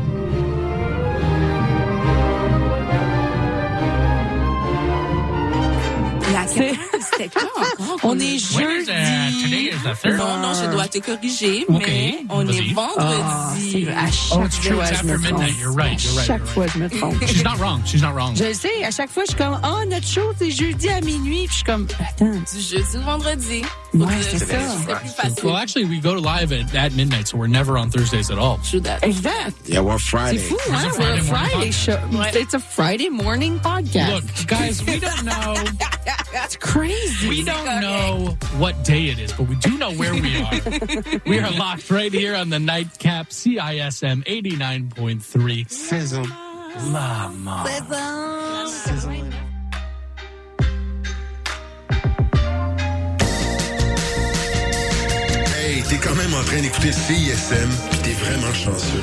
On 8.03 8.19
est 8.19 8.37
jeudi. 8.37 8.85
that? 8.85 9.31
Today 9.43 9.69
is 9.71 9.83
the 9.83 9.95
third. 9.95 10.17
Non, 10.17 10.37
non, 10.37 10.53
je 10.53 10.69
dois 10.71 10.87
te 10.87 10.99
corriger, 10.99 11.65
mais 11.69 12.19
on 12.29 12.47
est 12.47 12.73
Ah, 12.77 13.53
vendredi. 13.55 13.83
vrai, 13.85 13.93
à 13.95 14.11
chaque 14.11 14.31
Oh, 14.31 14.39
fois, 14.41 14.47
je 15.01 15.07
me 15.07 15.19
trompe. 15.19 15.41
À 16.17 16.23
chaque 16.23 16.45
fois, 16.45 16.65
je 16.67 16.77
me 16.79 16.89
trompe. 16.89 17.25
She's 17.27 17.43
not 17.43 17.55
wrong. 17.59 17.81
She's 17.85 18.01
not 18.01 18.13
wrong. 18.13 18.35
Je 18.35 18.53
sais, 18.53 18.83
à 18.83 18.91
chaque 18.91 19.09
fois, 19.11 19.23
je 19.25 19.31
suis 19.31 19.37
comme, 19.37 19.59
oh, 19.63 19.85
notre 19.89 20.07
show, 20.07 20.31
c'est 20.37 20.51
jeudi 20.51 20.89
à 20.89 21.01
minuit. 21.01 21.45
Puis 21.47 21.49
je 21.49 21.53
suis 21.55 21.63
comme, 21.63 21.87
attends. 21.99 22.25
Du 22.31 22.61
jeudi 22.61 22.97
au 22.97 23.01
vendredi. 23.01 23.61
Ouais, 23.93 24.21
c'est 24.21 24.37
ça. 24.39 24.57
Facile. 24.57 25.43
Well, 25.45 25.57
actually, 25.57 25.85
we 25.85 25.99
go 25.99 26.13
live 26.13 26.53
at, 26.53 26.73
at 26.73 26.93
midnight, 26.93 27.27
so 27.27 27.37
we're 27.37 27.47
never 27.47 27.77
on 27.77 27.89
Thursdays 27.89 28.31
at 28.31 28.37
all. 28.37 28.55
Exact. 29.03 29.67
Yeah, 29.67 29.81
we're 29.81 29.97
Friday. 29.99 30.37
C'est 30.37 30.49
fou, 30.49 30.57
We're 30.71 30.75
hein? 30.77 30.91
a 30.95 30.99
We're 30.99 31.13
a 31.13 31.17
Friday 31.17 31.21
morning 31.21 31.23
Friday 31.49 31.71
show. 31.71 31.97
podcast. 31.97 32.35
It's 32.35 32.53
a 32.53 32.59
Friday 32.59 33.09
morning 33.09 33.59
podcast. 33.59 34.13
Look, 34.13 34.47
guys, 34.47 34.81
we 34.85 34.99
don't 34.99 35.23
know. 35.25 35.55
That's 36.31 36.55
crazy. 36.55 37.27
We 37.27 37.43
don't 37.43 37.65
know 37.81 38.37
what 38.57 38.81
day 38.85 39.07
it 39.09 39.19
is, 39.19 39.33
but 39.33 39.49
we 39.49 39.55
do 39.57 39.77
know 39.77 39.91
where 39.93 40.13
we 40.13 40.37
are. 40.41 40.51
We 41.25 41.39
are 41.39 41.51
locked 41.51 41.89
right 41.91 42.11
here 42.13 42.35
on 42.35 42.49
the 42.49 42.59
nightcap 42.59 43.29
CISM 43.29 44.23
89.3. 44.25 45.69
Sizzle. 45.69 46.25
Lama. 46.91 47.65
Hey, 55.71 55.81
t'es 55.83 55.97
quand 55.99 56.13
même 56.15 56.33
en 56.33 56.43
train 56.43 56.61
d'écouter 56.61 56.91
CISM, 56.91 57.69
pis 57.91 57.97
t'es 57.99 58.11
vraiment 58.11 58.53
chanceux. 58.53 58.99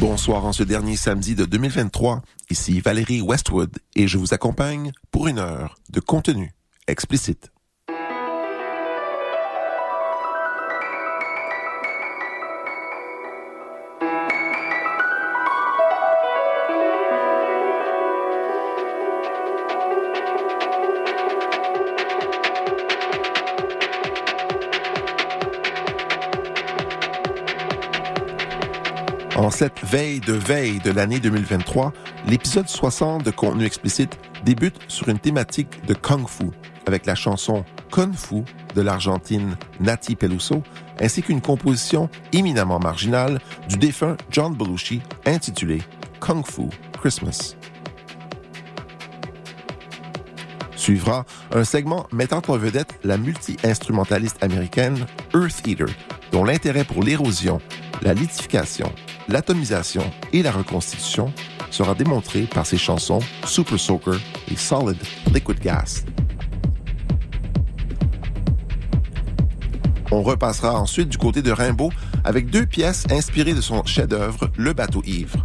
Bonsoir 0.00 0.44
en 0.44 0.52
ce 0.52 0.64
dernier 0.64 0.96
samedi 0.96 1.36
de 1.36 1.44
2023. 1.44 2.22
Ici 2.50 2.80
Valérie 2.80 3.20
Westwood 3.20 3.78
et 3.94 4.08
je 4.08 4.18
vous 4.18 4.34
accompagne 4.34 4.90
pour 5.12 5.28
une 5.28 5.38
heure 5.38 5.76
de 5.90 6.00
contenu 6.00 6.52
explicite. 6.88 7.52
Cette 29.56 29.82
veille 29.86 30.20
de 30.20 30.34
veille 30.34 30.80
de 30.80 30.90
l'année 30.90 31.18
2023, 31.18 31.94
l'épisode 32.28 32.68
60 32.68 33.24
de 33.24 33.30
Contenu 33.30 33.64
explicite 33.64 34.18
débute 34.44 34.76
sur 34.86 35.08
une 35.08 35.18
thématique 35.18 35.82
de 35.86 35.94
Kung 35.94 36.28
Fu, 36.28 36.44
avec 36.86 37.06
la 37.06 37.14
chanson 37.14 37.64
Kung 37.90 38.12
Fu 38.12 38.42
de 38.74 38.82
l'Argentine 38.82 39.56
Nati 39.80 40.14
Peluso, 40.14 40.62
ainsi 41.00 41.22
qu'une 41.22 41.40
composition 41.40 42.10
éminemment 42.34 42.78
marginale 42.78 43.40
du 43.66 43.78
défunt 43.78 44.18
John 44.30 44.54
Belushi 44.54 45.00
intitulée 45.24 45.80
Kung 46.20 46.44
Fu 46.44 46.64
Christmas. 47.00 47.56
Suivra 50.76 51.24
un 51.54 51.64
segment 51.64 52.06
mettant 52.12 52.42
en 52.48 52.58
vedette 52.58 53.00
la 53.04 53.16
multi-instrumentaliste 53.16 54.44
américaine 54.44 55.06
Earth 55.34 55.66
Eater, 55.66 55.88
dont 56.30 56.44
l'intérêt 56.44 56.84
pour 56.84 57.02
l'érosion, 57.02 57.58
la 58.02 58.12
lithification, 58.12 58.92
l'atomisation 59.28 60.02
et 60.32 60.42
la 60.42 60.52
reconstitution 60.52 61.32
sera 61.70 61.94
démontré 61.94 62.42
par 62.42 62.66
ses 62.66 62.78
chansons 62.78 63.20
Super 63.44 63.78
Soaker 63.78 64.18
et 64.50 64.56
Solid 64.56 64.98
Liquid 65.32 65.60
Gas. 65.60 66.04
On 70.12 70.22
repassera 70.22 70.80
ensuite 70.80 71.08
du 71.08 71.18
côté 71.18 71.42
de 71.42 71.50
Rimbaud 71.50 71.90
avec 72.24 72.48
deux 72.48 72.64
pièces 72.64 73.04
inspirées 73.10 73.54
de 73.54 73.60
son 73.60 73.84
chef-d'œuvre 73.84 74.50
Le 74.56 74.72
bateau 74.72 75.02
ivre. 75.04 75.44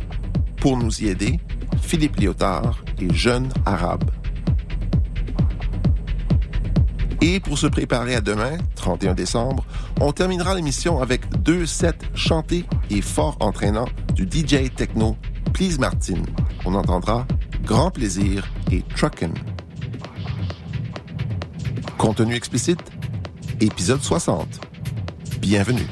Pour 0.57 0.77
nous 0.77 1.01
y 1.01 1.07
aider, 1.07 1.39
Philippe 1.81 2.19
Lyotard 2.19 2.83
et 3.01 3.11
Jeune 3.13 3.49
Arabe. 3.65 4.20
Et 7.21 7.39
pour 7.39 7.59
se 7.59 7.67
préparer 7.67 8.15
à 8.15 8.21
demain, 8.21 8.57
31 8.75 9.13
décembre, 9.13 9.63
on 9.99 10.11
terminera 10.11 10.55
l'émission 10.55 11.01
avec 11.01 11.29
deux 11.43 11.67
sets 11.67 11.99
chantés 12.15 12.65
et 12.89 13.01
fort 13.01 13.37
entraînants 13.39 13.87
du 14.15 14.23
DJ 14.23 14.73
techno 14.75 15.15
Please 15.53 15.77
Martin. 15.77 16.23
On 16.65 16.73
entendra 16.73 17.27
Grand 17.63 17.91
Plaisir 17.91 18.51
et 18.71 18.81
Truckin'. 18.95 19.35
Contenu 21.99 22.33
explicite, 22.33 22.81
épisode 23.59 24.01
60. 24.01 24.47
Bienvenue. 25.39 25.87